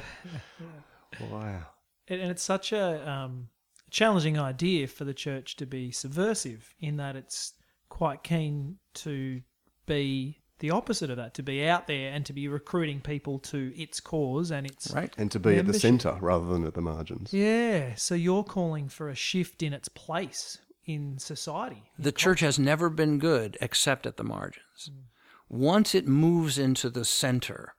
wow. 1.19 1.63
And 2.07 2.21
and 2.21 2.31
it's 2.31 2.43
such 2.43 2.71
a 2.71 3.09
um, 3.09 3.49
challenging 3.89 4.39
idea 4.39 4.87
for 4.87 5.03
the 5.03 5.13
church 5.13 5.57
to 5.57 5.65
be 5.65 5.91
subversive 5.91 6.73
in 6.79 6.97
that 6.97 7.15
it's 7.15 7.53
quite 7.89 8.23
keen 8.23 8.77
to 8.95 9.41
be 9.85 10.39
the 10.59 10.71
opposite 10.71 11.09
of 11.09 11.17
that, 11.17 11.33
to 11.33 11.43
be 11.43 11.65
out 11.65 11.87
there 11.87 12.13
and 12.13 12.25
to 12.25 12.33
be 12.33 12.47
recruiting 12.47 13.01
people 13.01 13.37
to 13.37 13.73
its 13.75 13.99
cause 13.99 14.51
and 14.51 14.65
its 14.65 14.91
right, 14.91 15.13
and 15.17 15.29
to 15.31 15.39
be 15.39 15.57
at 15.57 15.65
the 15.65 15.73
centre 15.73 16.17
rather 16.21 16.45
than 16.45 16.65
at 16.65 16.73
the 16.73 16.81
margins. 16.81 17.33
Yeah, 17.33 17.95
so 17.95 18.15
you're 18.15 18.43
calling 18.43 18.87
for 18.87 19.09
a 19.09 19.15
shift 19.15 19.61
in 19.61 19.73
its 19.73 19.89
place 19.89 20.59
in 20.85 21.17
society. 21.17 21.83
The 21.97 22.11
church 22.11 22.39
has 22.41 22.59
never 22.59 22.89
been 22.89 23.19
good 23.19 23.57
except 23.61 24.05
at 24.05 24.17
the 24.17 24.23
margins. 24.23 24.91
Once 25.49 25.93
it 25.93 26.07
moves 26.07 26.57
into 26.57 26.89
the 26.89 27.05
center 27.05 27.75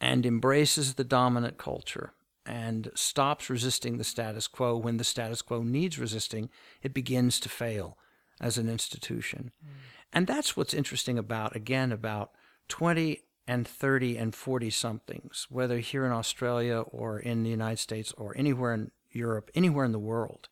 and 0.00 0.24
embraces 0.24 0.94
the 0.94 1.04
dominant 1.04 1.58
culture 1.58 2.12
and 2.46 2.90
stops 2.94 3.50
resisting 3.50 3.98
the 3.98 4.04
status 4.04 4.46
quo 4.46 4.76
when 4.76 4.96
the 4.96 5.04
status 5.04 5.42
quo 5.42 5.62
needs 5.62 5.98
resisting, 5.98 6.48
it 6.82 6.94
begins 6.94 7.38
to 7.40 7.48
fail 7.48 7.98
as 8.40 8.56
an 8.56 8.68
institution. 8.68 9.50
Mm. 9.64 9.68
And 10.12 10.26
that's 10.26 10.56
what's 10.56 10.74
interesting 10.74 11.18
about, 11.18 11.54
again, 11.54 11.92
about 11.92 12.32
20 12.68 13.20
and 13.46 13.66
30 13.66 14.16
and 14.16 14.34
40 14.34 14.70
somethings, 14.70 15.46
whether 15.50 15.78
here 15.78 16.04
in 16.04 16.12
Australia 16.12 16.80
or 16.80 17.18
in 17.18 17.42
the 17.42 17.50
United 17.50 17.78
States 17.78 18.12
or 18.16 18.36
anywhere 18.36 18.74
in 18.74 18.90
Europe, 19.10 19.50
anywhere 19.54 19.84
in 19.84 19.92
the 19.92 19.98
world. 19.98 20.48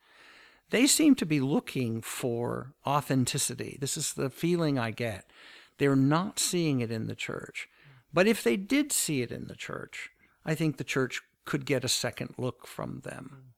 They 0.71 0.87
seem 0.87 1.15
to 1.17 1.27
be 1.27 1.41
looking 1.41 2.03
for 2.03 2.75
authenticity. 2.87 3.79
This 3.81 3.97
is 3.97 4.13
the 4.13 4.31
feeling 4.31 4.79
I 4.79 4.91
get. 4.91 5.31
They're 5.79 5.97
not 5.97 6.39
seeing 6.39 6.81
it 6.81 6.91
in 6.91 7.07
the 7.07 7.15
church. 7.15 7.69
But 8.13 8.27
if 8.27 8.43
they 8.43 8.57
did 8.57 8.93
see 8.93 9.23
it 9.23 9.31
in 9.31 9.47
the 9.47 9.55
church, 9.55 10.11
I 10.45 10.55
think 10.55 10.77
the 10.77 10.85
church 10.85 11.23
could 11.45 11.65
get 11.65 11.85
a 11.85 11.89
second 11.89 12.35
look 12.37 12.67
from 12.67 13.01
them. 13.01 13.55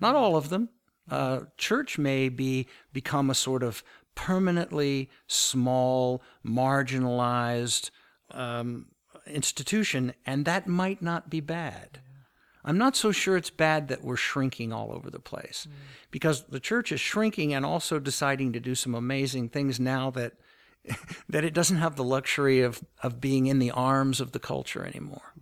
Not 0.00 0.14
all 0.14 0.36
of 0.36 0.48
them. 0.48 0.70
Uh, 1.10 1.40
church 1.56 1.98
may 1.98 2.28
be 2.28 2.66
become 2.92 3.30
a 3.30 3.34
sort 3.34 3.62
of 3.62 3.82
permanently 4.20 5.08
small, 5.26 6.22
marginalized 6.46 7.90
um, 8.32 8.86
institution, 9.26 10.12
and 10.26 10.44
that 10.44 10.66
might 10.66 11.00
not 11.00 11.30
be 11.30 11.40
bad. 11.40 12.02
I'm 12.62 12.76
not 12.76 12.96
so 12.96 13.12
sure 13.12 13.38
it's 13.38 13.48
bad 13.48 13.88
that 13.88 14.04
we're 14.04 14.16
shrinking 14.16 14.74
all 14.74 14.92
over 14.92 15.08
the 15.08 15.20
place 15.20 15.66
because 16.10 16.44
the 16.44 16.60
church 16.60 16.92
is 16.92 17.00
shrinking 17.00 17.54
and 17.54 17.64
also 17.64 17.98
deciding 17.98 18.52
to 18.52 18.60
do 18.60 18.74
some 18.74 18.94
amazing 18.94 19.48
things 19.48 19.80
now 19.80 20.10
that 20.10 20.34
that 21.28 21.44
it 21.44 21.54
doesn't 21.54 21.78
have 21.78 21.96
the 21.96 22.04
luxury 22.04 22.60
of, 22.60 22.84
of 23.02 23.22
being 23.22 23.46
in 23.46 23.58
the 23.58 23.70
arms 23.70 24.20
of 24.20 24.32
the 24.32 24.38
culture 24.38 24.84
anymore. 24.84 25.34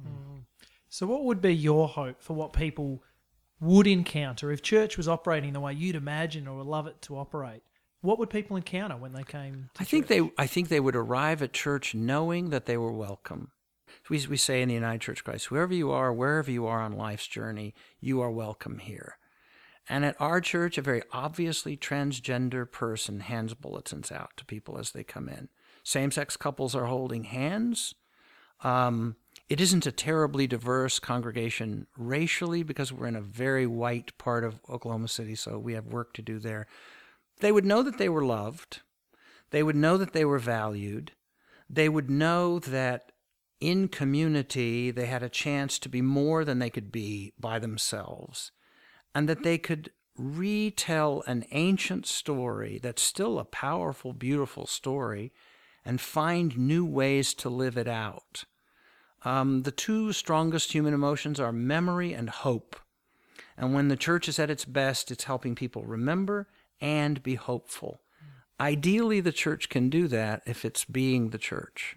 So, 0.88 1.04
what 1.08 1.24
would 1.24 1.40
be 1.40 1.54
your 1.54 1.88
hope 1.88 2.22
for 2.22 2.34
what 2.34 2.52
people 2.52 3.02
would 3.60 3.88
encounter 3.88 4.52
if 4.52 4.62
church 4.62 4.96
was 4.96 5.08
operating 5.08 5.52
the 5.52 5.60
way 5.60 5.72
you'd 5.72 5.96
imagine 5.96 6.46
or 6.46 6.58
would 6.58 6.66
love 6.66 6.86
it 6.86 7.02
to 7.02 7.18
operate? 7.18 7.62
What 8.00 8.18
would 8.18 8.30
people 8.30 8.56
encounter 8.56 8.96
when 8.96 9.12
they 9.12 9.24
came? 9.24 9.70
To 9.74 9.82
I 9.82 9.84
think 9.84 10.06
they 10.06 10.30
I 10.38 10.46
think 10.46 10.68
they 10.68 10.80
would 10.80 10.96
arrive 10.96 11.42
at 11.42 11.52
church 11.52 11.94
knowing 11.94 12.50
that 12.50 12.66
they 12.66 12.76
were 12.76 12.92
welcome. 12.92 13.50
We, 14.08 14.24
we 14.26 14.36
say 14.36 14.62
in 14.62 14.68
the 14.68 14.74
United 14.74 15.00
Church 15.00 15.20
of 15.20 15.24
Christ, 15.24 15.46
whoever 15.46 15.74
you 15.74 15.90
are, 15.90 16.12
wherever 16.12 16.50
you 16.50 16.66
are 16.66 16.80
on 16.80 16.92
life's 16.92 17.26
journey, 17.26 17.74
you 18.00 18.20
are 18.20 18.30
welcome 18.30 18.78
here. 18.78 19.18
And 19.88 20.04
at 20.04 20.20
our 20.20 20.40
church, 20.40 20.78
a 20.78 20.82
very 20.82 21.02
obviously 21.12 21.76
transgender 21.76 22.70
person 22.70 23.20
hands 23.20 23.54
bulletins 23.54 24.12
out 24.12 24.30
to 24.36 24.44
people 24.44 24.78
as 24.78 24.92
they 24.92 25.02
come 25.02 25.28
in. 25.28 25.48
Same 25.82 26.10
sex 26.10 26.36
couples 26.36 26.74
are 26.74 26.86
holding 26.86 27.24
hands. 27.24 27.94
Um, 28.62 29.16
it 29.48 29.60
isn't 29.60 29.86
a 29.86 29.92
terribly 29.92 30.46
diverse 30.46 30.98
congregation 30.98 31.86
racially 31.96 32.62
because 32.62 32.92
we're 32.92 33.06
in 33.06 33.16
a 33.16 33.22
very 33.22 33.66
white 33.66 34.16
part 34.18 34.44
of 34.44 34.60
Oklahoma 34.68 35.08
City, 35.08 35.34
so 35.34 35.58
we 35.58 35.72
have 35.72 35.86
work 35.86 36.12
to 36.14 36.22
do 36.22 36.38
there. 36.38 36.66
They 37.40 37.52
would 37.52 37.64
know 37.64 37.82
that 37.82 37.98
they 37.98 38.08
were 38.08 38.24
loved. 38.24 38.80
They 39.50 39.62
would 39.62 39.76
know 39.76 39.96
that 39.96 40.12
they 40.12 40.24
were 40.24 40.38
valued. 40.38 41.12
They 41.70 41.88
would 41.88 42.10
know 42.10 42.58
that 42.58 43.12
in 43.60 43.88
community 43.88 44.90
they 44.90 45.06
had 45.06 45.22
a 45.22 45.28
chance 45.28 45.78
to 45.80 45.88
be 45.88 46.02
more 46.02 46.44
than 46.44 46.58
they 46.58 46.70
could 46.70 46.92
be 46.92 47.32
by 47.38 47.58
themselves, 47.58 48.52
and 49.14 49.28
that 49.28 49.42
they 49.42 49.58
could 49.58 49.90
retell 50.16 51.22
an 51.26 51.44
ancient 51.52 52.06
story 52.06 52.78
that's 52.82 53.02
still 53.02 53.38
a 53.38 53.44
powerful, 53.44 54.12
beautiful 54.12 54.66
story 54.66 55.32
and 55.84 56.00
find 56.00 56.58
new 56.58 56.84
ways 56.84 57.34
to 57.34 57.48
live 57.48 57.78
it 57.78 57.88
out. 57.88 58.44
Um, 59.24 59.62
the 59.62 59.70
two 59.70 60.12
strongest 60.12 60.72
human 60.72 60.94
emotions 60.94 61.40
are 61.40 61.52
memory 61.52 62.12
and 62.12 62.30
hope. 62.30 62.76
And 63.56 63.74
when 63.74 63.88
the 63.88 63.96
church 63.96 64.28
is 64.28 64.38
at 64.38 64.50
its 64.50 64.64
best, 64.64 65.10
it's 65.10 65.24
helping 65.24 65.54
people 65.54 65.84
remember 65.84 66.48
and 66.80 67.22
be 67.22 67.34
hopeful. 67.34 68.00
Ideally, 68.60 69.20
the 69.20 69.32
church 69.32 69.68
can 69.68 69.88
do 69.88 70.08
that 70.08 70.42
if 70.46 70.64
it's 70.64 70.84
being 70.84 71.30
the 71.30 71.38
church. 71.38 71.94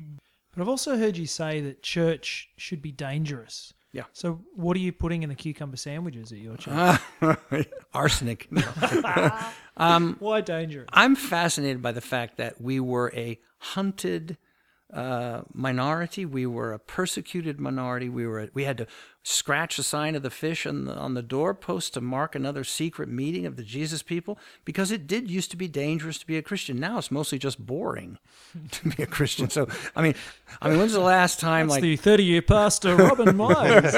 But 0.54 0.62
I've 0.62 0.70
also 0.70 0.98
heard 0.98 1.18
you 1.18 1.26
say 1.26 1.60
that 1.62 1.82
church 1.82 2.50
should 2.58 2.82
be 2.82 2.92
dangerous. 2.92 3.74
Yeah. 3.94 4.04
So, 4.14 4.42
what 4.56 4.78
are 4.78 4.80
you 4.80 4.94
putting 4.94 5.24
in 5.24 5.30
the 5.30 5.36
cucumber 5.36 5.76
sandwiches 5.76 6.32
at 6.32 6.38
your 6.38 6.56
church? 6.56 7.00
Arsenic. 7.94 8.48
um, 9.78 10.16
Why 10.20 10.42
dangerous? 10.42 10.88
I'm 10.94 11.16
fascinated 11.16 11.82
by 11.82 11.92
the 11.92 12.02
fact 12.02 12.38
that 12.38 12.62
we 12.62 12.80
were 12.80 13.12
a 13.16 13.40
hunted 13.58 14.38
uh, 14.94 15.42
minority. 15.54 16.26
We 16.26 16.46
were 16.46 16.74
a 16.74 16.80
persecuted 16.80 17.60
minority. 17.60 18.10
We 18.10 18.26
were 18.28 18.50
we 18.54 18.66
had 18.66 18.78
to 18.80 18.88
scratch 19.24 19.78
the 19.78 19.84
sign 19.84 20.16
of 20.16 20.24
the 20.24 20.30
fish 20.30 20.66
on 20.66 20.86
the 20.86 20.96
on 20.96 21.14
the 21.14 21.22
doorpost 21.22 21.94
to 21.94 22.02
mark 22.02 22.36
another 22.36 22.64
secret 22.64 23.08
meeting 23.08 23.46
of 23.46 23.56
the 23.56 23.64
Jesus 23.64 24.02
people 24.04 24.38
because 24.66 24.92
it 24.92 25.08
did 25.08 25.30
used 25.30 25.52
to 25.52 25.58
be 25.58 25.68
dangerous 25.68 26.18
to 26.20 26.28
be 26.28 26.38
a 26.38 26.42
Christian. 26.42 26.80
Now 26.80 26.98
it's 26.98 27.12
mostly 27.12 27.40
just 27.40 27.66
boring 27.66 28.18
to 28.72 28.90
be 28.90 29.04
a 29.04 29.08
Christian. 29.08 29.50
So 29.50 29.68
I 29.96 30.02
mean, 30.02 30.16
I 30.62 30.70
mean, 30.70 30.80
when's 30.80 30.94
the 30.94 31.00
last 31.00 31.40
time 31.40 31.68
That's 31.68 31.78
like 31.78 31.82
the 31.84 31.96
thirty-year 31.96 32.42
pastor 32.42 32.96
Robin 32.96 33.36
Meyers. 33.38 33.96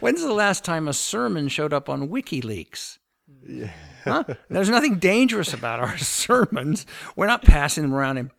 when's 0.00 0.22
the 0.22 0.32
last 0.32 0.64
time 0.64 0.88
a 0.88 0.92
sermon 0.92 1.48
showed 1.48 1.72
up 1.72 1.88
on 1.88 2.08
WikiLeaks? 2.08 2.98
Yeah. 3.46 3.70
Huh? 4.04 4.24
There's 4.48 4.68
nothing 4.68 4.98
dangerous 4.98 5.52
about 5.52 5.80
our 5.80 5.96
sermons. 5.98 6.86
We're 7.16 7.26
not 7.26 7.42
passing 7.42 7.82
them 7.82 7.94
around 7.94 8.18
in 8.18 8.30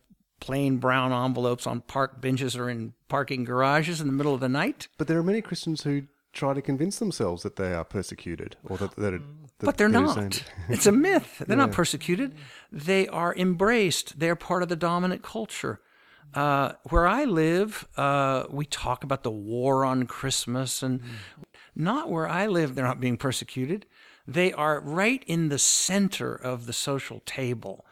plain 0.44 0.76
brown 0.76 1.10
envelopes 1.10 1.66
on 1.66 1.80
park 1.80 2.20
benches 2.20 2.54
or 2.54 2.68
in 2.68 2.92
parking 3.08 3.44
garages 3.44 3.98
in 3.98 4.06
the 4.06 4.12
middle 4.12 4.34
of 4.34 4.40
the 4.40 4.48
night. 4.48 4.88
But 4.98 5.06
there 5.06 5.18
are 5.18 5.22
many 5.22 5.40
Christians 5.40 5.84
who 5.84 6.02
try 6.34 6.52
to 6.52 6.60
convince 6.60 6.98
themselves 6.98 7.42
that 7.44 7.56
they 7.56 7.72
are 7.72 7.84
persecuted 7.84 8.56
or 8.62 8.76
that, 8.76 8.94
that, 8.96 9.14
it, 9.14 9.22
that 9.60 9.64
but 9.64 9.78
they're 9.78 9.88
they're 9.88 10.02
not. 10.02 10.44
it's 10.68 10.84
a 10.84 10.92
myth. 10.92 11.42
They're 11.46 11.56
not 11.56 11.72
persecuted. 11.72 12.34
They 12.70 13.08
are 13.08 13.34
embraced. 13.34 14.18
They're 14.18 14.36
part 14.36 14.62
of 14.62 14.68
the 14.68 14.76
dominant 14.76 15.22
culture. 15.22 15.80
Uh, 16.34 16.72
where 16.90 17.06
I 17.06 17.24
live, 17.24 17.88
uh, 17.96 18.44
we 18.50 18.66
talk 18.66 19.02
about 19.02 19.22
the 19.22 19.30
war 19.30 19.82
on 19.86 20.04
Christmas, 20.04 20.82
and 20.82 21.00
not 21.74 22.10
where 22.10 22.28
I 22.28 22.48
live, 22.48 22.74
they're 22.74 22.84
not 22.84 23.00
being 23.00 23.16
persecuted. 23.16 23.86
They 24.26 24.52
are 24.52 24.80
right 24.80 25.24
in 25.26 25.48
the 25.48 25.58
center 25.58 26.34
of 26.34 26.66
the 26.66 26.72
social 26.74 27.22
table. 27.24 27.86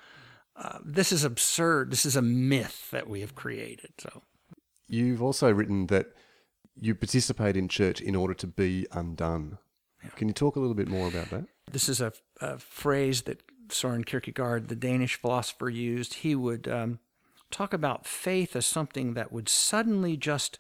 Uh, 0.62 0.78
this 0.84 1.10
is 1.10 1.24
absurd. 1.24 1.90
This 1.90 2.06
is 2.06 2.14
a 2.14 2.22
myth 2.22 2.88
that 2.92 3.08
we 3.08 3.20
have 3.20 3.34
created. 3.34 3.90
So. 3.98 4.22
You've 4.86 5.20
also 5.20 5.50
written 5.50 5.88
that 5.88 6.06
you 6.80 6.94
participate 6.94 7.56
in 7.56 7.66
church 7.68 8.00
in 8.00 8.14
order 8.14 8.34
to 8.34 8.46
be 8.46 8.86
undone. 8.92 9.58
Can 10.16 10.28
you 10.28 10.34
talk 10.34 10.56
a 10.56 10.60
little 10.60 10.74
bit 10.74 10.88
more 10.88 11.08
about 11.08 11.30
that? 11.30 11.46
This 11.70 11.88
is 11.88 12.00
a, 12.00 12.12
a 12.40 12.58
phrase 12.58 13.22
that 13.22 13.42
Soren 13.70 14.04
Kierkegaard, 14.04 14.68
the 14.68 14.76
Danish 14.76 15.16
philosopher, 15.16 15.68
used. 15.68 16.14
He 16.14 16.34
would 16.34 16.68
um, 16.68 17.00
talk 17.50 17.72
about 17.72 18.06
faith 18.06 18.54
as 18.54 18.66
something 18.66 19.14
that 19.14 19.32
would 19.32 19.48
suddenly 19.48 20.16
just 20.16 20.58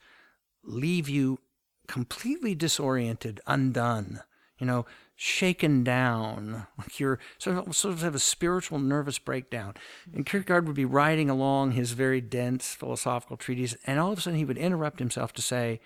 leave 0.64 1.08
you 1.08 1.38
completely 1.86 2.54
disoriented, 2.54 3.40
undone, 3.46 4.20
you 4.58 4.66
know, 4.66 4.86
shaken 5.16 5.84
down, 5.84 6.66
like 6.78 6.98
you're 6.98 7.18
sort 7.38 7.58
of, 7.58 7.76
sort 7.76 7.94
of 7.94 8.02
have 8.02 8.14
a 8.14 8.20
spiritual 8.20 8.78
nervous 8.78 9.18
breakdown. 9.18 9.74
And 10.12 10.26
Kierkegaard 10.26 10.66
would 10.66 10.76
be 10.76 10.84
writing 10.84 11.30
along 11.30 11.72
his 11.72 11.92
very 11.92 12.20
dense 12.20 12.74
philosophical 12.74 13.36
treatise, 13.36 13.76
and 13.86 14.00
all 14.00 14.12
of 14.12 14.18
a 14.18 14.20
sudden 14.20 14.38
he 14.38 14.44
would 14.44 14.58
interrupt 14.58 14.98
himself 14.98 15.32
to 15.34 15.42
say, 15.42 15.80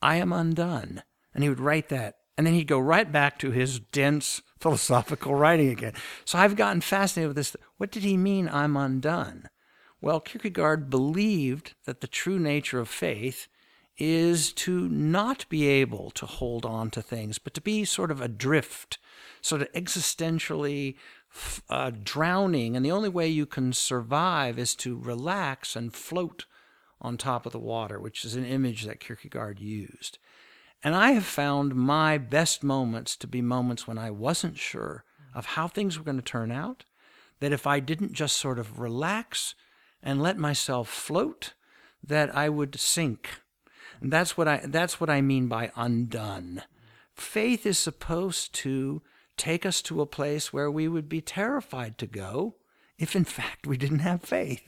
I 0.00 0.16
am 0.16 0.32
undone. 0.32 1.02
And 1.34 1.42
he 1.42 1.48
would 1.48 1.60
write 1.60 1.88
that. 1.88 2.16
And 2.36 2.46
then 2.46 2.54
he'd 2.54 2.68
go 2.68 2.78
right 2.78 3.10
back 3.10 3.38
to 3.40 3.50
his 3.50 3.80
dense 3.80 4.42
philosophical 4.60 5.34
writing 5.34 5.68
again. 5.68 5.94
So 6.24 6.38
I've 6.38 6.56
gotten 6.56 6.80
fascinated 6.80 7.28
with 7.28 7.36
this. 7.36 7.56
What 7.78 7.90
did 7.90 8.04
he 8.04 8.16
mean, 8.16 8.48
I'm 8.48 8.76
undone? 8.76 9.48
Well, 10.00 10.20
Kierkegaard 10.20 10.90
believed 10.90 11.74
that 11.84 12.00
the 12.00 12.06
true 12.06 12.38
nature 12.38 12.78
of 12.78 12.88
faith 12.88 13.48
is 13.98 14.52
to 14.52 14.88
not 14.88 15.44
be 15.48 15.66
able 15.66 16.10
to 16.12 16.24
hold 16.24 16.64
on 16.64 16.90
to 16.90 17.02
things, 17.02 17.38
but 17.38 17.54
to 17.54 17.60
be 17.60 17.84
sort 17.84 18.10
of 18.10 18.20
adrift, 18.20 18.98
sort 19.40 19.60
of 19.62 19.72
existentially 19.72 20.94
uh, 21.68 21.90
drowning. 22.02 22.76
And 22.76 22.84
the 22.84 22.92
only 22.92 23.08
way 23.08 23.28
you 23.28 23.44
can 23.44 23.72
survive 23.72 24.58
is 24.58 24.74
to 24.76 24.96
relax 24.96 25.74
and 25.74 25.92
float 25.92 26.46
on 27.00 27.16
top 27.16 27.46
of 27.46 27.52
the 27.52 27.58
water, 27.58 28.00
which 28.00 28.24
is 28.24 28.34
an 28.34 28.44
image 28.44 28.84
that 28.84 29.00
Kierkegaard 29.00 29.60
used. 29.60 30.18
And 30.82 30.94
I 30.94 31.12
have 31.12 31.24
found 31.24 31.74
my 31.74 32.18
best 32.18 32.62
moments 32.62 33.16
to 33.16 33.26
be 33.26 33.42
moments 33.42 33.86
when 33.86 33.98
I 33.98 34.10
wasn't 34.10 34.58
sure 34.58 35.04
of 35.34 35.46
how 35.46 35.66
things 35.66 35.98
were 35.98 36.04
going 36.04 36.16
to 36.16 36.22
turn 36.22 36.52
out, 36.52 36.84
that 37.40 37.52
if 37.52 37.66
I 37.66 37.80
didn't 37.80 38.12
just 38.12 38.36
sort 38.36 38.58
of 38.58 38.78
relax 38.78 39.54
and 40.02 40.22
let 40.22 40.38
myself 40.38 40.88
float, 40.88 41.54
that 42.02 42.34
I 42.34 42.48
would 42.48 42.78
sink. 42.78 43.40
And 44.00 44.12
that's 44.12 44.36
what 44.36 44.48
I 44.48 44.62
that's 44.64 45.00
what 45.00 45.10
I 45.10 45.20
mean 45.20 45.48
by 45.48 45.70
undone. 45.76 46.62
Faith 47.14 47.66
is 47.66 47.78
supposed 47.78 48.54
to 48.54 49.02
take 49.36 49.64
us 49.66 49.82
to 49.82 50.00
a 50.00 50.06
place 50.06 50.52
where 50.52 50.70
we 50.70 50.88
would 50.88 51.08
be 51.08 51.20
terrified 51.20 51.98
to 51.98 52.06
go 52.06 52.56
if 52.98 53.14
in 53.14 53.24
fact 53.24 53.66
we 53.66 53.76
didn't 53.76 54.00
have 54.00 54.22
faith. 54.22 54.62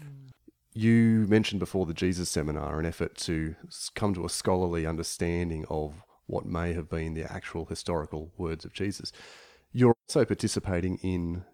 You 0.73 1.27
mentioned 1.29 1.59
before 1.59 1.87
the 1.87 1.95
Jesus 1.95 2.31
Seminar, 2.31 2.79
an 2.79 2.87
effort 2.87 3.17
to 3.19 3.57
come 3.95 4.15
to 4.15 4.25
a 4.25 4.29
scholarly 4.29 4.87
understanding 4.87 5.65
of 5.69 6.03
what 6.27 6.47
may 6.47 6.73
have 6.75 6.89
been 6.89 7.15
the 7.15 7.31
actual 7.31 7.67
historical 7.67 8.31
words 8.39 8.65
of 8.65 8.73
Jesus. 8.73 9.11
You're 9.73 9.97
also 10.09 10.25
participating 10.25 10.99
in 10.99 11.45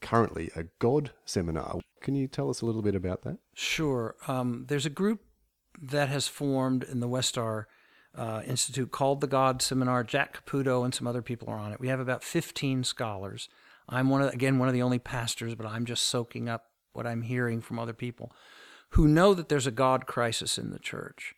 currently 0.00 0.50
a 0.54 0.64
God 0.78 1.12
seminar. 1.24 1.80
Can 2.02 2.14
you 2.14 2.28
tell 2.28 2.50
us 2.50 2.60
a 2.60 2.66
little 2.66 2.82
bit 2.82 2.94
about 2.94 3.22
that? 3.22 3.38
Sure. 3.54 4.16
Um, 4.26 4.66
there's 4.68 4.86
a 4.86 4.90
group 4.90 5.22
that 5.80 6.08
has 6.08 6.28
formed 6.28 6.82
in 6.82 7.00
the 7.00 7.08
Westar 7.08 7.64
uh, 8.16 8.42
Institute 8.46 8.90
called 8.90 9.20
the 9.20 9.26
God 9.26 9.62
Seminar. 9.62 10.02
Jack 10.04 10.44
Caputo 10.44 10.84
and 10.84 10.94
some 10.94 11.06
other 11.06 11.22
people 11.22 11.48
are 11.48 11.58
on 11.58 11.72
it. 11.72 11.80
We 11.80 11.88
have 11.88 12.00
about 12.00 12.24
15 12.24 12.84
scholars. 12.84 13.48
I'm 13.88 14.10
one 14.10 14.22
of 14.22 14.32
again 14.32 14.58
one 14.58 14.68
of 14.68 14.74
the 14.74 14.82
only 14.82 14.98
pastors, 14.98 15.54
but 15.54 15.66
I'm 15.66 15.86
just 15.86 16.04
soaking 16.04 16.48
up 16.48 16.66
what 16.92 17.06
I'm 17.06 17.22
hearing 17.22 17.60
from 17.60 17.78
other 17.78 17.92
people 17.92 18.32
who 18.90 19.06
know 19.06 19.34
that 19.34 19.48
there's 19.48 19.66
a 19.66 19.72
God 19.72 20.06
crisis 20.06 20.58
in 20.58 20.70
the 20.70 20.78
church. 20.78 21.34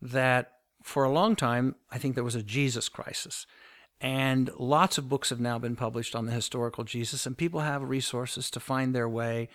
That 0.00 0.52
for 0.82 1.04
a 1.04 1.12
long 1.12 1.36
time, 1.36 1.74
I 1.90 1.98
think 1.98 2.14
there 2.14 2.24
was 2.24 2.34
a 2.34 2.42
Jesus 2.42 2.88
crisis. 2.88 3.46
And 4.00 4.50
lots 4.58 4.96
of 4.96 5.10
books 5.10 5.28
have 5.28 5.40
now 5.40 5.58
been 5.58 5.76
published 5.76 6.16
on 6.16 6.24
the 6.24 6.32
historical 6.32 6.84
Jesus, 6.84 7.26
and 7.26 7.36
people 7.36 7.60
have 7.60 7.82
resources 7.82 8.50
to 8.52 8.60
find 8.60 8.94
their 8.94 9.08
way 9.08 9.50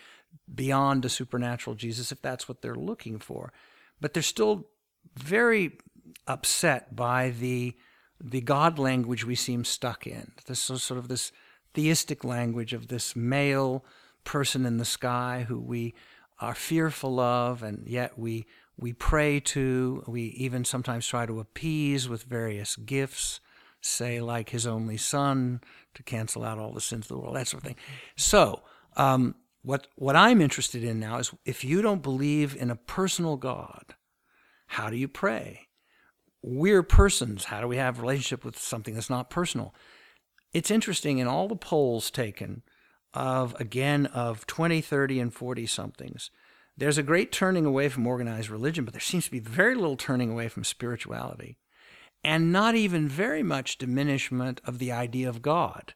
beyond 0.54 1.04
a 1.04 1.10
supernatural 1.10 1.76
Jesus 1.76 2.12
if 2.12 2.22
that's 2.22 2.48
what 2.48 2.62
they're 2.62 2.76
looking 2.76 3.18
for. 3.18 3.52
But 4.02 4.14
they're 4.14 4.24
still 4.24 4.68
very 5.16 5.78
upset 6.28 6.96
by 6.96 7.30
the 7.30 7.76
the 8.24 8.42
God 8.42 8.80
language 8.80 9.26
we 9.26 9.36
seem 9.36 9.66
stuck 9.66 10.08
in. 10.08 10.32
This 10.48 10.60
sort 10.60 10.98
of 10.98 11.08
this 11.08 11.32
theistic 11.74 12.24
language 12.24 12.74
of 12.74 12.88
this 12.88 13.16
male 13.16 13.84
person 14.24 14.66
in 14.66 14.78
the 14.78 14.86
sky 14.86 15.46
who 15.48 15.60
we 15.60 15.94
are 16.40 16.56
fearful 16.56 17.20
of, 17.20 17.62
and 17.62 17.88
yet 17.88 18.18
we 18.18 18.46
we 18.78 18.94
pray 18.94 19.40
to. 19.40 20.04
We 20.08 20.24
even 20.24 20.66
sometimes 20.66 21.08
try 21.08 21.26
to 21.26 21.40
appease 21.40 22.10
with 22.10 22.24
various 22.24 22.76
gifts, 22.76 23.40
say 23.82 24.22
like 24.22 24.50
His 24.50 24.66
only 24.66 24.98
Son 24.98 25.62
to 25.94 26.04
cancel 26.04 26.44
out 26.44 26.60
all 26.60 26.74
the 26.74 26.82
sins 26.82 27.06
of 27.06 27.10
the 27.10 27.18
world, 27.18 27.36
that 27.36 27.48
sort 27.48 27.64
of 27.64 27.68
thing. 27.68 27.78
So. 28.16 28.62
Um, 28.98 29.36
what 29.66 29.88
what 29.96 30.16
I'm 30.16 30.42
interested 30.42 30.84
in 30.84 31.00
now 31.00 31.18
is 31.18 31.34
if 31.44 31.64
you 31.64 31.82
don't 31.82 32.04
believe 32.04 32.56
in 32.56 32.70
a 32.70 32.76
personal 32.76 33.36
God, 33.36 33.96
how 34.68 34.90
do 34.90 34.96
you 34.96 35.08
pray? 35.08 35.68
We're 36.42 36.84
persons. 36.84 37.46
How 37.46 37.62
do 37.62 37.68
we 37.68 37.78
have 37.78 38.00
relationship 38.00 38.46
with 38.46 38.60
something 38.60 38.94
that's 38.94 39.10
not 39.10 39.32
personal? 39.32 39.74
It's 40.54 40.70
interesting 40.70 41.18
in 41.18 41.28
all 41.28 41.48
the 41.48 41.56
polls 41.56 42.12
taken 42.12 42.62
of 43.14 43.56
again 43.60 44.06
of 44.08 44.46
20, 44.46 44.82
30 44.82 45.20
and 45.20 45.34
40 45.34 45.66
somethings. 45.66 46.30
There's 46.78 46.98
a 46.98 47.04
great 47.04 47.32
turning 47.32 47.66
away 47.66 47.90
from 47.90 48.06
organized 48.06 48.50
religion, 48.50 48.86
but 48.86 48.94
there 48.94 49.02
seems 49.02 49.26
to 49.26 49.32
be 49.32 49.40
very 49.40 49.76
little 49.76 49.98
turning 49.98 50.30
away 50.30 50.48
from 50.48 50.64
spirituality 50.64 51.58
and 52.24 52.52
not 52.52 52.76
even 52.76 53.08
very 53.08 53.42
much 53.42 53.78
diminishment 53.78 54.62
of 54.66 54.78
the 54.78 54.92
idea 54.92 55.28
of 55.28 55.42
God 55.42 55.94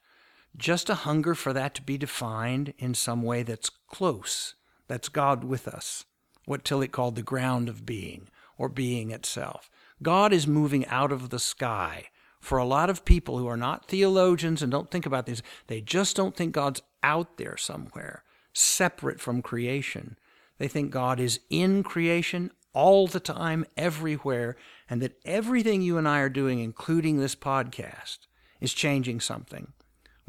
just 0.58 0.90
a 0.90 0.96
hunger 0.96 1.36
for 1.36 1.54
that 1.54 1.76
to 1.76 1.82
be 1.82 1.98
defined 1.98 2.74
in 2.78 2.94
some 2.94 3.24
way 3.24 3.44
that's 3.44 3.70
close, 3.70 4.56
that's 4.88 5.10
God 5.10 5.44
with 5.44 5.68
us, 5.68 6.06
what 6.46 6.64
Tillich 6.64 6.92
called 6.92 7.16
the 7.16 7.22
ground 7.22 7.70
of 7.70 7.86
being, 7.86 8.30
or 8.58 8.70
being 8.70 9.12
itself. 9.12 9.70
God 10.02 10.34
is 10.34 10.48
moving 10.48 10.86
out 10.88 11.12
of 11.12 11.30
the 11.30 11.40
sky. 11.40 12.06
For 12.40 12.58
a 12.58 12.66
lot 12.66 12.90
of 12.90 13.06
people 13.06 13.38
who 13.38 13.48
are 13.48 13.58
not 13.58 13.88
theologians 13.88 14.62
and 14.62 14.72
don't 14.72 14.90
think 14.90 15.06
about 15.06 15.26
these, 15.26 15.44
they 15.68 15.82
just 15.82 16.16
don't 16.16 16.36
think 16.36 16.54
God's 16.54 16.82
out 17.04 17.38
there 17.38 17.58
somewhere, 17.58 18.24
separate 18.54 19.20
from 19.20 19.42
creation. 19.42 20.18
They 20.58 20.68
think 20.68 20.92
God 20.92 21.20
is 21.20 21.42
in 21.50 21.84
creation 21.84 22.52
all 22.74 23.08
the 23.08 23.20
time, 23.20 23.66
everywhere, 23.76 24.56
and 24.90 25.02
that 25.02 25.20
everything 25.26 25.82
you 25.82 25.98
and 25.98 26.08
I 26.08 26.20
are 26.20 26.30
doing, 26.30 26.60
including 26.60 27.18
this 27.18 27.36
podcast, 27.36 28.20
is 28.62 28.74
changing 28.74 29.20
something 29.20 29.74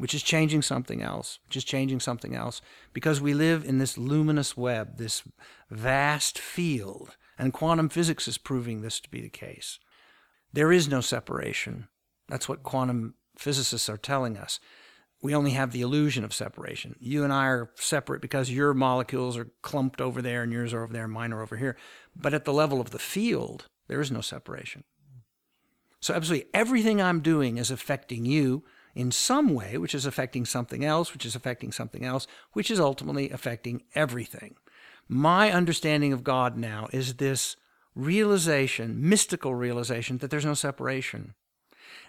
which 0.01 0.15
is 0.15 0.23
changing 0.23 0.63
something 0.63 1.03
else, 1.03 1.37
which 1.45 1.55
is 1.55 1.63
changing 1.63 1.99
something 1.99 2.33
else, 2.33 2.59
because 2.91 3.21
we 3.21 3.35
live 3.35 3.63
in 3.63 3.77
this 3.77 3.99
luminous 3.99 4.57
web, 4.57 4.97
this 4.97 5.21
vast 5.69 6.39
field, 6.39 7.17
and 7.37 7.53
quantum 7.53 7.87
physics 7.87 8.27
is 8.27 8.39
proving 8.39 8.81
this 8.81 8.99
to 8.99 9.11
be 9.11 9.21
the 9.21 9.29
case. 9.29 9.77
There 10.51 10.71
is 10.71 10.89
no 10.89 11.01
separation. 11.01 11.87
That's 12.27 12.49
what 12.49 12.63
quantum 12.63 13.13
physicists 13.37 13.89
are 13.89 13.97
telling 13.97 14.37
us. 14.37 14.59
We 15.21 15.35
only 15.35 15.51
have 15.51 15.71
the 15.71 15.81
illusion 15.81 16.23
of 16.23 16.33
separation. 16.33 16.95
You 16.99 17.23
and 17.23 17.31
I 17.31 17.45
are 17.45 17.69
separate 17.75 18.23
because 18.23 18.49
your 18.49 18.73
molecules 18.73 19.37
are 19.37 19.51
clumped 19.61 20.01
over 20.01 20.19
there 20.19 20.41
and 20.41 20.51
yours 20.51 20.73
are 20.73 20.83
over 20.83 20.93
there 20.93 21.03
and 21.03 21.13
mine 21.13 21.31
are 21.31 21.43
over 21.43 21.57
here. 21.57 21.77
But 22.15 22.33
at 22.33 22.45
the 22.45 22.53
level 22.53 22.81
of 22.81 22.89
the 22.89 22.97
field, 22.97 23.67
there 23.87 24.01
is 24.01 24.09
no 24.09 24.21
separation. 24.21 24.83
So, 25.99 26.15
absolutely 26.15 26.49
everything 26.55 26.99
I'm 26.99 27.19
doing 27.19 27.59
is 27.59 27.69
affecting 27.69 28.25
you 28.25 28.63
in 28.95 29.11
some 29.11 29.53
way, 29.53 29.77
which 29.77 29.95
is 29.95 30.05
affecting 30.05 30.45
something 30.45 30.83
else, 30.83 31.13
which 31.13 31.25
is 31.25 31.35
affecting 31.35 31.71
something 31.71 32.05
else, 32.05 32.27
which 32.53 32.69
is 32.69 32.79
ultimately 32.79 33.29
affecting 33.29 33.83
everything. 33.95 34.55
My 35.07 35.51
understanding 35.51 36.13
of 36.13 36.23
God 36.23 36.57
now 36.57 36.87
is 36.91 37.15
this 37.15 37.55
realization, 37.95 39.09
mystical 39.09 39.55
realization, 39.55 40.17
that 40.19 40.29
there's 40.29 40.45
no 40.45 40.53
separation. 40.53 41.33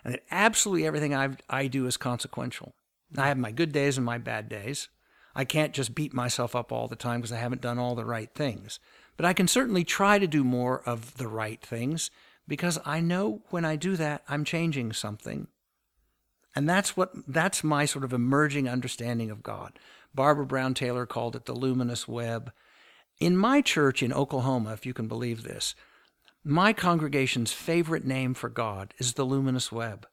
And 0.05 0.15
that 0.15 0.23
absolutely 0.31 0.87
everything 0.87 1.15
I've, 1.15 1.37
I 1.49 1.67
do 1.67 1.87
is 1.87 1.97
consequential. 1.97 2.75
I 3.17 3.29
have 3.29 3.39
my 3.39 3.51
good 3.51 3.73
days 3.73 3.97
and 3.97 4.07
my 4.07 4.19
bad 4.19 4.49
days. 4.49 4.89
I 5.35 5.45
can't 5.45 5.73
just 5.73 5.95
beat 5.95 6.13
myself 6.13 6.55
up 6.55 6.73
all 6.73 6.89
the 6.89 6.97
time 6.97 7.21
because 7.21 7.33
I 7.33 7.39
haven't 7.39 7.61
done 7.63 7.79
all 7.79 7.95
the 7.95 8.05
right 8.05 8.33
things. 8.35 8.79
But 9.17 9.27
I 9.27 9.33
can 9.33 9.49
certainly 9.49 9.85
try 9.85 10.19
to 10.19 10.27
do 10.27 10.45
more 10.45 10.81
of 10.87 11.17
the 11.17 11.29
right 11.29 11.61
things 11.61 12.11
because 12.49 12.79
I 12.85 13.01
know 13.01 13.43
when 13.51 13.65
I 13.65 13.77
do 13.77 13.97
that, 13.97 14.23
I'm 14.29 14.45
changing 14.45 14.93
something. 14.93 15.49
And 16.55 16.69
that's 16.69 16.97
what 16.97 17.13
that's 17.27 17.65
my 17.65 17.85
sort 17.87 18.05
of 18.05 18.13
emerging 18.13 18.69
understanding 18.69 19.31
of 19.31 19.43
God. 19.43 19.79
Barbara 20.15 20.47
Brown 20.47 20.75
Taylor 20.75 21.07
called 21.07 21.35
it 21.35 21.47
the 21.47 21.55
luminous 21.55 22.07
web. 22.07 22.53
In 23.19 23.37
my 23.37 23.61
church 23.61 24.03
in 24.03 24.13
Oklahoma, 24.13 24.73
if 24.73 24.85
you 24.85 24.93
can 24.93 25.09
believe 25.09 25.43
this, 25.43 25.75
my 26.45 26.73
congregation's 26.73 27.53
favorite 27.53 28.05
name 28.05 28.35
for 28.35 28.49
God 28.49 28.95
is 28.99 29.15
the 29.15 29.25
luminous 29.25 29.71
web. 29.71 30.07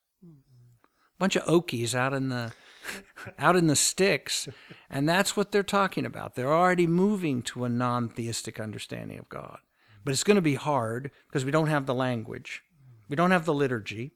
Bunch 1.17 1.35
of 1.35 1.43
Okies 1.45 1.95
out 1.95 2.13
in 2.13 2.29
the 2.29 2.53
out 3.39 3.55
in 3.55 3.67
the 3.67 3.75
sticks, 3.75 4.47
and 4.89 5.07
that's 5.09 5.35
what 5.35 5.51
they're 5.51 5.63
talking 5.63 6.05
about. 6.05 6.35
They're 6.35 6.53
already 6.53 6.87
moving 6.87 7.41
to 7.43 7.65
a 7.65 7.69
non-theistic 7.69 8.59
understanding 8.59 9.19
of 9.19 9.27
God. 9.27 9.59
But 10.05 10.13
it's 10.13 10.23
going 10.23 10.35
to 10.35 10.41
be 10.41 10.55
hard 10.55 11.11
because 11.27 11.43
we 11.43 11.51
don't 11.51 11.67
have 11.67 11.85
the 11.85 11.93
language. 11.93 12.63
We 13.09 13.17
don't 13.17 13.31
have 13.31 13.45
the 13.45 13.53
liturgy. 13.53 14.11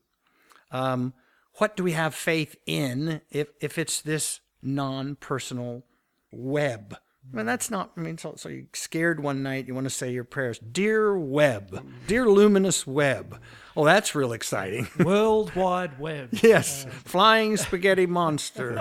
Um, 0.71 1.13
what 1.57 1.75
do 1.75 1.83
we 1.83 1.91
have 1.91 2.15
faith 2.15 2.55
in 2.65 3.21
if, 3.29 3.49
if 3.61 3.77
it's 3.77 4.01
this 4.01 4.39
non 4.61 5.15
personal 5.15 5.83
web? 6.31 6.97
I 7.31 7.37
mean, 7.37 7.45
that's 7.45 7.71
not, 7.71 7.91
I 7.95 8.01
mean, 8.01 8.17
so, 8.17 8.33
so 8.35 8.49
you're 8.49 8.65
scared 8.73 9.21
one 9.21 9.43
night, 9.43 9.67
you 9.67 9.73
want 9.73 9.85
to 9.85 9.89
say 9.89 10.11
your 10.11 10.25
prayers. 10.25 10.59
Dear 10.59 11.17
web, 11.17 11.81
dear 12.05 12.27
luminous 12.27 12.85
web. 12.85 13.39
Oh, 13.77 13.85
that's 13.85 14.13
real 14.13 14.33
exciting. 14.33 14.89
World 14.99 15.55
Wide 15.55 15.99
Web. 15.99 16.29
yes, 16.43 16.85
flying 17.05 17.55
spaghetti 17.55 18.05
monster. 18.05 18.77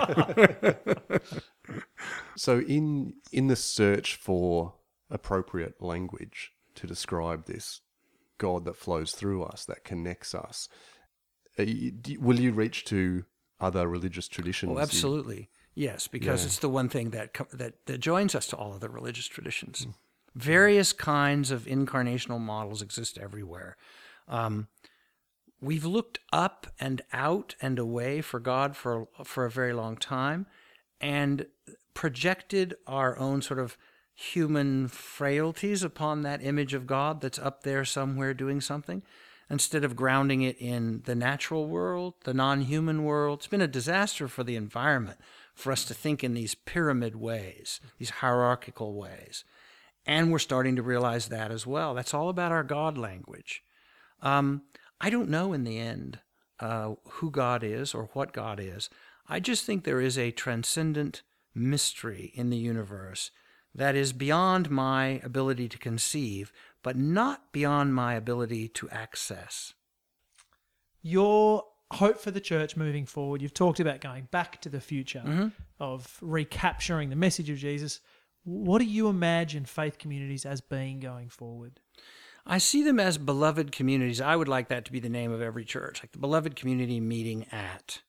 so, 2.35 2.59
in 2.59 3.13
in 3.31 3.47
the 3.47 3.55
search 3.55 4.15
for 4.15 4.73
appropriate 5.09 5.81
language 5.81 6.51
to 6.75 6.85
describe 6.85 7.45
this 7.45 7.79
God 8.37 8.65
that 8.65 8.75
flows 8.75 9.13
through 9.13 9.43
us, 9.43 9.63
that 9.65 9.85
connects 9.85 10.35
us, 10.35 10.67
will 11.57 12.39
you 12.39 12.51
reach 12.51 12.85
to 12.85 13.25
other 13.59 13.87
religious 13.87 14.27
traditions? 14.27 14.71
Oh, 14.75 14.79
absolutely. 14.79 15.49
Yes, 15.75 16.07
because 16.07 16.41
yeah. 16.41 16.47
it's 16.47 16.59
the 16.59 16.69
one 16.69 16.89
thing 16.89 17.11
that, 17.11 17.33
that 17.51 17.85
that 17.85 17.97
joins 17.99 18.35
us 18.35 18.47
to 18.47 18.55
all 18.55 18.73
of 18.73 18.79
the 18.79 18.89
religious 18.89 19.27
traditions. 19.27 19.87
Mm. 19.87 19.93
Various 20.35 20.93
kinds 20.93 21.51
of 21.51 21.65
incarnational 21.65 22.39
models 22.39 22.81
exist 22.81 23.17
everywhere. 23.17 23.75
Um, 24.27 24.67
we've 25.61 25.85
looked 25.85 26.19
up 26.31 26.67
and 26.79 27.01
out 27.11 27.55
and 27.61 27.79
away 27.79 28.21
for 28.21 28.39
God 28.39 28.75
for 28.75 29.07
for 29.23 29.45
a 29.45 29.51
very 29.51 29.73
long 29.73 29.97
time, 29.97 30.45
and 31.01 31.47
projected 31.93 32.75
our 32.87 33.17
own 33.17 33.41
sort 33.41 33.59
of 33.59 33.77
human 34.15 34.87
frailties 34.87 35.83
upon 35.83 36.21
that 36.21 36.43
image 36.43 36.73
of 36.73 36.85
God 36.85 37.21
that's 37.21 37.39
up 37.39 37.63
there 37.63 37.83
somewhere 37.83 38.33
doing 38.33 38.61
something 38.61 39.01
instead 39.49 39.83
of 39.83 39.95
grounding 39.95 40.41
it 40.41 40.57
in 40.59 41.01
the 41.05 41.15
natural 41.15 41.67
world, 41.67 42.13
the 42.23 42.33
non 42.33 42.61
human 42.61 43.03
world. 43.03 43.39
It's 43.39 43.47
been 43.47 43.61
a 43.61 43.67
disaster 43.67 44.27
for 44.27 44.43
the 44.43 44.55
environment 44.55 45.19
for 45.53 45.71
us 45.71 45.85
to 45.85 45.93
think 45.93 46.23
in 46.23 46.33
these 46.33 46.55
pyramid 46.55 47.15
ways, 47.15 47.79
these 47.97 48.09
hierarchical 48.09 48.93
ways. 48.95 49.43
And 50.05 50.31
we're 50.31 50.39
starting 50.39 50.75
to 50.75 50.81
realize 50.81 51.27
that 51.27 51.51
as 51.51 51.65
well. 51.65 51.93
That's 51.93 52.13
all 52.13 52.29
about 52.29 52.51
our 52.51 52.63
God 52.63 52.97
language. 52.97 53.63
Um, 54.21 54.63
I 54.99 55.09
don't 55.09 55.29
know 55.29 55.53
in 55.53 55.63
the 55.63 55.77
end 55.77 56.19
uh, 56.59 56.95
who 57.03 57.31
God 57.31 57.63
is 57.63 57.93
or 57.93 58.09
what 58.13 58.33
God 58.33 58.59
is. 58.59 58.89
I 59.27 59.39
just 59.39 59.65
think 59.65 59.83
there 59.83 60.01
is 60.01 60.17
a 60.17 60.31
transcendent 60.31 61.21
mystery 61.55 62.31
in 62.35 62.49
the 62.49 62.57
universe 62.57 63.31
that 63.75 63.95
is 63.95 64.13
beyond 64.13 64.69
my 64.69 65.21
ability 65.23 65.67
to 65.69 65.77
conceive, 65.77 66.51
but 66.83 66.97
not 66.97 67.51
beyond 67.51 67.95
my 67.95 68.13
ability 68.13 68.67
to 68.67 68.89
access. 68.89 69.73
Your 71.01 71.63
hope 71.91 72.19
for 72.19 72.31
the 72.31 72.41
church 72.41 72.75
moving 72.75 73.05
forward, 73.05 73.41
you've 73.41 73.53
talked 73.53 73.79
about 73.79 74.01
going 74.01 74.27
back 74.31 74.61
to 74.61 74.69
the 74.69 74.81
future, 74.81 75.23
mm-hmm. 75.25 75.47
of 75.79 76.17
recapturing 76.21 77.09
the 77.09 77.15
message 77.15 77.49
of 77.49 77.57
Jesus. 77.57 77.99
What 78.43 78.79
do 78.79 78.85
you 78.85 79.07
imagine 79.07 79.65
faith 79.65 79.97
communities 79.97 80.45
as 80.45 80.61
being 80.61 80.99
going 80.99 81.29
forward? 81.29 81.79
I 82.45 82.57
see 82.57 82.83
them 82.83 82.99
as 82.99 83.17
beloved 83.17 83.71
communities. 83.71 84.19
I 84.19 84.35
would 84.35 84.49
like 84.49 84.67
that 84.67 84.83
to 84.85 84.91
be 84.91 84.99
the 84.99 85.09
name 85.09 85.31
of 85.31 85.41
every 85.41 85.63
church, 85.63 86.03
like 86.03 86.11
the 86.11 86.19
beloved 86.19 86.55
community 86.55 86.99
meeting 86.99 87.45
at 87.51 88.01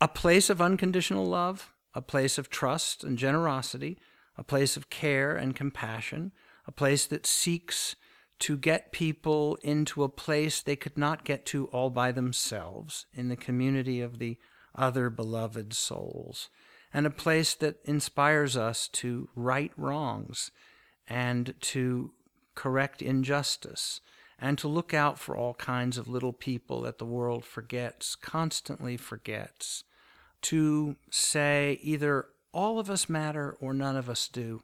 a 0.00 0.08
place 0.08 0.48
of 0.48 0.62
unconditional 0.62 1.26
love, 1.26 1.72
a 1.94 2.00
place 2.00 2.38
of 2.38 2.48
trust 2.48 3.04
and 3.04 3.18
generosity, 3.18 3.98
a 4.38 4.42
place 4.42 4.76
of 4.76 4.88
care 4.88 5.36
and 5.36 5.54
compassion, 5.54 6.32
a 6.66 6.72
place 6.72 7.06
that 7.06 7.26
seeks 7.26 7.96
to 8.40 8.56
get 8.56 8.92
people 8.92 9.56
into 9.62 10.02
a 10.02 10.08
place 10.08 10.60
they 10.60 10.76
could 10.76 10.98
not 10.98 11.24
get 11.24 11.46
to 11.46 11.66
all 11.66 11.90
by 11.90 12.10
themselves 12.10 13.06
in 13.14 13.28
the 13.28 13.36
community 13.36 14.00
of 14.00 14.18
the 14.18 14.36
other 14.74 15.10
beloved 15.10 15.72
souls, 15.72 16.48
and 16.92 17.06
a 17.06 17.10
place 17.10 17.54
that 17.54 17.76
inspires 17.84 18.56
us 18.56 18.88
to 18.88 19.28
right 19.34 19.72
wrongs 19.76 20.50
and 21.06 21.54
to 21.60 22.12
correct 22.54 23.00
injustice 23.02 24.00
and 24.38 24.58
to 24.58 24.66
look 24.66 24.92
out 24.92 25.20
for 25.20 25.36
all 25.36 25.54
kinds 25.54 25.96
of 25.96 26.08
little 26.08 26.32
people 26.32 26.80
that 26.82 26.98
the 26.98 27.04
world 27.04 27.44
forgets, 27.44 28.16
constantly 28.16 28.96
forgets, 28.96 29.84
to 30.42 30.96
say 31.10 31.78
either 31.80 32.26
all 32.52 32.80
of 32.80 32.90
us 32.90 33.08
matter 33.08 33.56
or 33.60 33.72
none 33.72 33.96
of 33.96 34.10
us 34.10 34.26
do. 34.26 34.62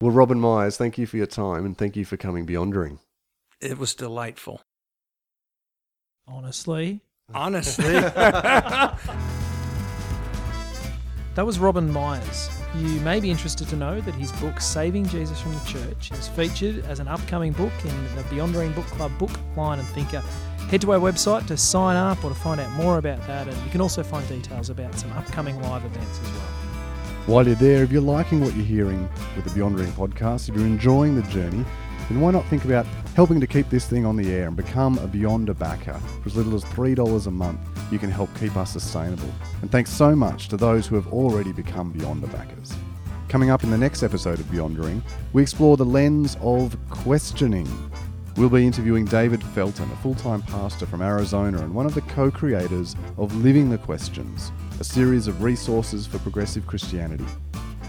Well, 0.00 0.12
Robin 0.12 0.40
Meyers, 0.40 0.78
thank 0.78 0.96
you 0.96 1.06
for 1.06 1.18
your 1.18 1.26
time 1.26 1.66
and 1.66 1.76
thank 1.76 1.94
you 1.94 2.06
for 2.06 2.16
coming 2.16 2.46
Beyondering. 2.46 3.00
It 3.60 3.76
was 3.76 3.94
delightful. 3.94 4.62
Honestly. 6.26 7.02
Honestly. 7.34 7.84
that 7.92 8.96
was 11.36 11.58
Robin 11.58 11.92
Meyers. 11.92 12.48
You 12.76 12.98
may 13.00 13.20
be 13.20 13.30
interested 13.30 13.68
to 13.68 13.76
know 13.76 14.00
that 14.00 14.14
his 14.14 14.32
book, 14.32 14.62
Saving 14.62 15.06
Jesus 15.06 15.38
from 15.38 15.52
the 15.52 15.60
Church, 15.66 16.12
is 16.12 16.28
featured 16.28 16.82
as 16.86 16.98
an 16.98 17.08
upcoming 17.08 17.52
book 17.52 17.72
in 17.84 18.16
the 18.16 18.22
Beyondering 18.22 18.74
Book 18.74 18.86
Club 18.86 19.12
Book, 19.18 19.32
Line 19.54 19.80
and 19.80 19.88
Thinker. 19.88 20.22
Head 20.70 20.80
to 20.80 20.92
our 20.92 20.98
website 20.98 21.46
to 21.48 21.58
sign 21.58 21.96
up 21.96 22.24
or 22.24 22.30
to 22.30 22.34
find 22.36 22.58
out 22.58 22.70
more 22.72 22.96
about 22.96 23.26
that, 23.26 23.48
and 23.48 23.64
you 23.64 23.70
can 23.70 23.82
also 23.82 24.02
find 24.02 24.26
details 24.28 24.70
about 24.70 24.94
some 24.98 25.12
upcoming 25.12 25.60
live 25.60 25.84
events 25.84 26.20
as 26.20 26.32
well. 26.32 26.59
While 27.30 27.46
you're 27.46 27.54
there, 27.54 27.84
if 27.84 27.92
you're 27.92 28.02
liking 28.02 28.40
what 28.40 28.56
you're 28.56 28.64
hearing 28.64 29.08
with 29.36 29.44
the 29.44 29.50
Beyondering 29.50 29.92
podcast, 29.92 30.48
if 30.48 30.56
you're 30.56 30.66
enjoying 30.66 31.14
the 31.14 31.22
journey, 31.30 31.64
then 32.08 32.20
why 32.20 32.32
not 32.32 32.44
think 32.46 32.64
about 32.64 32.84
helping 33.14 33.38
to 33.38 33.46
keep 33.46 33.70
this 33.70 33.86
thing 33.86 34.04
on 34.04 34.16
the 34.16 34.32
air 34.32 34.48
and 34.48 34.56
become 34.56 34.98
a 34.98 35.06
Beyonder 35.06 35.56
backer? 35.56 36.00
For 36.22 36.28
as 36.28 36.34
little 36.34 36.56
as 36.56 36.64
$3 36.64 37.28
a 37.28 37.30
month, 37.30 37.60
you 37.92 38.00
can 38.00 38.10
help 38.10 38.30
keep 38.36 38.56
us 38.56 38.72
sustainable. 38.72 39.32
And 39.62 39.70
thanks 39.70 39.92
so 39.92 40.16
much 40.16 40.48
to 40.48 40.56
those 40.56 40.88
who 40.88 40.96
have 40.96 41.06
already 41.12 41.52
become 41.52 41.94
Beyonder 41.94 42.32
backers. 42.32 42.74
Coming 43.28 43.50
up 43.50 43.62
in 43.62 43.70
the 43.70 43.78
next 43.78 44.02
episode 44.02 44.40
of 44.40 44.46
Beyondering, 44.46 45.00
we 45.32 45.42
explore 45.42 45.76
the 45.76 45.84
lens 45.84 46.36
of 46.40 46.76
questioning. 46.90 47.68
We'll 48.36 48.48
be 48.48 48.66
interviewing 48.66 49.04
David 49.06 49.40
Felten, 49.40 49.92
a 49.92 49.96
full 49.96 50.14
time 50.14 50.42
pastor 50.42 50.86
from 50.86 51.02
Arizona 51.02 51.58
and 51.58 51.74
one 51.74 51.84
of 51.84 51.94
the 51.94 52.00
co 52.02 52.30
creators 52.30 52.94
of 53.18 53.34
Living 53.36 53.68
the 53.68 53.78
Questions, 53.78 54.52
a 54.78 54.84
series 54.84 55.26
of 55.26 55.42
resources 55.42 56.06
for 56.06 56.18
progressive 56.20 56.66
Christianity. 56.66 57.26